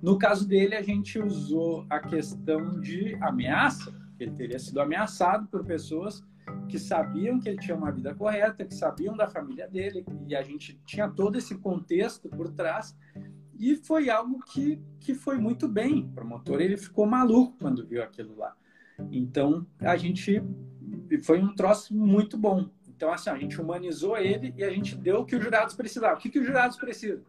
No 0.00 0.16
caso 0.16 0.46
dele, 0.46 0.76
a 0.76 0.82
gente 0.82 1.18
usou 1.18 1.84
a 1.90 1.98
questão 1.98 2.80
de 2.80 3.16
ameaça. 3.20 3.92
Ele 4.20 4.30
teria 4.30 4.58
sido 4.60 4.80
ameaçado 4.80 5.48
por 5.48 5.64
pessoas 5.64 6.22
que 6.68 6.78
sabiam 6.78 7.40
que 7.40 7.48
ele 7.48 7.58
tinha 7.58 7.76
uma 7.76 7.90
vida 7.90 8.14
correta, 8.14 8.64
que 8.64 8.74
sabiam 8.74 9.16
da 9.16 9.26
família 9.26 9.66
dele, 9.66 10.04
e 10.28 10.36
a 10.36 10.42
gente 10.42 10.80
tinha 10.86 11.08
todo 11.08 11.36
esse 11.36 11.56
contexto 11.58 12.28
por 12.28 12.50
trás. 12.50 12.96
E 13.58 13.74
foi 13.74 14.08
algo 14.08 14.38
que, 14.44 14.80
que 15.00 15.14
foi 15.14 15.38
muito 15.38 15.66
bem. 15.66 16.04
O 16.04 16.12
promotor 16.12 16.60
ele 16.60 16.76
ficou 16.76 17.06
maluco 17.06 17.56
quando 17.58 17.86
viu 17.86 18.02
aquilo 18.02 18.36
lá. 18.36 18.54
Então, 19.10 19.66
a 19.80 19.96
gente 19.96 20.40
foi 21.24 21.40
um 21.40 21.54
troço 21.54 21.96
muito 21.96 22.38
bom. 22.38 22.70
Então, 22.86 23.12
assim, 23.12 23.30
a 23.30 23.36
gente 23.36 23.60
humanizou 23.60 24.16
ele 24.16 24.54
e 24.56 24.62
a 24.62 24.70
gente 24.70 24.94
deu 24.94 25.20
o 25.20 25.24
que 25.24 25.34
os 25.34 25.42
jurados 25.42 25.74
precisavam. 25.74 26.18
O 26.18 26.20
que, 26.20 26.30
que 26.30 26.38
os 26.38 26.46
jurados 26.46 26.76
precisam? 26.76 27.24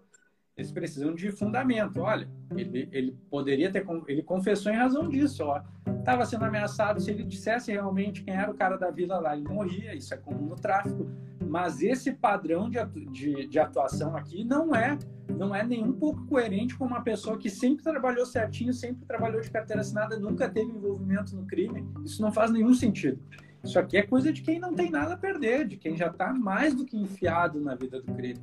eles 0.60 0.72
precisam 0.72 1.16
de 1.16 1.32
fundamento. 1.32 2.02
Olha, 2.02 2.30
ele, 2.56 2.90
ele 2.92 3.18
poderia 3.30 3.72
ter, 3.72 3.86
ele 4.08 4.22
confessou 4.22 4.72
em 4.72 4.76
razão 4.76 5.08
disso, 5.08 5.44
ó. 5.46 5.62
Estava 6.00 6.26
sendo 6.26 6.46
ameaçado, 6.46 7.00
se 7.00 7.12
ele 7.12 7.24
dissesse 7.24 7.72
realmente 7.72 8.24
quem 8.24 8.34
era 8.34 8.50
o 8.50 8.56
cara 8.56 8.78
da 8.78 8.90
vila 8.90 9.20
lá, 9.20 9.36
ele 9.36 9.48
morria, 9.48 9.94
isso 9.94 10.14
é 10.14 10.18
comum 10.18 10.48
no 10.48 10.56
tráfico. 10.56 11.08
Mas 11.48 11.82
esse 11.82 12.12
padrão 12.12 12.70
de, 12.70 12.84
de, 13.12 13.48
de 13.48 13.60
atuação 13.60 14.16
aqui 14.16 14.44
não 14.44 14.74
é 14.74 14.98
não 15.38 15.56
é 15.56 15.64
nem 15.64 15.84
um 15.84 15.94
pouco 15.94 16.26
coerente 16.26 16.76
com 16.76 16.86
uma 16.86 17.02
pessoa 17.02 17.38
que 17.38 17.50
sempre 17.50 17.84
trabalhou 17.84 18.26
certinho, 18.26 18.74
sempre 18.74 19.06
trabalhou 19.06 19.40
de 19.40 19.50
carteira 19.50 19.82
assinada, 19.82 20.18
nunca 20.18 20.50
teve 20.50 20.72
envolvimento 20.72 21.36
no 21.36 21.46
crime. 21.46 21.88
Isso 22.04 22.22
não 22.22 22.32
faz 22.32 22.52
nenhum 22.52 22.74
sentido. 22.74 23.20
Isso 23.64 23.78
aqui 23.78 23.98
é 23.98 24.04
coisa 24.04 24.32
de 24.32 24.42
quem 24.42 24.60
não 24.60 24.74
tem 24.74 24.90
nada 24.90 25.14
a 25.14 25.18
perder, 25.18 25.68
de 25.68 25.76
quem 25.76 25.96
já 25.96 26.08
está 26.08 26.34
mais 26.34 26.74
do 26.74 26.86
que 26.86 26.98
enfiado 26.98 27.60
na 27.60 27.76
vida 27.76 28.02
do 28.02 28.14
crime. 28.14 28.40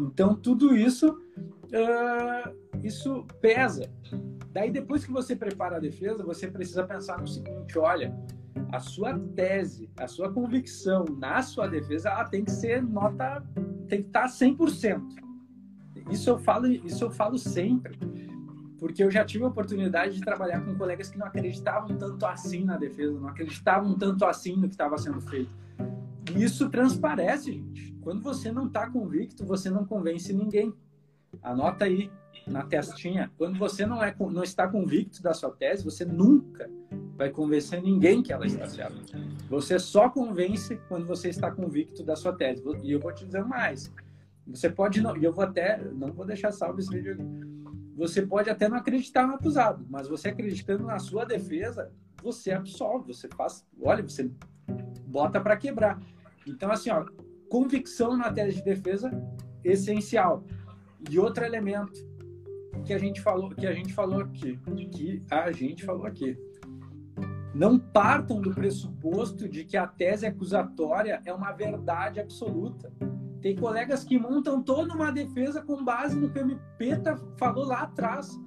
Então, 0.00 0.34
tudo 0.34 0.74
isso, 0.74 1.20
uh, 1.74 2.78
isso 2.82 3.26
pesa. 3.40 3.90
Daí, 4.52 4.70
depois 4.70 5.04
que 5.04 5.12
você 5.12 5.34
prepara 5.34 5.76
a 5.76 5.80
defesa, 5.80 6.24
você 6.24 6.46
precisa 6.46 6.84
pensar 6.84 7.18
no 7.18 7.26
seguinte: 7.26 7.78
olha, 7.78 8.14
a 8.72 8.80
sua 8.80 9.18
tese, 9.18 9.90
a 9.96 10.06
sua 10.06 10.32
convicção 10.32 11.04
na 11.18 11.42
sua 11.42 11.66
defesa, 11.66 12.10
ela 12.10 12.24
tem 12.24 12.44
que 12.44 12.52
ser 12.52 12.82
nota, 12.82 13.44
tem 13.88 14.02
que 14.02 14.08
estar 14.08 14.26
100%. 14.26 15.02
Isso 16.10 16.30
eu 16.30 16.38
falo, 16.38 16.66
isso 16.66 17.04
eu 17.04 17.10
falo 17.10 17.38
sempre 17.38 17.98
porque 18.84 19.02
eu 19.02 19.10
já 19.10 19.24
tive 19.24 19.44
a 19.44 19.46
oportunidade 19.46 20.16
de 20.16 20.20
trabalhar 20.20 20.60
com 20.60 20.76
colegas 20.76 21.08
que 21.08 21.16
não 21.16 21.26
acreditavam 21.26 21.96
tanto 21.96 22.26
assim 22.26 22.64
na 22.64 22.76
defesa, 22.76 23.18
não 23.18 23.28
acreditavam 23.28 23.96
tanto 23.96 24.26
assim 24.26 24.56
no 24.56 24.68
que 24.68 24.74
estava 24.74 24.98
sendo 24.98 25.22
feito. 25.22 25.50
E 26.36 26.44
isso 26.44 26.68
transparece, 26.68 27.52
gente. 27.52 27.94
Quando 28.02 28.22
você 28.22 28.52
não 28.52 28.66
está 28.66 28.90
convicto, 28.90 29.42
você 29.46 29.70
não 29.70 29.86
convence 29.86 30.34
ninguém. 30.34 30.74
Anota 31.42 31.84
aí 31.84 32.10
na 32.46 32.64
testinha. 32.64 33.30
Quando 33.36 33.58
você 33.58 33.86
não, 33.86 34.02
é, 34.02 34.14
não 34.18 34.42
está 34.42 34.68
convicto 34.68 35.22
da 35.22 35.32
sua 35.32 35.50
tese, 35.50 35.84
você 35.84 36.04
nunca 36.04 36.68
vai 37.16 37.30
convencer 37.30 37.82
ninguém 37.82 38.22
que 38.22 38.32
ela 38.32 38.46
está 38.46 38.66
certa. 38.66 39.00
Você 39.48 39.78
só 39.78 40.08
convence 40.08 40.76
quando 40.88 41.06
você 41.06 41.28
está 41.28 41.50
convicto 41.50 42.02
da 42.02 42.16
sua 42.16 42.32
tese. 42.32 42.62
E 42.82 42.92
eu 42.92 43.00
vou 43.00 43.12
te 43.12 43.24
dizer 43.24 43.44
mais. 43.44 43.92
Você 44.46 44.68
pode 44.68 45.00
não, 45.00 45.16
e 45.16 45.24
eu 45.24 45.32
vou 45.32 45.44
até, 45.44 45.82
não 45.92 46.12
vou 46.12 46.26
deixar 46.26 46.52
salvo 46.52 46.78
esse 46.78 46.90
vídeo 46.90 47.14
aqui 47.14 47.54
você 47.96 48.22
pode 48.22 48.50
até 48.50 48.68
não 48.68 48.76
acreditar 48.76 49.26
no 49.26 49.34
acusado, 49.34 49.86
mas 49.88 50.08
você 50.08 50.28
acreditando 50.28 50.84
na 50.84 50.98
sua 50.98 51.24
defesa, 51.24 51.92
você 52.22 52.50
absolve, 52.50 53.14
você 53.14 53.28
faz, 53.28 53.64
olha, 53.80 54.02
você 54.02 54.30
bota 55.06 55.40
para 55.40 55.56
quebrar. 55.56 56.00
Então, 56.46 56.70
assim, 56.70 56.90
ó, 56.90 57.04
convicção 57.48 58.16
na 58.16 58.32
tese 58.32 58.56
de 58.56 58.64
defesa 58.64 59.10
essencial. 59.62 60.44
E 61.10 61.18
outro 61.18 61.44
elemento 61.44 61.92
que 62.84 62.92
a 62.92 62.98
gente 62.98 63.20
falou, 63.20 63.50
que 63.50 63.66
a 63.66 63.72
gente 63.72 63.92
falou 63.92 64.20
aqui, 64.20 64.58
que 64.92 65.22
a 65.30 65.52
gente 65.52 65.84
falou 65.84 66.06
aqui. 66.06 66.36
Não 67.54 67.78
partam 67.78 68.40
do 68.40 68.52
pressuposto 68.52 69.48
de 69.48 69.64
que 69.64 69.76
a 69.76 69.86
tese 69.86 70.26
acusatória 70.26 71.22
é 71.24 71.32
uma 71.32 71.52
verdade 71.52 72.20
absoluta. 72.20 72.92
Tem 73.40 73.54
colegas 73.54 74.02
que 74.02 74.18
montam 74.18 74.62
toda 74.62 74.94
uma 74.94 75.12
defesa 75.12 75.62
com 75.62 75.84
base 75.84 76.18
no 76.18 76.30
que 76.30 76.38
o 76.38 76.42
MP 76.42 76.96
tá, 76.96 77.16
falou 77.36 77.64
lá 77.64 77.82
atrás. 77.82 78.40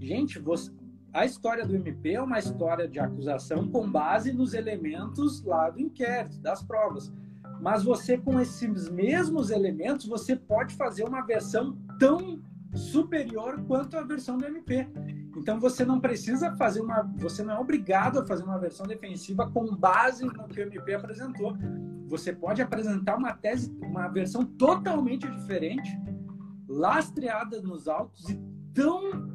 Gente, 0.00 0.38
você, 0.38 0.72
a 1.12 1.24
história 1.24 1.66
do 1.66 1.76
MP 1.76 2.14
é 2.14 2.22
uma 2.22 2.38
história 2.38 2.88
de 2.88 2.98
acusação 2.98 3.68
com 3.68 3.90
base 3.90 4.32
nos 4.32 4.54
elementos 4.54 5.42
lá 5.42 5.70
do 5.70 5.80
inquérito, 5.80 6.40
das 6.40 6.62
provas. 6.62 7.12
Mas 7.60 7.82
você, 7.82 8.16
com 8.16 8.40
esses 8.40 8.88
mesmos 8.88 9.50
elementos, 9.50 10.06
você 10.06 10.36
pode 10.36 10.74
fazer 10.74 11.04
uma 11.04 11.22
versão 11.22 11.76
tão 11.98 12.42
superior 12.74 13.62
quanto 13.66 13.96
a 13.96 14.02
versão 14.02 14.36
do 14.36 14.44
MP. 14.44 14.88
Então 15.36 15.60
você 15.60 15.84
não 15.84 16.00
precisa 16.00 16.54
fazer 16.56 16.80
uma, 16.80 17.02
você 17.16 17.42
não 17.42 17.54
é 17.54 17.58
obrigado 17.58 18.18
a 18.18 18.26
fazer 18.26 18.42
uma 18.44 18.58
versão 18.58 18.86
defensiva 18.86 19.50
com 19.50 19.76
base 19.76 20.24
no 20.24 20.32
que 20.48 20.60
o 20.60 20.62
MP 20.62 20.94
apresentou 20.94 21.56
você 22.08 22.32
pode 22.32 22.62
apresentar 22.62 23.16
uma 23.16 23.32
tese, 23.32 23.76
uma 23.82 24.08
versão 24.08 24.44
totalmente 24.44 25.28
diferente, 25.28 25.98
lastreada 26.68 27.60
nos 27.60 27.88
autos 27.88 28.28
e 28.28 28.38
tão 28.72 29.34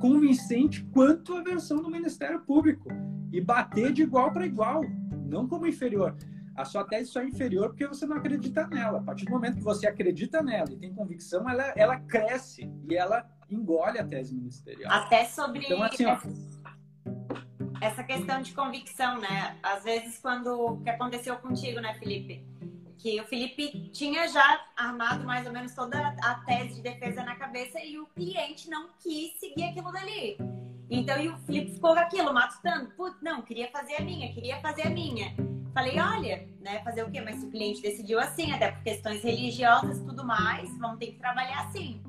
convincente 0.00 0.84
quanto 0.92 1.34
a 1.34 1.42
versão 1.42 1.82
do 1.82 1.90
Ministério 1.90 2.40
Público 2.40 2.88
e 3.32 3.40
bater 3.40 3.92
de 3.92 4.02
igual 4.02 4.32
para 4.32 4.46
igual, 4.46 4.82
não 5.26 5.48
como 5.48 5.66
inferior. 5.66 6.14
A 6.60 6.64
sua 6.66 6.84
tese 6.84 7.10
só 7.10 7.20
é 7.22 7.24
inferior 7.24 7.70
porque 7.70 7.86
você 7.86 8.04
não 8.06 8.18
acredita 8.18 8.66
nela. 8.66 8.98
A 8.98 9.02
partir 9.02 9.24
do 9.24 9.30
momento 9.30 9.56
que 9.56 9.64
você 9.64 9.86
acredita 9.86 10.42
nela 10.42 10.70
e 10.70 10.76
tem 10.76 10.92
convicção, 10.92 11.48
ela, 11.48 11.72
ela 11.74 11.96
cresce 12.00 12.70
e 12.86 12.94
ela 12.94 13.26
engole 13.48 13.98
a 13.98 14.06
tese 14.06 14.34
ministerial. 14.34 14.92
Até 14.92 15.24
sobre 15.24 15.64
então, 15.64 15.82
assim, 15.82 16.04
ó, 16.04 16.18
essa 17.80 18.04
questão 18.04 18.42
de 18.42 18.52
convicção, 18.52 19.18
né? 19.18 19.56
Às 19.62 19.84
vezes, 19.84 20.18
quando 20.18 20.48
o 20.48 20.80
que 20.82 20.90
aconteceu 20.90 21.34
contigo, 21.36 21.80
né, 21.80 21.94
Felipe? 21.94 22.44
Que 22.98 23.18
o 23.18 23.24
Felipe 23.24 23.88
tinha 23.90 24.28
já 24.28 24.66
armado 24.76 25.24
mais 25.24 25.46
ou 25.46 25.52
menos 25.54 25.74
toda 25.74 25.98
a 26.22 26.34
tese 26.46 26.74
de 26.74 26.82
defesa 26.82 27.24
na 27.24 27.36
cabeça 27.36 27.80
e 27.82 27.98
o 27.98 28.04
cliente 28.08 28.68
não 28.68 28.90
quis 28.98 29.40
seguir 29.40 29.64
aquilo 29.64 29.90
dali. 29.90 30.36
Então, 30.90 31.18
e 31.18 31.28
o 31.28 31.38
Felipe 31.38 31.72
ficou 31.72 31.94
com 31.94 32.00
aquilo, 32.00 32.34
matutando. 32.34 32.90
Putz, 32.90 33.16
não, 33.22 33.40
queria 33.40 33.70
fazer 33.70 33.94
a 33.94 34.02
minha, 34.02 34.30
queria 34.34 34.60
fazer 34.60 34.88
a 34.88 34.90
minha. 34.90 35.34
Falei, 35.72 36.00
olha, 36.00 36.48
né, 36.60 36.80
fazer 36.82 37.04
o 37.04 37.10
quê? 37.10 37.20
Mas 37.20 37.36
se 37.36 37.46
o 37.46 37.50
cliente 37.50 37.80
decidiu 37.80 38.18
assim, 38.18 38.52
até 38.52 38.72
por 38.72 38.82
questões 38.82 39.22
religiosas 39.22 39.98
e 39.98 40.04
tudo 40.04 40.24
mais, 40.24 40.68
vamos 40.78 40.98
ter 40.98 41.12
que 41.12 41.18
trabalhar 41.18 41.60
assim. 41.66 42.02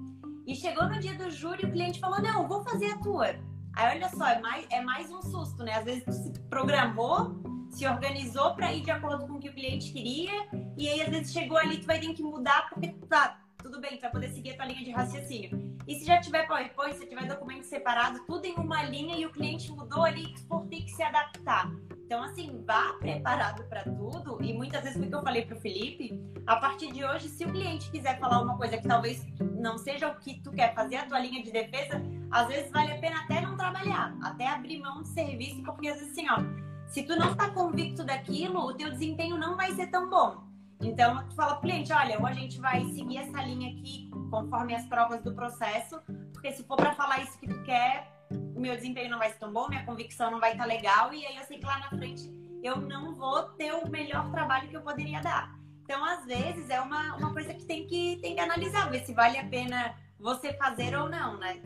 E 0.47 0.55
chegou 0.55 0.88
no 0.88 0.99
dia 0.99 1.16
do 1.16 1.30
júri, 1.30 1.66
o 1.66 1.72
cliente 1.72 1.99
falou, 1.99 2.22
não, 2.22 2.47
vou 2.47 2.64
fazer 2.64 2.88
a 2.88 2.97
tua. 2.97 3.36
Aí 3.74 3.95
olha 3.95 4.09
só, 4.09 4.28
é 4.28 4.39
mais, 4.39 4.66
é 4.70 4.82
mais 4.82 5.12
um 5.12 5.22
susto, 5.22 5.64
né? 5.64 5.76
Às 5.76 5.86
vezes 5.86 6.03
tu 6.03 6.12
se 6.12 6.32
programou, 6.49 7.41
se 7.70 7.88
organizou 7.88 8.53
para 8.55 8.74
ir 8.74 8.82
de 8.82 8.91
acordo 8.91 9.26
com 9.28 9.34
o 9.34 9.39
que 9.39 9.49
o 9.49 9.53
cliente 9.53 9.93
queria, 9.93 10.47
e 10.78 10.89
aí 10.89 11.01
às 11.01 11.09
vezes 11.09 11.32
chegou 11.32 11.57
ali, 11.57 11.78
tu 11.78 11.86
vai 11.86 11.99
ter 11.99 12.14
que 12.14 12.24
mudar 12.24 12.68
porque 12.70 12.89
tá, 13.07 13.39
tudo 13.62 13.80
bem, 13.80 13.95
tu 13.95 14.01
vai 14.01 14.12
poder 14.12 14.30
seguir 14.30 14.51
a 14.51 14.55
tua 14.55 14.66
linha 14.66 14.84
de 14.84 14.91
raciocínio. 14.91 15.78
E 15.88 15.95
se 15.95 16.05
já 16.05 16.20
tiver 16.20 16.47
PowerPoint, 16.47 16.97
se 16.97 17.05
tiver 17.05 17.26
documento 17.28 17.64
separado, 17.64 18.20
tudo 18.26 18.45
em 18.45 18.55
uma 18.55 18.84
linha 18.84 19.16
e 19.16 19.26
o 19.26 19.32
cliente 19.32 19.72
mudou 19.72 20.03
ali, 20.03 20.34
tu 20.34 20.43
por 20.45 20.68
ter 20.68 20.82
que 20.82 20.91
se 20.91 21.01
adaptar. 21.01 21.72
Então, 22.12 22.26
assim, 22.26 22.62
vá 22.68 22.91
preparado 22.99 23.64
para 23.70 23.84
tudo. 23.84 24.38
E 24.43 24.51
muitas 24.51 24.84
vezes, 24.84 25.01
o 25.01 25.07
que 25.07 25.16
eu 25.16 25.22
falei 25.22 25.45
para 25.45 25.55
o 25.55 25.62
Felipe, 25.62 26.22
a 26.45 26.57
partir 26.57 26.91
de 26.91 27.05
hoje, 27.05 27.30
se 27.30 27.45
o 27.45 27.49
cliente 27.49 27.89
quiser 27.89 28.20
falar 28.20 28.41
uma 28.41 28.57
coisa 28.57 28.78
que 28.78 28.86
talvez 28.86 29.26
não 29.39 29.78
seja 29.78 30.09
o 30.09 30.20
que 30.20 30.41
tu 30.41 30.51
quer 30.51 30.76
fazer, 30.76 30.97
a 30.97 31.05
tua 31.05 31.20
linha 31.20 31.41
de 31.41 31.53
defesa, 31.53 32.03
às 32.30 32.49
vezes 32.49 32.70
vale 32.70 32.91
a 32.91 32.99
pena 32.99 33.22
até 33.22 33.39
não 33.39 33.55
trabalhar, 33.55 34.14
até 34.22 34.45
abrir 34.45 34.82
mão 34.82 35.01
de 35.03 35.07
serviço, 35.07 35.64
porque 35.64 35.88
às 35.88 35.99
vezes, 35.99 36.12
assim, 36.12 36.30
ó, 36.30 36.39
se 36.86 37.03
tu 37.03 37.16
não 37.16 37.32
está 37.32 37.49
convicto 37.51 38.03
daquilo, 38.03 38.59
o 38.59 38.74
teu 38.74 38.91
desempenho 38.91 39.38
não 39.38 39.55
vai 39.55 39.74
ser 39.74 39.88
tão 39.88 40.09
bom. 40.09 40.43
Então, 40.82 41.26
tu 41.30 41.34
fala 41.34 41.53
pro 41.53 41.62
cliente, 41.62 41.93
olha, 41.93 42.20
ou 42.20 42.28
a 42.28 42.34
gente 42.34 42.59
vai 42.59 42.84
seguir 42.88 43.20
essa 43.20 43.41
linha 43.41 43.70
aqui 43.70 44.09
conforme 44.30 44.76
as 44.76 44.86
provas 44.86 45.24
do 45.24 45.34
processo, 45.34 46.01
porque 46.34 46.51
se 46.51 46.62
for 46.66 46.76
para 46.76 46.93
falar 46.93 47.24
isso 47.24 47.39
que 47.39 47.47
tu 47.47 47.64
quer, 47.64 48.12
o 48.55 48.59
meu 48.59 48.75
desempenho 48.75 49.09
não 49.09 49.17
vai 49.17 49.29
ser 49.29 49.39
tão 49.39 49.51
bom, 49.51 49.67
minha 49.67 49.86
convicção 49.86 50.32
não 50.32 50.39
vai 50.39 50.51
estar 50.51 50.63
tá 50.63 50.69
legal, 50.69 51.13
e 51.13 51.25
aí 51.25 51.36
eu 51.36 51.43
sei 51.43 51.59
que 51.59 51.65
lá 51.65 51.79
na 51.79 51.89
frente 51.89 52.29
eu 52.63 52.79
não 52.79 53.15
vou 53.15 53.43
ter 53.53 53.71
o 53.73 53.89
melhor 53.89 54.32
trabalho 54.32 54.69
que 54.69 54.77
eu 54.77 54.82
poderia 54.82 55.19
dar. 55.21 55.59
Então, 55.84 56.05
às 56.05 56.25
vezes, 56.25 56.69
é 56.69 56.79
uma, 56.79 57.15
uma 57.17 57.34
coisa 57.34 57.53
que 57.53 57.65
tem, 57.65 57.86
que 57.88 58.17
tem 58.21 58.36
que 58.36 58.39
analisar, 58.39 58.89
ver 58.89 59.03
se 59.03 59.13
vale 59.13 59.38
a 59.38 59.45
pena 59.45 59.95
você 60.19 60.53
fazer 60.53 60.95
ou 60.95 61.09
não, 61.09 61.38
né? 61.38 61.61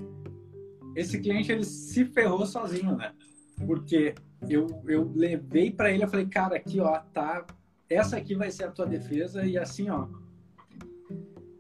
Esse 0.95 1.19
cliente, 1.19 1.51
ele 1.51 1.65
se 1.65 2.05
ferrou 2.05 2.45
sozinho, 2.45 2.95
né? 2.95 3.13
Porque 3.67 4.15
eu, 4.49 4.81
eu 4.87 5.11
levei 5.13 5.69
para 5.69 5.91
ele, 5.91 6.03
eu 6.03 6.07
falei, 6.07 6.25
cara, 6.27 6.55
aqui, 6.55 6.79
ó, 6.79 6.99
tá... 7.13 7.45
Essa 7.87 8.17
aqui 8.17 8.33
vai 8.33 8.49
ser 8.49 8.63
a 8.63 8.71
tua 8.71 8.87
defesa 8.87 9.45
e 9.45 9.59
assim, 9.59 9.91
ó, 9.91 10.07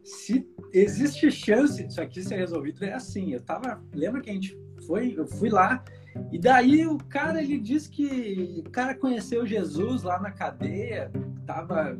se 0.03 0.47
existe 0.73 1.29
chance 1.31 1.83
disso 1.83 2.01
aqui 2.01 2.23
ser 2.23 2.37
resolvido, 2.37 2.83
é 2.83 2.93
assim. 2.93 3.31
Eu 3.31 3.41
tava, 3.41 3.83
lembra 3.93 4.21
que 4.21 4.29
a 4.29 4.33
gente 4.33 4.57
foi, 4.85 5.13
eu 5.17 5.27
fui 5.27 5.49
lá 5.49 5.83
e 6.31 6.39
daí 6.39 6.85
o 6.87 6.97
cara 6.97 7.41
ele 7.41 7.59
disse 7.59 7.89
que 7.89 8.63
o 8.65 8.69
cara 8.69 8.95
conheceu 8.95 9.45
Jesus 9.45 10.03
lá 10.03 10.19
na 10.19 10.31
cadeia, 10.31 11.11
tava 11.45 11.97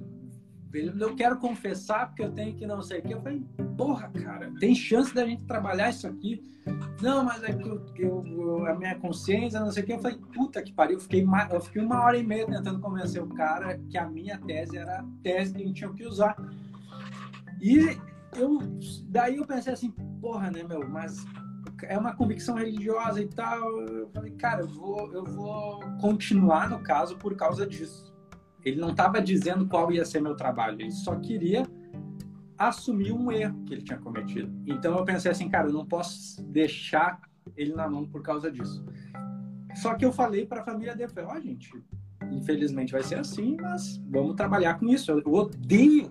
ele, 0.74 1.02
eu 1.02 1.16
quero 1.16 1.38
confessar 1.38 2.08
porque 2.08 2.24
eu 2.24 2.32
tenho 2.32 2.54
que 2.56 2.68
não 2.68 2.82
sei 2.82 3.00
o 3.00 3.02
que. 3.02 3.14
Eu 3.14 3.22
falei, 3.22 3.42
porra, 3.78 4.10
cara, 4.10 4.52
tem 4.60 4.76
chance 4.76 5.14
da 5.14 5.26
gente 5.26 5.44
trabalhar 5.46 5.90
isso 5.90 6.06
aqui? 6.06 6.44
Não, 7.02 7.24
mas 7.24 7.44
é 7.44 7.54
que 7.54 7.68
eu, 7.68 7.86
eu, 7.98 8.66
a 8.66 8.76
minha 8.76 8.96
consciência, 8.96 9.60
não 9.60 9.72
sei 9.72 9.84
o 9.84 9.86
que. 9.86 9.94
Eu 9.94 10.00
falei, 10.00 10.18
puta 10.34 10.62
que 10.62 10.74
pariu. 10.74 10.96
Eu 10.96 11.00
fiquei, 11.00 11.26
eu 11.52 11.62
fiquei 11.62 11.82
uma 11.82 12.04
hora 12.04 12.18
e 12.18 12.24
meia 12.24 12.46
tentando 12.46 12.80
convencer 12.80 13.22
o 13.22 13.28
cara 13.28 13.78
que 13.90 13.98
a 13.98 14.08
minha 14.08 14.38
tese 14.40 14.78
era 14.78 15.00
a 15.00 15.06
tese 15.24 15.54
que 15.54 15.64
a 15.64 15.66
gente 15.66 15.78
tinha 15.78 15.94
que 15.94 16.06
usar. 16.06 16.36
E 17.62 17.98
eu, 18.36 18.60
daí 19.08 19.38
eu 19.38 19.46
pensei 19.46 19.72
assim, 19.72 19.92
porra, 20.20 20.52
né, 20.52 20.64
meu, 20.64 20.88
mas 20.90 21.26
é 21.84 21.97
uma 21.97 22.15
convicção 22.15 22.55
religiosa 22.55 23.21
e 23.21 23.28
tal. 23.28 23.82
Eu 23.82 24.09
falei, 24.09 24.32
cara, 24.32 24.61
eu 24.61 24.67
vou, 24.67 25.11
eu 25.13 25.23
vou 25.23 25.80
continuar 25.99 26.69
no 26.69 26.80
caso 26.80 27.17
por 27.17 27.36
causa 27.36 27.65
disso. 27.65 28.13
Ele 28.63 28.80
não 28.80 28.91
estava 28.91 29.21
dizendo 29.21 29.67
qual 29.67 29.91
ia 29.91 30.05
ser 30.05 30.21
meu 30.21 30.36
trabalho, 30.36 30.82
ele 30.82 30.91
só 30.91 31.15
queria 31.19 31.67
assumir 32.57 33.11
um 33.11 33.32
erro 33.32 33.63
que 33.65 33.73
ele 33.73 33.82
tinha 33.82 33.99
cometido. 33.99 34.51
Então 34.65 34.97
eu 34.97 35.05
pensei 35.05 35.30
assim, 35.30 35.49
cara, 35.49 35.67
eu 35.67 35.73
não 35.73 35.86
posso 35.86 36.43
deixar 36.45 37.19
ele 37.55 37.73
na 37.73 37.88
mão 37.88 38.07
por 38.07 38.21
causa 38.21 38.51
disso. 38.51 38.84
Só 39.76 39.93
que 39.93 40.05
eu 40.05 40.11
falei 40.11 40.45
para 40.45 40.61
a 40.61 40.65
família 40.65 40.95
dele, 40.95 41.11
ó, 41.17 41.36
oh, 41.36 41.41
gente, 41.41 41.69
infelizmente 42.32 42.93
vai 42.93 43.03
ser 43.03 43.19
assim, 43.19 43.57
mas 43.59 43.97
vamos 44.07 44.36
trabalhar 44.36 44.80
com 44.80 44.88
isso. 44.88 45.11
Eu 45.11 45.21
odeio 45.34 46.09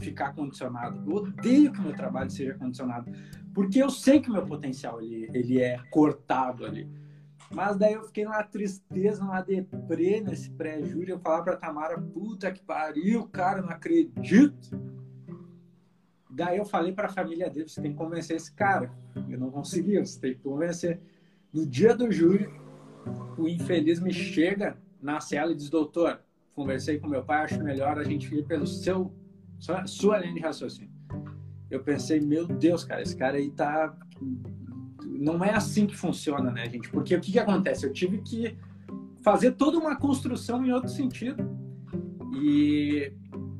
ficar 0.00 0.34
condicionado, 0.34 1.02
eu 1.08 1.16
odeio 1.16 1.72
que 1.72 1.80
meu 1.80 1.94
trabalho 1.94 2.30
seja 2.30 2.54
condicionado, 2.54 3.10
porque 3.54 3.82
eu 3.82 3.90
sei 3.90 4.20
que 4.20 4.30
meu 4.30 4.44
potencial 4.44 5.00
ele, 5.00 5.30
ele 5.32 5.60
é 5.60 5.78
cortado 5.90 6.64
ali. 6.64 6.88
Mas 7.52 7.76
daí 7.76 7.94
eu 7.94 8.04
fiquei 8.04 8.24
numa 8.24 8.44
tristeza, 8.44 9.24
numa 9.24 9.40
deprê 9.40 10.20
nesse 10.20 10.50
pré-júri. 10.50 11.10
Eu 11.10 11.18
falava 11.18 11.44
pra 11.44 11.56
Tamara, 11.56 12.00
puta 12.00 12.52
que 12.52 12.62
pariu, 12.62 13.26
cara, 13.26 13.60
não 13.60 13.70
acredito. 13.70 14.70
Daí 16.30 16.58
eu 16.58 16.64
falei 16.64 16.92
pra 16.92 17.08
família 17.08 17.50
dele, 17.50 17.68
você 17.68 17.82
tem 17.82 17.90
que 17.90 17.98
convencer 17.98 18.36
esse 18.36 18.52
cara. 18.54 18.92
Eu 19.28 19.36
não 19.36 19.50
consegui, 19.50 19.98
você 19.98 20.20
tem 20.20 20.34
que 20.34 20.40
convencer. 20.40 21.00
No 21.52 21.66
dia 21.66 21.92
do 21.92 22.12
júri, 22.12 22.48
o 23.36 23.48
infeliz 23.48 23.98
me 23.98 24.12
chega 24.12 24.78
na 25.02 25.20
cela 25.20 25.50
e 25.50 25.56
diz, 25.56 25.68
doutor, 25.68 26.20
conversei 26.54 27.00
com 27.00 27.08
meu 27.08 27.24
pai, 27.24 27.44
acho 27.44 27.60
melhor 27.64 27.98
a 27.98 28.04
gente 28.04 28.32
ir 28.32 28.44
pelo 28.46 28.66
seu, 28.66 29.12
sua, 29.60 29.86
sua 29.86 30.18
linha 30.18 30.34
de 30.34 30.40
raciocínio. 30.40 30.90
Eu 31.70 31.84
pensei, 31.84 32.18
meu 32.20 32.46
Deus, 32.46 32.82
cara, 32.82 33.00
esse 33.00 33.16
cara 33.16 33.36
aí 33.36 33.50
tá 33.50 33.94
não 35.20 35.44
é 35.44 35.54
assim 35.54 35.86
que 35.86 35.96
funciona, 35.96 36.50
né, 36.50 36.68
gente? 36.68 36.88
Porque 36.88 37.14
o 37.14 37.20
que, 37.20 37.32
que 37.32 37.38
acontece? 37.38 37.84
Eu 37.84 37.92
tive 37.92 38.18
que 38.18 38.56
fazer 39.22 39.52
toda 39.52 39.78
uma 39.78 39.94
construção 39.94 40.64
em 40.64 40.72
outro 40.72 40.88
sentido. 40.88 41.46
E, 42.34 43.12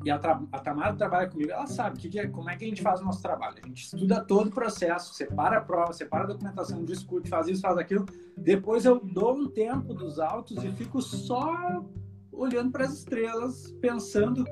e 0.03 0.09
a, 0.09 0.15
a 0.15 0.59
Tamara 0.59 0.95
trabalha 0.95 1.29
comigo, 1.29 1.51
ela 1.51 1.67
sabe 1.67 1.99
que 1.99 2.09
que 2.09 2.19
é, 2.19 2.27
como 2.27 2.49
é 2.49 2.55
que 2.55 2.65
a 2.65 2.67
gente 2.67 2.81
faz 2.81 2.99
o 2.99 3.05
nosso 3.05 3.21
trabalho. 3.21 3.57
A 3.63 3.67
gente 3.67 3.83
estuda 3.83 4.25
todo 4.25 4.47
o 4.47 4.51
processo, 4.51 5.13
separa 5.13 5.57
a 5.57 5.61
prova, 5.61 5.93
separa 5.93 6.23
a 6.23 6.27
documentação, 6.27 6.83
discute, 6.83 7.29
faz 7.29 7.47
isso, 7.47 7.61
faz 7.61 7.77
aquilo. 7.77 8.07
Depois 8.35 8.83
eu 8.83 8.99
dou 8.99 9.35
um 9.35 9.47
tempo 9.47 9.93
dos 9.93 10.19
autos 10.19 10.63
e 10.63 10.71
fico 10.71 10.99
só 10.99 11.85
olhando 12.31 12.71
para 12.71 12.85
as 12.85 12.93
estrelas, 12.93 13.71
pensando 13.79 14.43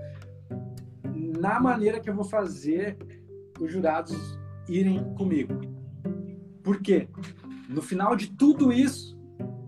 na 1.03 1.59
maneira 1.59 1.99
que 1.99 2.09
eu 2.09 2.15
vou 2.15 2.25
fazer 2.25 2.97
os 3.59 3.71
jurados 3.71 4.39
irem 4.67 5.03
comigo. 5.15 5.59
Por 6.63 6.81
quê? 6.81 7.07
No 7.67 7.81
final 7.81 8.15
de 8.15 8.31
tudo 8.31 8.71
isso, 8.71 9.17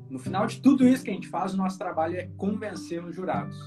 no 0.10 0.20
final 0.20 0.46
de 0.46 0.62
tudo 0.62 0.88
isso 0.88 1.04
que 1.04 1.10
a 1.10 1.14
gente 1.14 1.28
faz, 1.28 1.54
o 1.54 1.58
nosso 1.58 1.78
trabalho 1.78 2.18
é 2.18 2.30
convencer 2.38 3.04
os 3.04 3.16
jurados. 3.16 3.58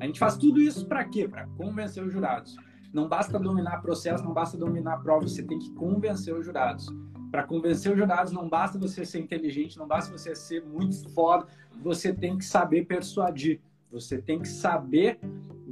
A 0.00 0.06
gente 0.06 0.18
faz 0.18 0.36
tudo 0.36 0.60
isso 0.60 0.86
para 0.86 1.04
quê? 1.04 1.28
Para 1.28 1.46
convencer 1.46 2.02
os 2.02 2.12
jurados. 2.12 2.56
Não 2.92 3.08
basta 3.08 3.38
dominar 3.38 3.80
processo, 3.80 4.24
não 4.24 4.34
basta 4.34 4.56
dominar 4.56 4.98
prova, 4.98 5.26
você 5.26 5.42
tem 5.42 5.58
que 5.58 5.72
convencer 5.74 6.34
os 6.34 6.44
jurados. 6.44 6.86
Para 7.30 7.44
convencer 7.44 7.92
os 7.92 7.98
jurados, 7.98 8.32
não 8.32 8.48
basta 8.48 8.78
você 8.78 9.04
ser 9.06 9.20
inteligente, 9.20 9.78
não 9.78 9.86
basta 9.86 10.10
você 10.10 10.34
ser 10.34 10.62
muito 10.66 11.08
foda, 11.14 11.46
você 11.82 12.12
tem 12.12 12.36
que 12.36 12.44
saber 12.44 12.84
persuadir. 12.84 13.60
Você 13.90 14.20
tem 14.20 14.40
que 14.40 14.48
saber 14.48 15.20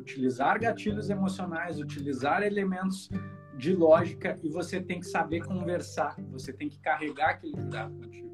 utilizar 0.01 0.59
gatilhos 0.59 1.11
emocionais, 1.11 1.79
utilizar 1.79 2.43
elementos 2.43 3.11
de 3.57 3.75
lógica 3.75 4.39
e 4.43 4.49
você 4.49 4.81
tem 4.81 5.01
que 5.01 5.07
saber 5.07 5.45
conversar, 5.45 6.17
você 6.31 6.53
tem 6.53 6.69
que 6.69 6.79
carregar 6.79 7.31
aquele 7.31 7.57
jurado 7.61 7.95
contigo. 7.95 8.31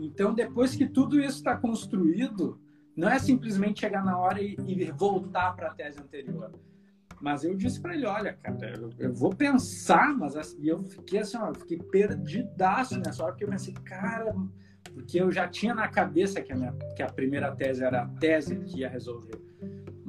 Então, 0.00 0.34
depois 0.34 0.74
que 0.74 0.88
tudo 0.88 1.20
isso 1.20 1.38
está 1.38 1.56
construído, 1.56 2.58
não 2.96 3.08
é 3.08 3.18
simplesmente 3.18 3.80
chegar 3.80 4.04
na 4.04 4.18
hora 4.18 4.40
e, 4.40 4.56
e 4.66 4.90
voltar 4.92 5.54
para 5.54 5.68
a 5.68 5.74
tese 5.74 6.00
anterior. 6.00 6.50
Mas 7.20 7.44
eu 7.44 7.54
disse 7.54 7.78
para 7.78 7.94
ele, 7.94 8.06
olha, 8.06 8.32
cara, 8.32 8.72
eu, 8.78 8.90
eu, 8.98 9.12
vou 9.12 9.34
pensar, 9.34 10.16
mas 10.16 10.34
assim, 10.36 10.58
eu 10.62 10.82
fiquei 10.82 11.20
assim, 11.20 11.36
ó, 11.36 11.48
eu 11.48 11.54
fiquei 11.54 11.76
perdidaço 11.76 12.98
nessa 12.98 13.22
hora, 13.22 13.32
porque 13.32 13.44
eu 13.44 13.48
pensei, 13.50 13.74
cara, 13.84 14.34
porque 14.94 15.20
eu 15.20 15.30
já 15.30 15.46
tinha 15.46 15.74
na 15.74 15.86
cabeça 15.86 16.40
que 16.40 16.50
a, 16.50 16.56
minha, 16.56 16.72
que 16.96 17.02
a 17.02 17.12
primeira 17.12 17.54
tese 17.54 17.84
era 17.84 18.02
a 18.02 18.06
tese 18.06 18.56
que 18.60 18.80
ia 18.80 18.88
resolver. 18.88 19.38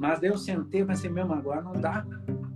Mas 0.02 0.18
daí 0.18 0.30
eu 0.30 0.36
sentei 0.36 0.80
e 0.80 0.84
pensei, 0.84 1.08
mesmo, 1.08 1.32
agora 1.32 1.62
não 1.62 1.74
dá. 1.74 2.04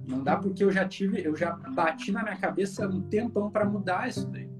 Não 0.05 0.20
dá 0.20 0.36
porque 0.36 0.64
eu 0.64 0.72
já 0.72 0.84
tive, 0.84 1.24
eu 1.24 1.36
já 1.36 1.53
bati 1.53 2.11
na 2.11 2.24
minha 2.24 2.36
cabeça 2.36 2.88
um 2.88 3.01
tempão 3.03 3.49
para 3.49 3.64
mudar 3.64 4.09
isso 4.09 4.26
daí. 4.26 4.51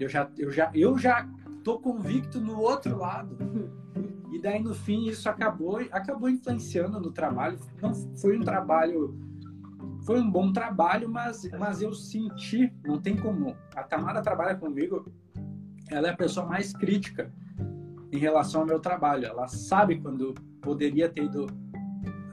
Eu 0.00 0.08
já, 0.08 0.28
eu 0.36 0.50
já, 0.50 0.68
eu 0.74 0.98
já 0.98 1.28
tô 1.62 1.78
convicto 1.78 2.40
no 2.40 2.58
outro 2.58 2.98
lado. 2.98 3.38
E 4.32 4.38
daí 4.38 4.62
no 4.62 4.74
fim 4.74 5.06
isso 5.06 5.30
acabou, 5.30 5.78
acabou 5.90 6.28
influenciando 6.28 7.00
no 7.00 7.10
trabalho. 7.10 7.58
Não 7.80 7.94
foi 8.18 8.36
um 8.36 8.42
trabalho, 8.42 9.18
foi 10.04 10.20
um 10.20 10.30
bom 10.30 10.52
trabalho, 10.52 11.08
mas, 11.08 11.48
mas 11.58 11.80
eu 11.80 11.94
senti, 11.94 12.70
não 12.84 13.00
tem 13.00 13.16
como. 13.16 13.56
A 13.74 13.82
Tamara 13.82 14.20
trabalha 14.20 14.54
comigo, 14.54 15.10
ela 15.88 16.08
é 16.08 16.10
a 16.10 16.16
pessoa 16.16 16.44
mais 16.44 16.70
crítica 16.70 17.32
em 18.12 18.18
relação 18.18 18.60
ao 18.60 18.66
meu 18.66 18.78
trabalho. 18.78 19.24
Ela 19.24 19.48
sabe 19.48 19.98
quando 19.98 20.34
poderia 20.60 21.08
ter 21.08 21.24
ido 21.24 21.46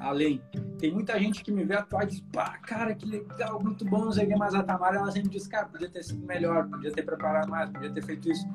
além. 0.04 0.42
Tem 0.78 0.92
muita 0.92 1.18
gente 1.18 1.44
que 1.44 1.52
me 1.52 1.64
vê 1.64 1.76
atuar 1.76 2.04
e 2.04 2.08
diz, 2.08 2.20
pá, 2.32 2.58
cara, 2.58 2.94
que 2.94 3.06
legal, 3.06 3.62
muito 3.64 3.86
bom, 3.86 4.06
não 4.06 4.12
sei 4.12 4.26
o 4.26 4.28
que, 4.28 4.36
mas 4.36 4.54
a 4.54 4.62
Tamara, 4.62 4.98
ela 4.98 5.12
sempre 5.12 5.30
diz, 5.30 5.48
cara, 5.48 5.66
podia 5.66 5.90
ter 5.90 6.04
sido 6.04 6.26
melhor, 6.26 6.68
podia 6.68 6.92
ter 6.92 7.04
preparado 7.04 7.50
mais, 7.50 7.70
podia 7.70 7.92
ter 7.92 8.04
feito 8.04 8.30
isso. 8.30 8.46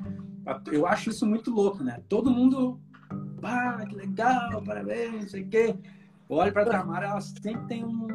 Eu 0.71 0.85
acho 0.85 1.09
isso 1.09 1.25
muito 1.25 1.51
louco, 1.51 1.83
né? 1.83 2.01
Todo 2.07 2.31
mundo, 2.31 2.79
pá, 3.41 3.85
que 3.85 3.95
legal, 3.95 4.61
parabéns, 4.63 5.21
não 5.23 5.29
sei 5.29 5.43
o 5.43 5.49
quê. 5.49 5.75
Olha 6.29 6.51
pra 6.51 6.65
Tamara, 6.65 7.07
ela 7.07 7.21
sempre 7.21 7.65
tem 7.67 7.83
um 7.83 8.07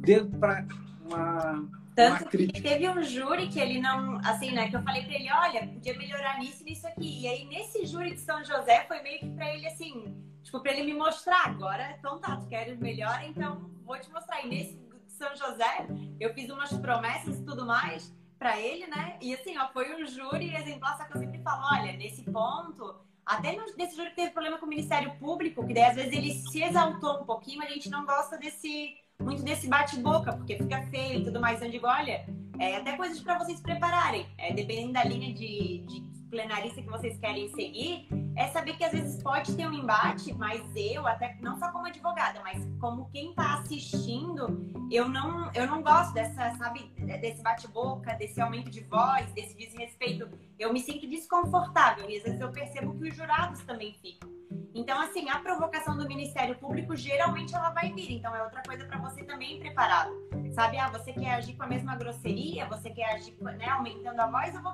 dedo 0.00 0.36
pra 0.38 0.64
uma 1.04 1.68
tanto 1.94 2.28
que 2.28 2.62
teve 2.62 2.88
um 2.88 3.02
júri 3.02 3.48
que 3.48 3.58
ele 3.58 3.80
não, 3.80 4.18
assim, 4.18 4.52
né, 4.52 4.68
que 4.68 4.76
eu 4.76 4.82
falei 4.82 5.02
pra 5.02 5.14
ele, 5.14 5.28
olha, 5.32 5.66
podia 5.66 5.98
melhorar 5.98 6.38
nisso 6.38 6.62
e 6.62 6.66
nisso 6.66 6.86
aqui. 6.86 7.22
E 7.22 7.26
aí, 7.26 7.44
nesse 7.46 7.84
júri 7.86 8.14
de 8.14 8.20
São 8.20 8.38
José, 8.44 8.84
foi 8.86 9.02
meio 9.02 9.18
que 9.18 9.28
pra 9.30 9.52
ele, 9.52 9.66
assim, 9.66 10.14
Tipo, 10.48 10.60
pra 10.60 10.72
ele 10.72 10.82
me 10.82 10.94
mostrar 10.94 11.44
agora. 11.44 11.94
Então 11.98 12.18
tá, 12.18 12.36
tu 12.36 12.46
queres 12.46 12.78
melhor, 12.78 13.22
então 13.24 13.70
vou 13.84 14.00
te 14.00 14.10
mostrar. 14.10 14.42
E 14.42 14.48
nesse 14.48 14.80
São 15.06 15.36
José, 15.36 15.86
eu 16.18 16.32
fiz 16.32 16.48
umas 16.48 16.72
promessas 16.72 17.38
e 17.38 17.44
tudo 17.44 17.66
mais 17.66 18.10
para 18.38 18.58
ele, 18.58 18.86
né? 18.86 19.18
E 19.20 19.34
assim, 19.34 19.58
ó, 19.58 19.68
foi 19.68 19.94
um 19.94 20.06
júri 20.06 20.54
exemplar, 20.56 20.96
só 20.96 21.04
que 21.04 21.14
eu 21.14 21.20
sempre 21.20 21.42
falo, 21.42 21.66
olha, 21.70 21.92
nesse 21.98 22.22
ponto, 22.22 22.98
até 23.26 23.58
nesse 23.76 23.94
júri 23.94 24.08
que 24.08 24.16
teve 24.16 24.30
problema 24.30 24.56
com 24.56 24.64
o 24.64 24.68
Ministério 24.70 25.14
Público, 25.18 25.66
que 25.66 25.74
daí 25.74 25.84
às 25.84 25.96
vezes 25.96 26.12
ele 26.14 26.32
se 26.32 26.62
exaltou 26.62 27.20
um 27.20 27.26
pouquinho, 27.26 27.62
a 27.62 27.66
gente 27.66 27.90
não 27.90 28.06
gosta 28.06 28.38
desse 28.38 28.96
muito 29.20 29.42
desse 29.42 29.68
bate-boca, 29.68 30.32
porque 30.32 30.56
fica 30.56 30.80
feio 30.86 31.20
e 31.20 31.24
tudo 31.24 31.40
mais. 31.40 31.60
Eu 31.60 31.70
digo, 31.70 31.86
olha, 31.86 32.24
é, 32.58 32.76
até 32.76 32.96
coisas 32.96 33.20
para 33.20 33.36
vocês 33.36 33.60
prepararem, 33.60 34.26
é, 34.38 34.54
dependendo 34.54 34.94
da 34.94 35.04
linha 35.04 35.34
de, 35.34 35.84
de 35.86 36.17
plenarista 36.28 36.82
que 36.82 36.88
vocês 36.88 37.18
querem 37.18 37.48
seguir, 37.50 38.08
é 38.36 38.46
saber 38.48 38.76
que 38.76 38.84
às 38.84 38.92
vezes 38.92 39.22
pode 39.22 39.56
ter 39.56 39.66
um 39.66 39.72
embate, 39.72 40.32
mas 40.34 40.62
eu, 40.76 41.06
até 41.06 41.36
não 41.40 41.58
só 41.58 41.72
como 41.72 41.86
advogada, 41.86 42.40
mas 42.42 42.64
como 42.80 43.10
quem 43.10 43.30
está 43.30 43.54
assistindo, 43.54 44.70
eu 44.90 45.08
não, 45.08 45.50
eu 45.52 45.66
não 45.66 45.82
gosto 45.82 46.14
dessa, 46.14 46.54
sabe, 46.56 46.92
desse 47.20 47.42
bate-boca, 47.42 48.14
desse 48.14 48.40
aumento 48.40 48.70
de 48.70 48.80
voz, 48.84 49.30
desse 49.32 49.56
desrespeito. 49.56 50.28
Eu 50.58 50.72
me 50.72 50.80
sinto 50.80 51.08
desconfortável 51.08 52.08
e 52.08 52.16
às 52.16 52.22
vezes 52.22 52.40
eu 52.40 52.52
percebo 52.52 52.96
que 52.96 53.08
os 53.08 53.16
jurados 53.16 53.60
também 53.64 53.92
ficam. 53.94 54.30
Então, 54.74 55.00
assim, 55.00 55.28
a 55.28 55.40
provocação 55.40 55.96
do 55.96 56.06
Ministério 56.06 56.54
Público 56.56 56.94
geralmente 56.94 57.54
ela 57.54 57.70
vai 57.70 57.92
vir. 57.92 58.12
Então, 58.12 58.34
é 58.36 58.42
outra 58.42 58.62
coisa 58.62 58.84
para 58.84 58.98
você 58.98 59.24
também 59.24 59.58
preparado. 59.58 60.12
Sabe, 60.54 60.78
ah, 60.78 60.88
você 60.88 61.12
quer 61.12 61.34
agir 61.34 61.56
com 61.56 61.64
a 61.64 61.66
mesma 61.66 61.96
grosseria, 61.96 62.66
você 62.66 62.90
quer 62.90 63.14
agir, 63.14 63.36
né, 63.40 63.68
aumentando 63.68 64.20
a 64.20 64.26
voz, 64.26 64.54
eu 64.54 64.62
vou 64.62 64.72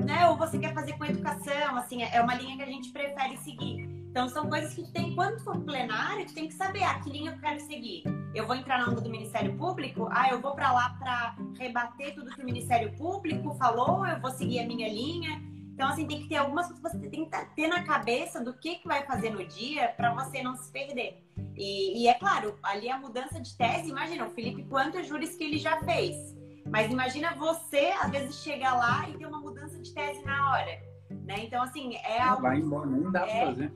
né? 0.00 0.28
Ou 0.28 0.36
você 0.36 0.58
quer 0.58 0.74
fazer 0.74 0.94
com 0.94 1.04
educação, 1.04 1.76
assim, 1.76 2.02
é 2.02 2.20
uma 2.20 2.34
linha 2.34 2.56
que 2.56 2.62
a 2.62 2.66
gente 2.66 2.90
prefere 2.90 3.36
seguir. 3.38 3.96
Então 4.16 4.28
são 4.28 4.48
coisas 4.48 4.72
que 4.72 4.82
tu 4.82 4.90
tem, 4.92 5.14
quando 5.14 5.38
for 5.40 5.60
plenário, 5.60 6.26
tu 6.26 6.32
tem 6.32 6.48
que 6.48 6.54
saber 6.54 6.82
ah, 6.82 6.98
que 7.00 7.10
linha 7.10 7.32
eu 7.32 7.38
quero 7.38 7.60
seguir. 7.60 8.02
Eu 8.34 8.46
vou 8.46 8.56
entrar 8.56 8.78
na 8.78 8.90
onda 8.90 9.00
do 9.00 9.10
Ministério 9.10 9.54
Público, 9.58 10.08
ah, 10.10 10.30
eu 10.30 10.40
vou 10.40 10.54
para 10.54 10.72
lá 10.72 10.96
para 10.98 11.36
rebater 11.58 12.14
tudo 12.14 12.34
que 12.34 12.40
o 12.40 12.44
Ministério 12.44 12.96
Público 12.96 13.54
falou, 13.56 14.06
eu 14.06 14.18
vou 14.18 14.30
seguir 14.30 14.60
a 14.60 14.66
minha 14.66 14.88
linha. 14.88 15.42
Então, 15.76 15.90
assim, 15.90 16.06
tem 16.06 16.22
que 16.22 16.28
ter 16.28 16.36
algumas 16.36 16.66
coisas 16.66 16.92
que 16.92 16.98
você 16.98 17.10
tem 17.10 17.26
que 17.26 17.46
ter 17.54 17.68
na 17.68 17.84
cabeça 17.84 18.42
do 18.42 18.54
que, 18.54 18.76
que 18.76 18.88
vai 18.88 19.04
fazer 19.04 19.28
no 19.28 19.46
dia 19.46 19.88
para 19.88 20.14
você 20.14 20.42
não 20.42 20.56
se 20.56 20.72
perder. 20.72 21.22
E, 21.54 22.02
e, 22.02 22.08
é 22.08 22.14
claro, 22.14 22.58
ali 22.62 22.88
a 22.88 22.98
mudança 22.98 23.38
de 23.38 23.54
tese, 23.54 23.90
imagina, 23.90 24.24
o 24.24 24.30
Felipe, 24.30 24.62
quantos 24.62 25.06
júris 25.06 25.36
que 25.36 25.44
ele 25.44 25.58
já 25.58 25.78
fez. 25.82 26.34
Mas 26.64 26.90
imagina 26.90 27.34
você, 27.34 27.92
às 28.00 28.10
vezes, 28.10 28.42
chegar 28.42 28.74
lá 28.74 29.06
e 29.10 29.18
ter 29.18 29.26
uma 29.26 29.38
mudança 29.38 29.55
de 29.86 29.94
tese 29.94 30.24
na 30.24 30.50
hora. 30.50 30.80
Né? 31.10 31.44
Então, 31.44 31.62
assim, 31.62 31.96
é 31.96 32.20
algo. 32.20 32.42
Vai 32.42 32.58
embora, 32.58 32.86
não 32.86 33.10
dá 33.10 33.26
é... 33.26 33.40
pra 33.40 33.46
fazer. 33.46 33.72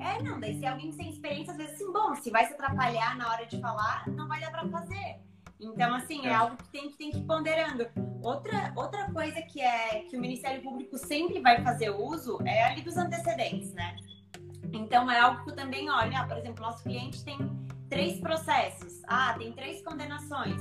É, 0.00 0.22
não, 0.22 0.40
daí 0.40 0.58
se 0.58 0.66
alguém 0.66 0.90
sem 0.92 1.10
experiência, 1.10 1.52
às 1.52 1.58
vezes, 1.58 1.74
assim, 1.74 1.92
bom, 1.92 2.14
se 2.16 2.30
vai 2.30 2.46
se 2.46 2.54
atrapalhar 2.54 3.16
na 3.16 3.28
hora 3.28 3.46
de 3.46 3.60
falar, 3.60 4.08
não 4.08 4.26
vai 4.26 4.40
dar 4.40 4.50
pra 4.50 4.66
fazer. 4.68 5.20
Então, 5.60 5.94
assim, 5.94 6.26
é, 6.26 6.30
é 6.30 6.34
algo 6.34 6.56
que 6.56 6.68
tem, 6.70 6.90
que 6.90 6.96
tem 6.96 7.10
que 7.10 7.18
ir 7.18 7.24
ponderando. 7.24 7.86
Outra, 8.22 8.72
outra 8.74 9.10
coisa 9.12 9.40
que 9.42 9.60
é 9.60 10.00
que 10.08 10.16
o 10.16 10.20
Ministério 10.20 10.62
Público 10.62 10.98
sempre 10.98 11.40
vai 11.40 11.62
fazer 11.62 11.90
uso 11.90 12.38
é 12.44 12.64
ali 12.64 12.82
dos 12.82 12.96
antecedentes, 12.96 13.72
né? 13.74 13.96
Então, 14.72 15.10
é 15.10 15.20
algo 15.20 15.44
que 15.44 15.52
também 15.52 15.88
olho. 15.90 16.16
Ah, 16.16 16.24
por 16.26 16.36
exemplo, 16.36 16.64
nosso 16.64 16.82
cliente 16.82 17.24
tem 17.24 17.38
três 17.88 18.18
processos. 18.18 19.02
Ah, 19.06 19.34
tem 19.38 19.52
três 19.52 19.82
condenações. 19.84 20.60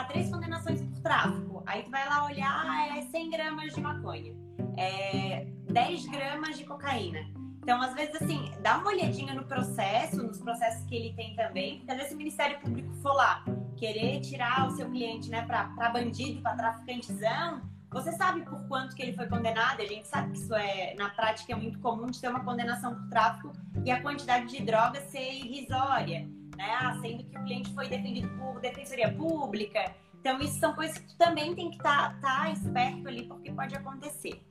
Ah, 0.00 0.04
três 0.04 0.30
condenações 0.30 0.82
por 0.82 1.00
tráfico. 1.00 1.62
Aí 1.66 1.82
tu 1.82 1.90
vai 1.90 2.08
lá 2.08 2.24
olhar, 2.24 2.64
ah, 2.66 2.98
é 2.98 3.02
100 3.02 3.30
gramas 3.30 3.74
de 3.74 3.80
maconha, 3.80 4.34
é 4.76 5.46
10 5.70 6.06
gramas 6.06 6.58
de 6.58 6.64
cocaína. 6.64 7.20
Então, 7.62 7.82
às 7.82 7.94
vezes, 7.94 8.14
assim, 8.22 8.52
dá 8.60 8.78
uma 8.78 8.88
olhadinha 8.88 9.34
no 9.34 9.44
processo, 9.44 10.22
nos 10.22 10.38
processos 10.38 10.86
que 10.86 10.94
ele 10.94 11.14
tem 11.14 11.34
também, 11.34 11.78
porque 11.78 11.90
às 11.90 11.98
vezes 11.98 12.12
o 12.12 12.16
Ministério 12.16 12.60
Público 12.60 12.94
for 13.02 13.12
lá 13.12 13.44
querer 13.76 14.20
tirar 14.20 14.68
o 14.68 14.70
seu 14.70 14.88
cliente, 14.88 15.28
né, 15.28 15.42
para 15.42 15.88
bandido, 15.90 16.40
para 16.42 16.54
traficantezão, 16.54 17.60
você 17.90 18.12
sabe 18.12 18.42
por 18.42 18.66
quanto 18.68 18.94
que 18.94 19.02
ele 19.02 19.14
foi 19.14 19.26
condenado, 19.26 19.80
a 19.80 19.86
gente 19.86 20.06
sabe 20.06 20.32
que 20.32 20.38
isso 20.38 20.54
é, 20.54 20.94
na 20.94 21.08
prática, 21.10 21.52
é 21.52 21.56
muito 21.56 21.78
comum 21.80 22.06
de 22.06 22.20
ter 22.20 22.28
uma 22.28 22.44
condenação 22.44 22.94
por 22.94 23.08
tráfico 23.08 23.52
e 23.84 23.90
a 23.90 24.02
quantidade 24.02 24.46
de 24.46 24.62
droga 24.62 25.00
ser 25.00 25.32
irrisória, 25.32 26.28
né? 26.56 26.74
Ah, 26.80 26.98
sendo 27.00 27.24
que 27.24 27.38
o 27.38 27.44
cliente 27.44 27.72
foi 27.74 27.88
defendido 27.88 28.28
por 28.38 28.60
defensoria 28.60 29.12
pública. 29.12 29.94
Então, 30.20 30.40
isso 30.40 30.58
são 30.58 30.74
coisas 30.74 30.98
que 30.98 31.14
também 31.16 31.54
tem 31.54 31.70
que 31.70 31.76
estar 31.76 32.18
tá, 32.20 32.42
tá 32.42 32.50
esperto 32.50 33.06
ali, 33.06 33.24
porque 33.24 33.52
pode 33.52 33.76
acontecer. 33.76 34.42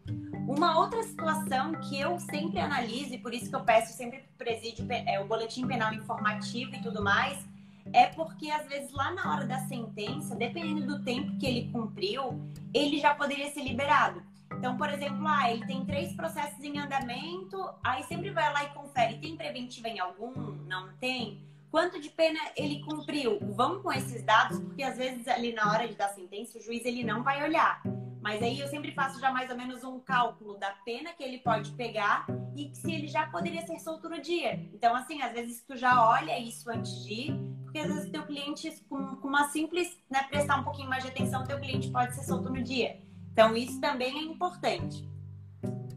Uma 0.47 0.79
outra 0.79 1.03
situação 1.03 1.73
que 1.73 1.99
eu 1.99 2.17
sempre 2.19 2.59
analiso, 2.59 3.13
e 3.13 3.17
por 3.17 3.33
isso 3.33 3.49
que 3.49 3.55
eu 3.55 3.63
peço 3.63 3.91
sempre 3.91 4.23
presídio 4.37 4.85
é, 4.89 5.19
o 5.19 5.27
boletim 5.27 5.67
penal 5.67 5.93
informativo 5.93 6.73
e 6.75 6.81
tudo 6.81 7.03
mais, 7.03 7.45
é 7.91 8.07
porque 8.07 8.49
às 8.49 8.65
vezes 8.67 8.91
lá 8.91 9.11
na 9.11 9.33
hora 9.33 9.45
da 9.45 9.59
sentença, 9.67 10.35
dependendo 10.35 10.85
do 10.87 11.03
tempo 11.03 11.37
que 11.37 11.45
ele 11.45 11.69
cumpriu, 11.71 12.41
ele 12.73 12.99
já 12.99 13.13
poderia 13.13 13.51
ser 13.51 13.63
liberado. 13.63 14.23
Então, 14.57 14.77
por 14.77 14.89
exemplo, 14.89 15.27
ah, 15.27 15.51
ele 15.51 15.65
tem 15.65 15.85
três 15.85 16.13
processos 16.13 16.63
em 16.63 16.79
andamento, 16.79 17.57
aí 17.83 18.03
sempre 18.03 18.31
vai 18.31 18.51
lá 18.53 18.63
e 18.63 18.69
confere, 18.69 19.17
tem 19.17 19.35
preventiva 19.35 19.89
em 19.89 19.99
algum? 19.99 20.31
Não 20.65 20.93
tem? 20.93 21.43
Quanto 21.71 21.99
de 21.99 22.09
pena 22.09 22.39
ele 22.55 22.81
cumpriu? 22.83 23.39
Vamos 23.53 23.81
com 23.81 23.91
esses 23.91 24.23
dados, 24.23 24.59
porque 24.59 24.83
às 24.83 24.97
vezes 24.97 25.27
ali 25.27 25.53
na 25.53 25.71
hora 25.71 25.87
de 25.87 25.95
dar 25.95 26.09
sentença, 26.09 26.57
o 26.57 26.61
juiz 26.61 26.85
ele 26.85 27.03
não 27.03 27.23
vai 27.23 27.43
olhar. 27.43 27.81
Mas 28.21 28.41
aí 28.41 28.59
eu 28.59 28.67
sempre 28.67 28.91
faço 28.91 29.19
já 29.19 29.31
mais 29.31 29.51
ou 29.51 29.55
menos 29.55 29.83
um 29.83 29.99
cálculo 29.99 30.57
da 30.57 30.71
pena 30.83 31.13
que 31.13 31.23
ele 31.23 31.37
pode 31.37 31.71
pegar 31.73 32.25
e 32.55 32.73
se 32.73 32.91
ele 32.91 33.07
já 33.07 33.27
poderia 33.27 33.65
ser 33.67 33.77
solto 33.79 34.09
no 34.09 34.19
dia. 34.19 34.67
Então, 34.73 34.95
assim, 34.95 35.21
às 35.21 35.31
vezes 35.31 35.61
tu 35.61 35.77
já 35.77 36.09
olha 36.09 36.39
isso 36.39 36.67
antes 36.71 37.05
de 37.05 37.13
ir, 37.13 37.39
porque 37.63 37.77
às 37.77 37.87
vezes 37.87 38.09
teu 38.09 38.23
cliente, 38.25 38.83
com, 38.89 39.17
com 39.17 39.27
uma 39.27 39.49
simples, 39.49 39.99
né, 40.09 40.23
prestar 40.23 40.59
um 40.59 40.63
pouquinho 40.63 40.89
mais 40.89 41.03
de 41.03 41.09
atenção, 41.09 41.43
teu 41.43 41.59
cliente 41.59 41.91
pode 41.91 42.15
ser 42.15 42.23
solto 42.23 42.49
no 42.49 42.63
dia. 42.63 42.99
Então, 43.31 43.55
isso 43.55 43.79
também 43.79 44.17
é 44.17 44.23
importante. 44.23 45.07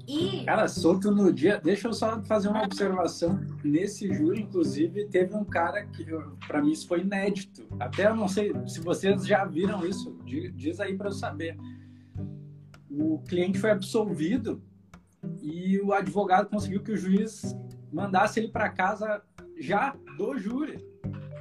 E... 0.08 0.42
Cara, 0.44 0.66
solto 0.66 1.10
no 1.10 1.30
dia. 1.30 1.60
Deixa 1.62 1.86
eu 1.86 1.92
só 1.92 2.22
fazer 2.24 2.48
uma 2.48 2.64
observação. 2.64 3.38
Nesse 3.62 4.12
júri, 4.12 4.40
inclusive, 4.40 5.06
teve 5.08 5.36
um 5.36 5.44
cara 5.44 5.84
que, 5.84 6.06
para 6.46 6.62
mim, 6.62 6.72
isso 6.72 6.88
foi 6.88 7.02
inédito. 7.02 7.66
Até 7.78 8.06
eu 8.06 8.16
não 8.16 8.26
sei 8.26 8.52
se 8.66 8.80
vocês 8.80 9.26
já 9.26 9.44
viram 9.44 9.86
isso. 9.86 10.18
Diz 10.24 10.80
aí 10.80 10.96
para 10.96 11.08
eu 11.08 11.12
saber 11.12 11.58
o 12.90 13.18
cliente 13.18 13.58
foi 13.58 13.70
absolvido 13.70 14.62
e 15.42 15.78
o 15.80 15.92
advogado 15.92 16.48
conseguiu 16.48 16.82
que 16.82 16.92
o 16.92 16.96
juiz 16.96 17.54
mandasse 17.92 18.40
ele 18.40 18.48
para 18.48 18.70
casa 18.70 19.22
já 19.58 19.94
do 20.16 20.38
júri. 20.38 20.84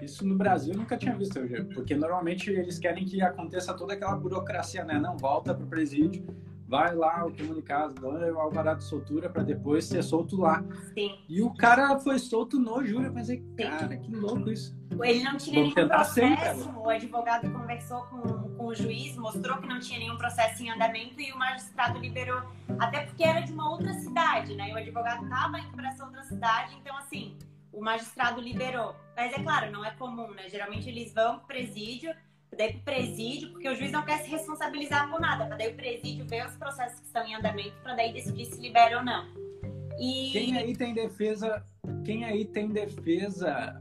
Isso 0.02 0.26
no 0.28 0.36
Brasil 0.36 0.74
eu 0.74 0.80
nunca 0.80 0.98
tinha 0.98 1.16
visto, 1.16 1.40
porque 1.74 1.96
normalmente 1.96 2.52
eles 2.52 2.78
querem 2.78 3.06
que 3.06 3.22
aconteça 3.22 3.74
toda 3.74 3.94
aquela 3.94 4.16
burocracia, 4.16 4.84
né? 4.84 5.00
Não, 5.00 5.18
volta 5.18 5.54
para 5.54 5.66
o 5.66 5.68
presídio, 5.68 6.28
vai 6.68 6.94
lá 6.94 7.26
o 7.26 7.36
comunicado, 7.36 7.94
dá 7.96 8.10
o 8.34 8.40
alvará 8.40 8.74
de 8.74 8.84
soltura 8.84 9.30
para 9.30 9.44
depois 9.44 9.86
ser 9.86 10.04
solto 10.04 10.36
lá. 10.36 10.64
Sim. 10.94 11.18
E 11.28 11.42
o 11.42 11.54
cara 11.54 11.98
foi 12.00 12.20
solto 12.20 12.60
no 12.60 12.86
júri. 12.86 13.06
Eu 13.06 13.14
pensei, 13.14 13.42
cara, 13.58 13.96
que 13.98 14.14
louco 14.14 14.52
isso. 14.52 14.78
Ele 15.02 15.24
não 15.24 15.38
tinha 15.38 15.62
Vamos 15.62 15.76
nenhum 15.76 15.88
processo. 15.88 16.70
o 16.72 16.90
advogado 16.90 17.52
conversou 17.52 18.02
com, 18.04 18.22
com 18.56 18.66
o 18.66 18.76
juiz, 18.76 19.16
mostrou 19.16 19.58
que 19.58 19.68
não 19.68 19.80
tinha 19.80 20.00
nenhum 20.00 20.18
processo 20.18 20.62
em 20.62 20.70
andamento 20.70 21.22
e 21.22 21.32
o 21.32 21.38
magistrado 21.38 22.00
liberou. 22.00 22.42
Até 22.80 23.06
porque 23.06 23.24
era 23.24 23.42
de 23.42 23.54
uma 23.54 23.70
outra 23.70 23.94
cidade, 23.94 24.56
né? 24.56 24.70
E 24.70 24.74
o 24.74 24.78
advogado 24.78 25.24
estava 25.24 25.60
indo 25.60 25.72
para 25.72 25.90
essa 25.90 26.04
outra 26.04 26.24
cidade, 26.24 26.76
então 26.82 26.98
assim, 26.98 27.38
o 27.72 27.82
magistrado 27.82 28.42
liberou. 28.42 28.96
Mas 29.16 29.34
é 29.34 29.42
claro, 29.42 29.72
não 29.72 29.86
é 29.86 29.92
comum, 29.92 30.32
né? 30.32 30.50
Geralmente 30.50 30.90
eles 30.90 31.14
vão 31.14 31.38
pro 31.38 31.48
presídio, 31.48 32.14
daí 32.56 32.74
pro 32.74 32.82
presídio, 32.82 33.52
porque 33.52 33.68
o 33.70 33.76
juiz 33.76 33.92
não 33.92 34.06
quer 34.06 34.20
se 34.20 34.30
responsabilizar 34.30 35.10
por 35.10 35.20
nada, 35.20 35.46
para 35.46 35.58
daí 35.58 35.72
o 35.72 35.76
presídio 35.76 36.26
ver 36.28 36.46
os 36.46 36.56
processos 36.56 37.00
que 37.00 37.06
estão 37.08 37.26
em 37.26 37.36
andamento, 37.36 37.76
para 37.82 37.96
daí 37.96 38.14
decidir 38.14 38.46
se 38.46 38.62
libera 38.62 39.00
ou 39.00 39.04
não. 39.04 39.26
E... 40.00 40.32
Quem 40.32 40.58
aí 40.58 40.76
tem 40.76 40.94
defesa, 40.94 41.66
quem 42.06 42.24
aí 42.24 42.46
tem 42.46 42.70
defesa 42.70 43.78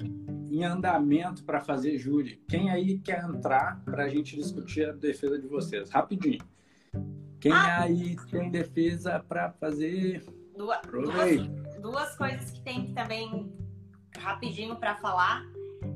em 0.51 0.65
andamento 0.65 1.45
para 1.45 1.61
fazer 1.61 1.99
júri. 1.99 2.43
Quem 2.49 2.71
aí 2.71 2.99
quer 2.99 3.23
entrar 3.25 3.83
para 3.85 4.05
a 4.05 4.09
gente 4.09 4.37
discutir 4.37 4.89
a 4.89 4.93
defesa 4.93 5.39
de 5.39 5.47
vocês? 5.47 5.91
Rapidinho. 5.91 6.41
Quem 7.41 7.53
ah. 7.53 7.83
aí 7.83 8.17
tem 8.31 8.51
defesa 8.51 9.21
para 9.21 9.51
fazer? 9.53 10.25
Duas, 10.57 10.81
duas, 10.91 11.47
duas, 11.81 12.17
coisas 12.17 12.51
que 12.51 12.61
tem 12.63 12.87
que 12.87 12.93
também 12.95 13.53
rapidinho 14.19 14.77
para 14.77 14.97
falar. 14.97 15.45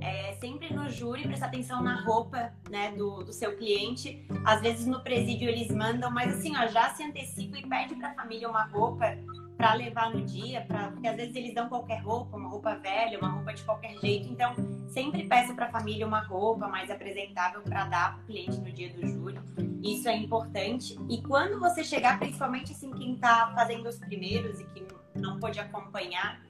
É, 0.01 0.35
sempre 0.41 0.73
no 0.73 0.89
júri, 0.89 1.23
prestar 1.23 1.47
atenção 1.47 1.83
na 1.83 2.03
roupa 2.03 2.53
né, 2.71 2.93
do, 2.93 3.23
do 3.23 3.33
seu 3.33 3.57
cliente. 3.57 4.27
Às 4.45 4.61
vezes 4.61 4.87
no 4.87 5.03
presídio 5.03 5.49
eles 5.49 5.71
mandam, 5.71 6.11
mas 6.11 6.35
assim, 6.35 6.57
ó, 6.57 6.67
já 6.67 6.91
se 6.91 7.03
antecipa 7.03 7.59
e 7.59 7.69
pede 7.69 7.95
para 7.95 8.11
a 8.11 8.15
família 8.15 8.49
uma 8.49 8.65
roupa 8.65 9.17
para 9.61 9.75
levar 9.75 10.11
no 10.11 10.25
dia, 10.25 10.63
pra, 10.63 10.91
porque 10.91 11.07
às 11.07 11.17
vezes 11.17 11.37
eles 11.37 11.55
dão 11.55 11.69
qualquer 11.69 12.01
roupa, 12.01 12.35
uma 12.35 12.49
roupa 12.49 12.77
velha, 12.77 13.19
uma 13.19 13.29
roupa 13.29 13.53
de 13.53 13.63
qualquer 13.63 13.95
jeito. 13.99 14.27
Então, 14.27 14.55
sempre 14.89 15.25
peça 15.25 15.53
para 15.53 15.67
a 15.67 15.71
família 15.71 16.07
uma 16.07 16.21
roupa 16.21 16.67
mais 16.67 16.91
apresentável 16.91 17.61
para 17.61 17.85
dar 17.85 18.15
para 18.15 18.23
o 18.23 18.27
cliente 18.27 18.59
no 18.59 18.73
dia 18.73 18.91
do 18.91 19.07
júri. 19.07 19.39
Isso 19.83 20.09
é 20.09 20.17
importante. 20.17 20.99
E 21.11 21.21
quando 21.23 21.61
você 21.61 21.85
chegar, 21.85 22.19
principalmente 22.19 22.73
assim, 22.73 22.91
quem 22.93 23.15
está 23.15 23.53
fazendo 23.55 23.87
os 23.87 23.99
primeiros 23.99 24.61
e 24.61 24.65
que 24.65 24.87
não 25.15 25.39
pôde 25.39 25.61
acompanhar, 25.61 26.41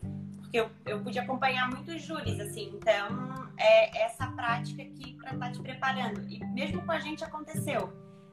porque 0.50 0.58
eu, 0.58 0.68
eu 0.84 1.00
pude 1.00 1.16
acompanhar 1.16 1.70
muitos 1.70 2.02
júris, 2.02 2.40
assim, 2.40 2.72
então 2.74 3.46
é 3.56 4.04
essa 4.04 4.26
prática 4.32 4.82
aqui 4.82 5.14
para 5.14 5.32
estar 5.32 5.46
tá 5.46 5.52
te 5.52 5.62
preparando. 5.62 6.20
E 6.28 6.44
mesmo 6.46 6.84
com 6.84 6.90
a 6.90 6.98
gente 6.98 7.22
aconteceu 7.22 7.92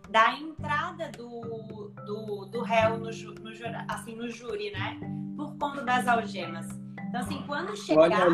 da 0.09 0.33
entrada 0.33 1.11
do, 1.11 1.91
do, 2.07 2.45
do 2.45 2.61
réu 2.63 2.97
no, 2.97 3.11
no, 3.11 3.51
assim, 3.87 4.15
no 4.15 4.31
júri, 4.31 4.71
né? 4.71 4.99
Por 5.35 5.55
conta 5.57 5.83
das 5.83 6.07
algemas. 6.07 6.67
Então, 7.07 7.21
assim, 7.21 7.43
quando 7.45 7.77
chegar. 7.77 8.29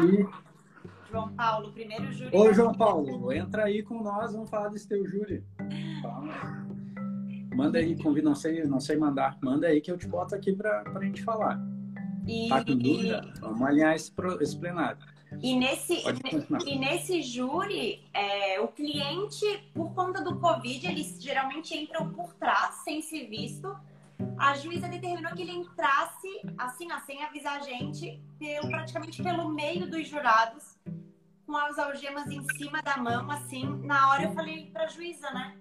João 1.12 1.36
Paulo, 1.36 1.74
primeiro 1.74 2.12
júri. 2.14 2.36
Ô, 2.36 2.54
João 2.54 2.74
Paulo, 2.74 3.34
entra 3.34 3.66
aí 3.66 3.84
com 3.84 4.02
nós, 4.02 4.32
vamos 4.32 4.50
falar 4.50 4.70
desse 4.70 4.88
teu 4.88 5.06
júri. 5.06 5.44
Manda 7.54 7.80
aí, 7.80 8.02
convida, 8.02 8.30
não 8.30 8.36
sei, 8.36 8.64
não 8.64 8.80
sei 8.80 8.96
mandar. 8.96 9.38
Manda 9.44 9.68
aí 9.68 9.82
que 9.82 9.92
eu 9.92 9.98
te 9.98 10.08
boto 10.08 10.34
aqui 10.34 10.54
para 10.54 10.84
a 10.96 11.04
gente 11.04 11.22
falar. 11.22 11.73
E, 12.28 12.50
tá 12.50 12.64
com 12.64 12.78
dúvida? 12.78 13.22
E... 13.36 13.40
Vamos 13.40 13.62
alinhar 13.62 13.96
esse, 13.96 14.12
esse 14.42 14.58
plenário. 14.58 14.98
E 15.42 15.56
nesse, 15.56 16.04
e 16.66 16.78
nesse 16.78 17.22
júri, 17.22 18.08
é, 18.14 18.60
o 18.60 18.68
cliente, 18.68 19.46
por 19.74 19.94
conta 19.94 20.22
do 20.22 20.40
Covid, 20.40 20.86
eles 20.86 21.22
geralmente 21.22 21.76
entram 21.76 22.12
por 22.14 22.34
trás, 22.36 22.76
sem 22.84 23.02
ser 23.02 23.28
visto. 23.28 23.76
A 24.38 24.56
juíza 24.56 24.88
determinou 24.88 25.34
que 25.34 25.42
ele 25.42 25.52
entrasse, 25.52 26.28
assim, 26.58 26.88
ó, 26.92 27.00
sem 27.00 27.24
avisar 27.24 27.60
a 27.60 27.64
gente, 27.64 28.22
pelo, 28.38 28.68
praticamente 28.70 29.24
pelo 29.24 29.50
meio 29.50 29.90
dos 29.90 30.08
jurados, 30.08 30.78
com 31.46 31.58
as 31.58 31.78
algemas 31.80 32.28
em 32.28 32.44
cima 32.56 32.82
da 32.82 32.98
mão, 32.98 33.30
assim. 33.32 33.66
Na 33.84 34.12
hora 34.12 34.24
eu 34.24 34.34
falei 34.34 34.70
pra 34.72 34.88
juíza, 34.88 35.30
né? 35.32 35.56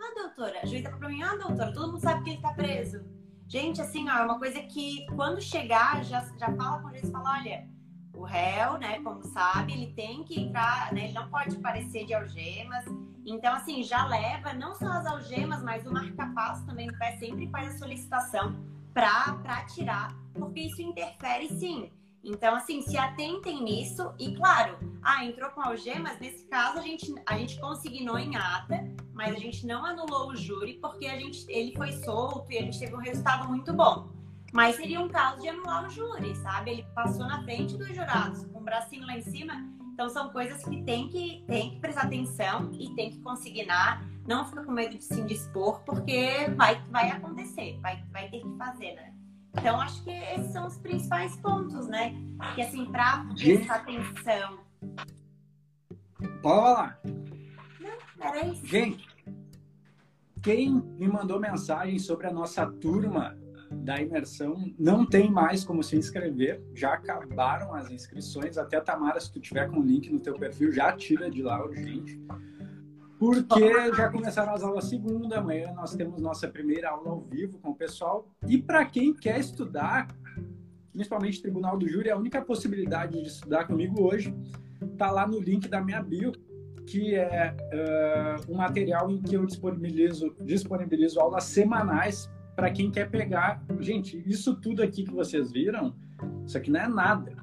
Ah, 0.00 0.14
doutora, 0.14 0.60
a 0.62 0.66
juíza 0.66 0.84
falou 0.84 1.00
pra 1.00 1.08
mim, 1.08 1.22
ah, 1.22 1.36
doutora, 1.36 1.72
todo 1.72 1.92
mundo 1.92 2.00
sabe 2.00 2.24
que 2.24 2.30
ele 2.30 2.40
tá 2.40 2.52
preso. 2.54 3.04
Gente, 3.48 3.80
assim, 3.80 4.08
ó, 4.10 4.12
é 4.12 4.24
uma 4.24 4.38
coisa 4.38 4.60
que 4.60 5.06
quando 5.16 5.40
chegar, 5.40 6.04
já, 6.04 6.20
já 6.38 6.54
fala 6.54 6.82
com 6.82 6.88
o 6.88 6.90
juiz 6.90 7.08
e 7.08 7.10
fala, 7.10 7.38
olha 7.38 7.66
o 8.12 8.22
réu, 8.22 8.76
né, 8.78 9.00
como 9.00 9.24
sabe, 9.24 9.72
ele 9.72 9.92
tem 9.94 10.22
que 10.24 10.38
entrar, 10.38 10.92
né, 10.92 11.04
ele 11.04 11.14
não 11.14 11.30
pode 11.30 11.56
parecer 11.56 12.04
de 12.04 12.12
algemas. 12.12 12.84
Então, 13.24 13.54
assim, 13.54 13.82
já 13.82 14.04
leva 14.06 14.52
não 14.52 14.74
só 14.74 14.86
as 14.86 15.06
algemas, 15.06 15.62
mas 15.62 15.86
o 15.86 15.92
marca-passo 15.92 16.66
também 16.66 16.88
no 16.88 16.98
pé 16.98 17.16
sempre 17.16 17.48
faz 17.48 17.74
a 17.74 17.78
solicitação 17.78 18.54
para 18.92 19.64
tirar, 19.66 20.14
porque 20.34 20.60
isso 20.60 20.82
interfere 20.82 21.48
sim. 21.48 21.90
Então, 22.22 22.54
assim, 22.54 22.82
se 22.82 22.96
atentem 22.96 23.62
nisso 23.62 24.12
e, 24.18 24.34
claro, 24.34 24.78
ah, 25.02 25.24
entrou 25.24 25.50
com 25.50 25.62
algemas, 25.62 26.18
nesse 26.18 26.44
caso 26.46 26.78
a 26.78 26.82
gente, 26.82 27.14
a 27.24 27.38
gente 27.38 27.60
consignou 27.60 28.18
em 28.18 28.36
ata, 28.36 28.84
mas 29.12 29.34
a 29.34 29.38
gente 29.38 29.66
não 29.66 29.84
anulou 29.84 30.30
o 30.30 30.36
júri 30.36 30.74
porque 30.74 31.06
a 31.06 31.18
gente, 31.18 31.46
ele 31.48 31.74
foi 31.76 31.92
solto 31.92 32.50
e 32.50 32.58
a 32.58 32.62
gente 32.62 32.78
teve 32.78 32.94
um 32.94 32.98
resultado 32.98 33.48
muito 33.48 33.72
bom. 33.72 34.08
Mas 34.52 34.76
seria 34.76 35.00
um 35.00 35.08
caso 35.08 35.42
de 35.42 35.48
anular 35.48 35.86
o 35.86 35.90
júri, 35.90 36.34
sabe? 36.36 36.70
Ele 36.70 36.86
passou 36.94 37.26
na 37.26 37.42
frente 37.42 37.76
dos 37.76 37.88
jurados, 37.88 38.44
com 38.46 38.58
o 38.58 38.62
bracinho 38.62 39.06
lá 39.06 39.16
em 39.16 39.22
cima. 39.22 39.54
Então 39.92 40.08
são 40.08 40.30
coisas 40.30 40.62
que 40.64 40.82
tem 40.84 41.08
que, 41.08 41.44
tem 41.46 41.70
que 41.70 41.80
prestar 41.80 42.02
atenção 42.02 42.70
e 42.72 42.94
tem 42.94 43.10
que 43.10 43.18
consignar. 43.20 44.04
Não 44.26 44.44
fica 44.44 44.64
com 44.64 44.72
medo 44.72 44.96
de 44.96 45.04
se 45.04 45.20
indispor, 45.20 45.80
porque 45.80 46.48
vai, 46.56 46.82
vai 46.90 47.10
acontecer, 47.10 47.78
vai, 47.80 48.02
vai 48.10 48.28
ter 48.30 48.40
que 48.40 48.56
fazer, 48.56 48.94
né? 48.94 49.17
Então 49.58 49.80
acho 49.80 50.02
que 50.04 50.10
esses 50.10 50.52
são 50.52 50.66
os 50.66 50.78
principais 50.78 51.36
pontos, 51.36 51.86
né? 51.88 52.14
Que 52.54 52.62
assim, 52.62 52.86
para 52.86 53.26
prestar 53.34 53.74
atenção. 53.76 54.58
Pode 56.18 56.42
falar. 56.42 57.00
Era 58.20 58.46
isso. 58.46 58.66
Gente, 58.66 59.06
quem 60.42 60.72
me 60.72 61.08
mandou 61.08 61.40
mensagem 61.40 61.98
sobre 61.98 62.26
a 62.26 62.32
nossa 62.32 62.66
turma 62.66 63.36
da 63.70 64.00
imersão 64.00 64.72
não 64.78 65.04
tem 65.04 65.30
mais 65.30 65.64
como 65.64 65.82
se 65.82 65.96
inscrever, 65.96 66.62
já 66.74 66.94
acabaram 66.94 67.74
as 67.74 67.90
inscrições. 67.90 68.56
Até 68.56 68.80
Tamara, 68.80 69.20
se 69.20 69.30
tu 69.30 69.40
tiver 69.40 69.68
com 69.68 69.80
o 69.80 69.82
link 69.82 70.10
no 70.10 70.20
teu 70.20 70.34
perfil, 70.34 70.72
já 70.72 70.92
tira 70.92 71.30
de 71.30 71.42
lá 71.42 71.62
urgente. 71.62 72.20
Porque 73.18 73.94
já 73.94 74.08
começaram 74.10 74.52
as 74.52 74.62
aulas 74.62 74.84
segunda, 74.84 75.38
amanhã 75.38 75.72
nós 75.72 75.94
temos 75.94 76.20
nossa 76.22 76.46
primeira 76.46 76.90
aula 76.90 77.10
ao 77.10 77.20
vivo 77.20 77.58
com 77.58 77.70
o 77.70 77.74
pessoal. 77.74 78.28
E 78.46 78.58
para 78.58 78.84
quem 78.84 79.12
quer 79.12 79.40
estudar, 79.40 80.06
principalmente 80.92 81.42
Tribunal 81.42 81.76
do 81.76 81.88
Júri, 81.88 82.10
a 82.10 82.16
única 82.16 82.40
possibilidade 82.40 83.20
de 83.20 83.28
estudar 83.28 83.66
comigo 83.66 84.02
hoje 84.02 84.32
tá 84.96 85.10
lá 85.10 85.26
no 85.26 85.40
link 85.40 85.68
da 85.68 85.80
minha 85.80 86.00
bio, 86.00 86.32
que 86.86 87.14
é 87.14 87.54
uh, 87.72 88.52
um 88.52 88.56
material 88.56 89.10
em 89.10 89.20
que 89.20 89.34
eu 89.34 89.44
disponibilizo, 89.44 90.34
disponibilizo 90.40 91.20
aulas 91.20 91.44
semanais 91.44 92.30
para 92.54 92.70
quem 92.70 92.90
quer 92.90 93.10
pegar. 93.10 93.62
Gente, 93.80 94.22
isso 94.26 94.56
tudo 94.56 94.82
aqui 94.82 95.04
que 95.04 95.12
vocês 95.12 95.52
viram, 95.52 95.94
isso 96.46 96.56
aqui 96.56 96.70
não 96.70 96.80
é 96.80 96.88
nada. 96.88 97.36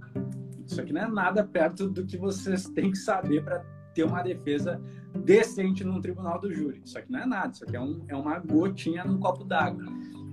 Isso 0.66 0.82
aqui 0.82 0.92
não 0.92 1.02
é 1.02 1.08
nada 1.08 1.44
perto 1.44 1.90
do 1.90 2.06
que 2.06 2.18
vocês 2.18 2.68
têm 2.70 2.92
que 2.92 2.98
saber 2.98 3.44
para 3.44 3.60
ter 3.94 4.04
uma 4.04 4.22
defesa 4.22 4.82
decente 5.24 5.84
num 5.84 6.01
tribunal 6.01 6.39
do 6.39 6.51
júri. 6.51 6.82
Isso 6.84 6.97
aqui 6.97 7.11
não 7.11 7.20
é 7.20 7.26
nada, 7.26 7.51
isso 7.53 7.63
aqui 7.63 7.76
é, 7.76 7.82
um, 7.82 8.03
é 8.07 8.16
uma 8.16 8.39
gotinha 8.39 9.03
num 9.03 9.20
copo 9.20 9.43
d'água. 9.43 9.84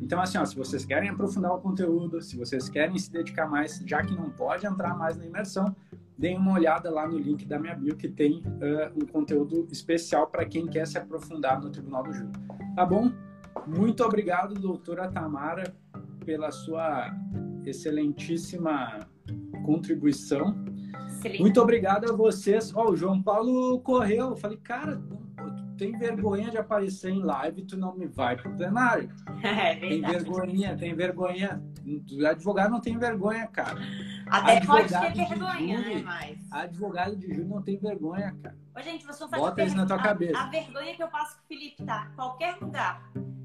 Então, 0.00 0.20
assim, 0.20 0.36
ó, 0.36 0.44
se 0.44 0.56
vocês 0.56 0.84
querem 0.84 1.08
aprofundar 1.10 1.52
o 1.52 1.60
conteúdo, 1.60 2.20
se 2.20 2.36
vocês 2.36 2.68
querem 2.68 2.98
se 2.98 3.10
dedicar 3.10 3.48
mais, 3.48 3.80
já 3.86 4.02
que 4.02 4.14
não 4.14 4.30
pode 4.30 4.66
entrar 4.66 4.96
mais 4.96 5.16
na 5.16 5.24
imersão, 5.24 5.74
deem 6.18 6.36
uma 6.36 6.54
olhada 6.54 6.90
lá 6.90 7.06
no 7.06 7.16
link 7.18 7.46
da 7.46 7.58
minha 7.58 7.74
bio 7.74 7.96
que 7.96 8.08
tem 8.08 8.42
uh, 8.46 8.96
um 8.96 9.06
conteúdo 9.06 9.66
especial 9.70 10.26
para 10.26 10.44
quem 10.44 10.66
quer 10.66 10.86
se 10.86 10.98
aprofundar 10.98 11.60
no 11.60 11.70
Tribunal 11.70 12.02
do 12.02 12.12
Júri. 12.12 12.32
Tá 12.74 12.84
bom? 12.84 13.12
Muito 13.66 14.02
obrigado, 14.02 14.54
doutora 14.54 15.08
Tamara, 15.08 15.72
pela 16.24 16.50
sua 16.50 17.14
excelentíssima 17.64 18.98
contribuição. 19.64 20.54
Excelente. 21.22 21.40
Muito 21.40 21.60
obrigado 21.60 22.10
a 22.10 22.16
vocês. 22.16 22.74
Ó, 22.74 22.86
oh, 22.86 22.90
o 22.90 22.96
João 22.96 23.22
Paulo 23.22 23.80
correu. 23.80 24.30
Eu 24.30 24.36
falei, 24.36 24.56
cara, 24.58 25.00
tu 25.36 25.76
tem 25.76 25.96
vergonha 25.96 26.50
de 26.50 26.58
aparecer 26.58 27.10
em 27.10 27.22
live, 27.22 27.64
tu 27.64 27.76
não 27.76 27.94
me 27.94 28.06
vai 28.06 28.36
pro 28.36 28.54
plenário. 28.54 29.08
É 29.42 29.74
tem 29.74 30.00
vergonha, 30.00 30.76
tem 30.76 30.94
vergonha. 30.94 31.62
Advogado 32.30 32.70
não 32.70 32.80
tem 32.80 32.96
vergonha, 32.96 33.46
cara. 33.48 33.80
Até 34.28 34.58
advogado 34.58 35.02
pode 35.02 35.14
ter 35.14 35.28
vergonha, 35.28 35.78
júri, 35.78 35.94
né? 35.96 36.02
Mas... 36.04 36.52
Advogado 36.52 37.16
de 37.16 37.34
júri 37.34 37.48
não 37.48 37.60
tem 37.60 37.76
vergonha, 37.76 38.36
cara. 38.40 38.56
Ô, 38.76 38.80
gente, 38.80 39.04
vocês 39.04 39.28
Bota 39.28 39.64
isso 39.64 39.76
na 39.76 39.84
tua 39.84 39.96
a, 39.96 40.02
cabeça. 40.02 40.38
A 40.38 40.46
vergonha 40.46 40.94
que 40.94 41.02
eu 41.02 41.08
passo 41.08 41.36
com 41.36 41.42
o 41.42 41.46
Felipe, 41.48 41.84
tá? 41.84 42.12
Qualquer 42.14 42.56
lugar. 42.60 43.02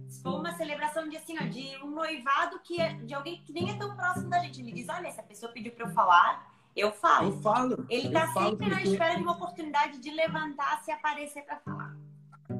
Se 0.07 0.21
for 0.21 0.39
uma 0.39 0.51
celebração 0.53 1.09
de 1.09 1.17
assim, 1.17 1.35
ó, 1.41 1.45
de 1.47 1.83
um 1.83 1.89
noivado 1.89 2.59
que 2.63 2.79
é, 2.79 2.93
de 2.93 3.13
alguém 3.13 3.41
que 3.43 3.51
nem 3.51 3.71
é 3.71 3.75
tão 3.75 3.95
próximo 3.95 4.29
da 4.29 4.39
gente, 4.39 4.61
ele 4.61 4.71
diz: 4.71 4.87
olha, 4.87 5.07
essa 5.07 5.23
pessoa 5.23 5.51
pediu 5.51 5.71
pra 5.71 5.87
eu 5.87 5.91
falar, 5.93 6.56
eu 6.77 6.91
falo. 6.91 7.29
Eu 7.29 7.41
falo. 7.41 7.85
Ele 7.89 8.09
tá 8.09 8.27
sempre 8.27 8.69
na 8.69 8.83
espera 8.83 9.15
de 9.15 9.23
uma 9.23 9.33
oportunidade 9.33 9.99
de 9.99 10.11
levantar-se 10.11 10.91
e 10.91 10.93
aparecer 10.93 11.43
para 11.43 11.57
falar. 11.57 11.97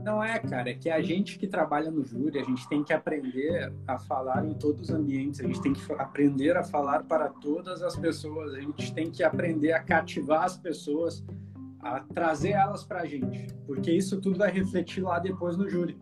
Não 0.03 0.21
é, 0.21 0.37
cara, 0.39 0.69
é 0.69 0.73
que 0.73 0.89
a 0.89 1.01
gente 1.01 1.39
que 1.39 1.47
trabalha 1.47 1.89
no 1.89 2.03
júri, 2.03 2.39
a 2.39 2.43
gente 2.43 2.67
tem 2.67 2.83
que 2.83 2.91
aprender 2.91 3.73
a 3.87 3.97
falar 3.97 4.45
em 4.45 4.53
todos 4.53 4.81
os 4.81 4.89
ambientes, 4.89 5.39
a 5.39 5.43
gente 5.43 5.61
tem 5.61 5.73
que 5.73 5.93
aprender 5.93 6.57
a 6.57 6.63
falar 6.63 7.03
para 7.03 7.29
todas 7.29 7.81
as 7.81 7.95
pessoas, 7.95 8.53
a 8.53 8.59
gente 8.59 8.93
tem 8.93 9.09
que 9.09 9.23
aprender 9.23 9.71
a 9.71 9.81
cativar 9.81 10.43
as 10.43 10.57
pessoas, 10.57 11.23
a 11.79 12.01
trazer 12.01 12.51
elas 12.51 12.83
para 12.83 13.01
a 13.01 13.05
gente, 13.05 13.47
porque 13.65 13.91
isso 13.91 14.19
tudo 14.19 14.37
vai 14.37 14.51
refletir 14.51 15.01
lá 15.01 15.19
depois 15.19 15.55
no 15.55 15.69
júri. 15.69 15.97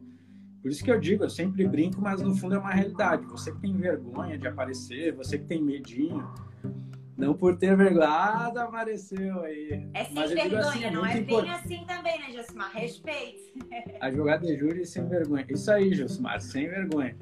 Por 0.64 0.72
isso 0.72 0.84
que 0.84 0.90
eu 0.90 1.00
digo, 1.00 1.24
eu 1.24 1.30
sempre 1.30 1.68
brinco, 1.68 2.02
mas 2.02 2.24
no 2.24 2.36
fundo 2.36 2.56
é 2.56 2.58
uma 2.58 2.72
realidade. 2.72 3.24
Você 3.28 3.52
que 3.52 3.60
tem 3.60 3.78
vergonha 3.78 4.36
de 4.36 4.48
aparecer, 4.48 5.14
você 5.14 5.38
que 5.38 5.46
tem 5.46 5.62
medinho, 5.62 6.28
não 7.18 7.34
por 7.34 7.56
ter 7.58 7.76
vergonha. 7.76 8.08
Ah, 8.08 8.48
apareceu 8.48 9.42
aí. 9.42 9.88
É 9.94 10.04
sem 10.04 10.14
Mas 10.14 10.32
vergonha, 10.32 10.60
assim, 10.62 10.84
é 10.84 10.92
não 10.92 11.06
é 11.06 11.22
bem 11.22 11.50
assim 11.50 11.86
também, 11.86 12.20
né, 12.20 12.32
Josimar? 12.34 12.72
Respeito. 12.74 13.54
Advogado 14.02 14.46
de 14.46 14.58
júri 14.58 14.86
sem 14.86 15.08
vergonha. 15.08 15.46
Isso 15.50 15.72
aí, 15.72 15.94
Josimar, 15.94 16.42
sem 16.42 16.68
vergonha. 16.68 17.16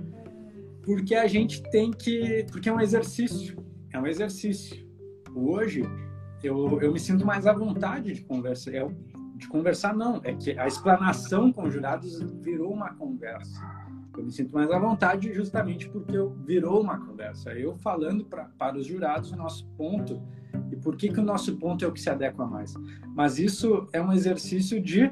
Porque 0.82 1.16
a 1.16 1.28
gente 1.28 1.62
tem 1.70 1.92
que. 1.92 2.46
Porque 2.52 2.70
é 2.70 2.74
um 2.74 2.82
exercício. 2.82 3.56
É 3.92 4.00
um 4.00 4.08
exercício. 4.08 4.84
Hoje, 5.36 5.84
eu, 6.44 6.82
eu 6.82 6.92
me 6.92 7.00
sinto 7.00 7.26
mais 7.26 7.46
à 7.46 7.54
vontade 7.54 8.14
de 8.14 8.22
conversar. 8.22 8.74
É, 8.74 8.88
de 9.36 9.48
conversar, 9.48 9.96
não. 9.96 10.20
É 10.24 10.34
que 10.34 10.58
a 10.58 10.68
explanação 10.68 11.52
com 11.52 11.70
jurados 11.70 12.20
virou 12.42 12.74
uma 12.74 12.94
conversa. 12.96 13.83
Eu 14.18 14.24
me 14.24 14.32
sinto 14.32 14.54
mais 14.54 14.70
à 14.72 14.78
vontade 14.78 15.34
justamente 15.34 15.90
porque 15.90 16.16
eu, 16.16 16.30
virou 16.46 16.82
uma 16.82 17.00
conversa. 17.00 17.52
Eu 17.54 17.74
falando 17.74 18.26
pra, 18.26 18.46
para 18.58 18.78
os 18.78 18.86
jurados 18.86 19.32
o 19.32 19.36
nosso 19.36 19.68
ponto 19.78 20.22
e 20.72 20.76
por 20.76 20.96
que, 20.96 21.10
que 21.10 21.20
o 21.20 21.24
nosso 21.24 21.58
ponto 21.58 21.84
é 21.84 21.88
o 21.88 21.92
que 21.92 22.02
se 22.02 22.10
adequa 22.10 22.46
mais. 22.46 22.74
Mas 23.16 23.40
isso 23.40 23.88
é 23.92 24.02
um 24.02 24.14
exercício 24.14 24.82
de 24.82 25.12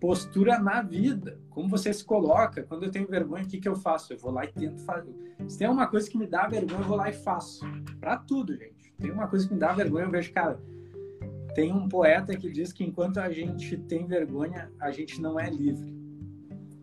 postura 0.00 0.58
na 0.58 0.82
vida. 0.82 1.38
Como 1.50 1.68
você 1.68 1.92
se 1.92 2.04
coloca. 2.04 2.62
Quando 2.62 2.84
eu 2.84 2.90
tenho 2.90 3.06
vergonha, 3.06 3.44
o 3.44 3.46
que, 3.46 3.60
que 3.60 3.68
eu 3.68 3.76
faço? 3.76 4.12
Eu 4.12 4.18
vou 4.18 4.32
lá 4.32 4.44
e 4.44 4.48
tento 4.48 4.80
fazer. 4.82 5.14
Se 5.46 5.58
tem 5.58 5.68
uma 5.68 5.86
coisa 5.86 6.08
que 6.10 6.18
me 6.18 6.26
dá 6.26 6.46
vergonha, 6.46 6.80
eu 6.80 6.86
vou 6.86 6.96
lá 6.96 7.08
e 7.08 7.12
faço. 7.12 7.64
Para 8.00 8.16
tudo, 8.16 8.56
gente. 8.56 8.92
Tem 8.98 9.10
uma 9.10 9.28
coisa 9.28 9.46
que 9.46 9.54
me 9.54 9.60
dá 9.60 9.72
vergonha, 9.72 10.04
eu 10.06 10.10
vejo, 10.10 10.32
cara. 10.32 10.60
Tem 11.54 11.72
um 11.72 11.88
poeta 11.88 12.36
que 12.36 12.50
diz 12.50 12.72
que 12.72 12.82
enquanto 12.82 13.18
a 13.18 13.30
gente 13.30 13.76
tem 13.76 14.06
vergonha, 14.06 14.72
a 14.80 14.90
gente 14.90 15.20
não 15.20 15.38
é 15.38 15.50
livre. 15.50 16.01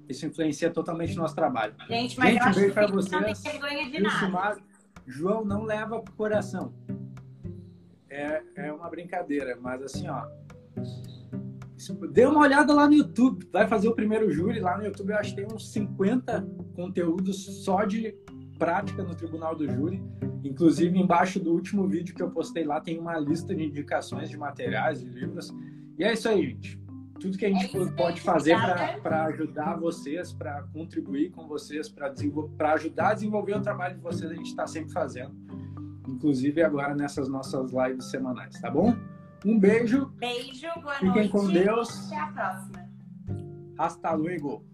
Isso 0.10 0.26
influencia 0.26 0.72
totalmente 0.72 1.14
o 1.14 1.18
nosso 1.18 1.36
trabalho. 1.36 1.76
Gente, 1.88 2.18
mas 2.18 2.34
Gente, 2.34 2.48
um 2.48 2.54
beijo 2.54 2.74
para 2.74 2.88
vocês. 2.88 3.12
Não 3.12 3.22
tem 3.22 3.92
de 3.92 4.02
nada. 4.02 4.58
João 5.06 5.46
não 5.46 5.64
leva 5.64 6.02
pro 6.02 6.14
coração. 6.14 6.74
É, 8.10 8.42
é 8.56 8.74
uma 8.74 8.90
brincadeira, 8.90 9.56
mas 9.62 9.84
assim, 9.84 10.08
ó. 10.10 10.28
Dê 12.12 12.26
uma 12.26 12.42
olhada 12.42 12.74
lá 12.74 12.88
no 12.88 12.96
YouTube. 12.96 13.48
Vai 13.52 13.68
fazer 13.68 13.88
o 13.88 13.96
primeiro 13.96 14.32
júri 14.32 14.60
lá 14.60 14.78
no 14.78 14.84
YouTube. 14.84 15.12
Eu 15.12 15.18
acho 15.18 15.36
que 15.36 15.44
tem 15.44 15.56
uns 15.56 15.72
50 15.72 16.42
conteúdos 16.76 17.64
só 17.64 17.86
de 17.86 18.16
prática 18.58 19.04
no 19.04 19.14
Tribunal 19.14 19.56
do 19.56 19.70
Júri. 19.72 20.04
Inclusive, 20.44 20.98
embaixo 20.98 21.40
do 21.40 21.54
último 21.54 21.88
vídeo 21.88 22.16
que 22.16 22.22
eu 22.22 22.32
postei 22.32 22.64
lá, 22.64 22.82
tem 22.82 22.98
uma 23.00 23.18
lista 23.20 23.56
de 23.56 23.64
indicações 23.64 24.30
de 24.30 24.38
materiais, 24.38 25.02
de 25.02 25.08
livros. 25.08 25.54
E 25.98 26.04
é 26.04 26.14
isso 26.14 26.28
aí, 26.28 26.48
gente 26.48 26.89
tudo 27.20 27.38
que 27.38 27.46
a 27.46 27.50
gente 27.50 27.78
é 27.78 27.92
pode 27.92 28.22
fazer 28.22 28.58
para 29.04 29.26
ajudar 29.26 29.76
vocês, 29.76 30.32
para 30.32 30.64
contribuir 30.74 31.32
com 31.32 31.48
vocês, 31.48 31.90
para 31.90 32.74
ajudar 32.74 33.10
a 33.10 33.14
desenvolver 33.14 33.58
o 33.58 33.62
trabalho 33.62 33.96
de 33.96 34.02
vocês, 34.02 34.32
a 34.32 34.36
gente 34.36 34.50
está 34.50 34.66
sempre 34.66 34.92
fazendo. 34.92 35.36
Inclusive 36.08 36.64
agora 36.64 36.96
nessas 36.96 37.30
nossas 37.30 37.72
lives 37.72 38.10
semanais, 38.10 38.60
tá 38.60 38.72
bom? 38.72 38.96
Um 39.46 39.60
beijo. 39.60 40.08
Beijo, 40.18 40.68
boa 40.82 40.96
Fiquem 40.96 41.12
noite. 41.12 41.30
com 41.30 41.48
Deus. 41.48 42.08
Até 42.08 42.20
a 42.20 42.28
próxima. 42.28 42.90
Hasta 43.78 44.14
luego. 44.14 44.69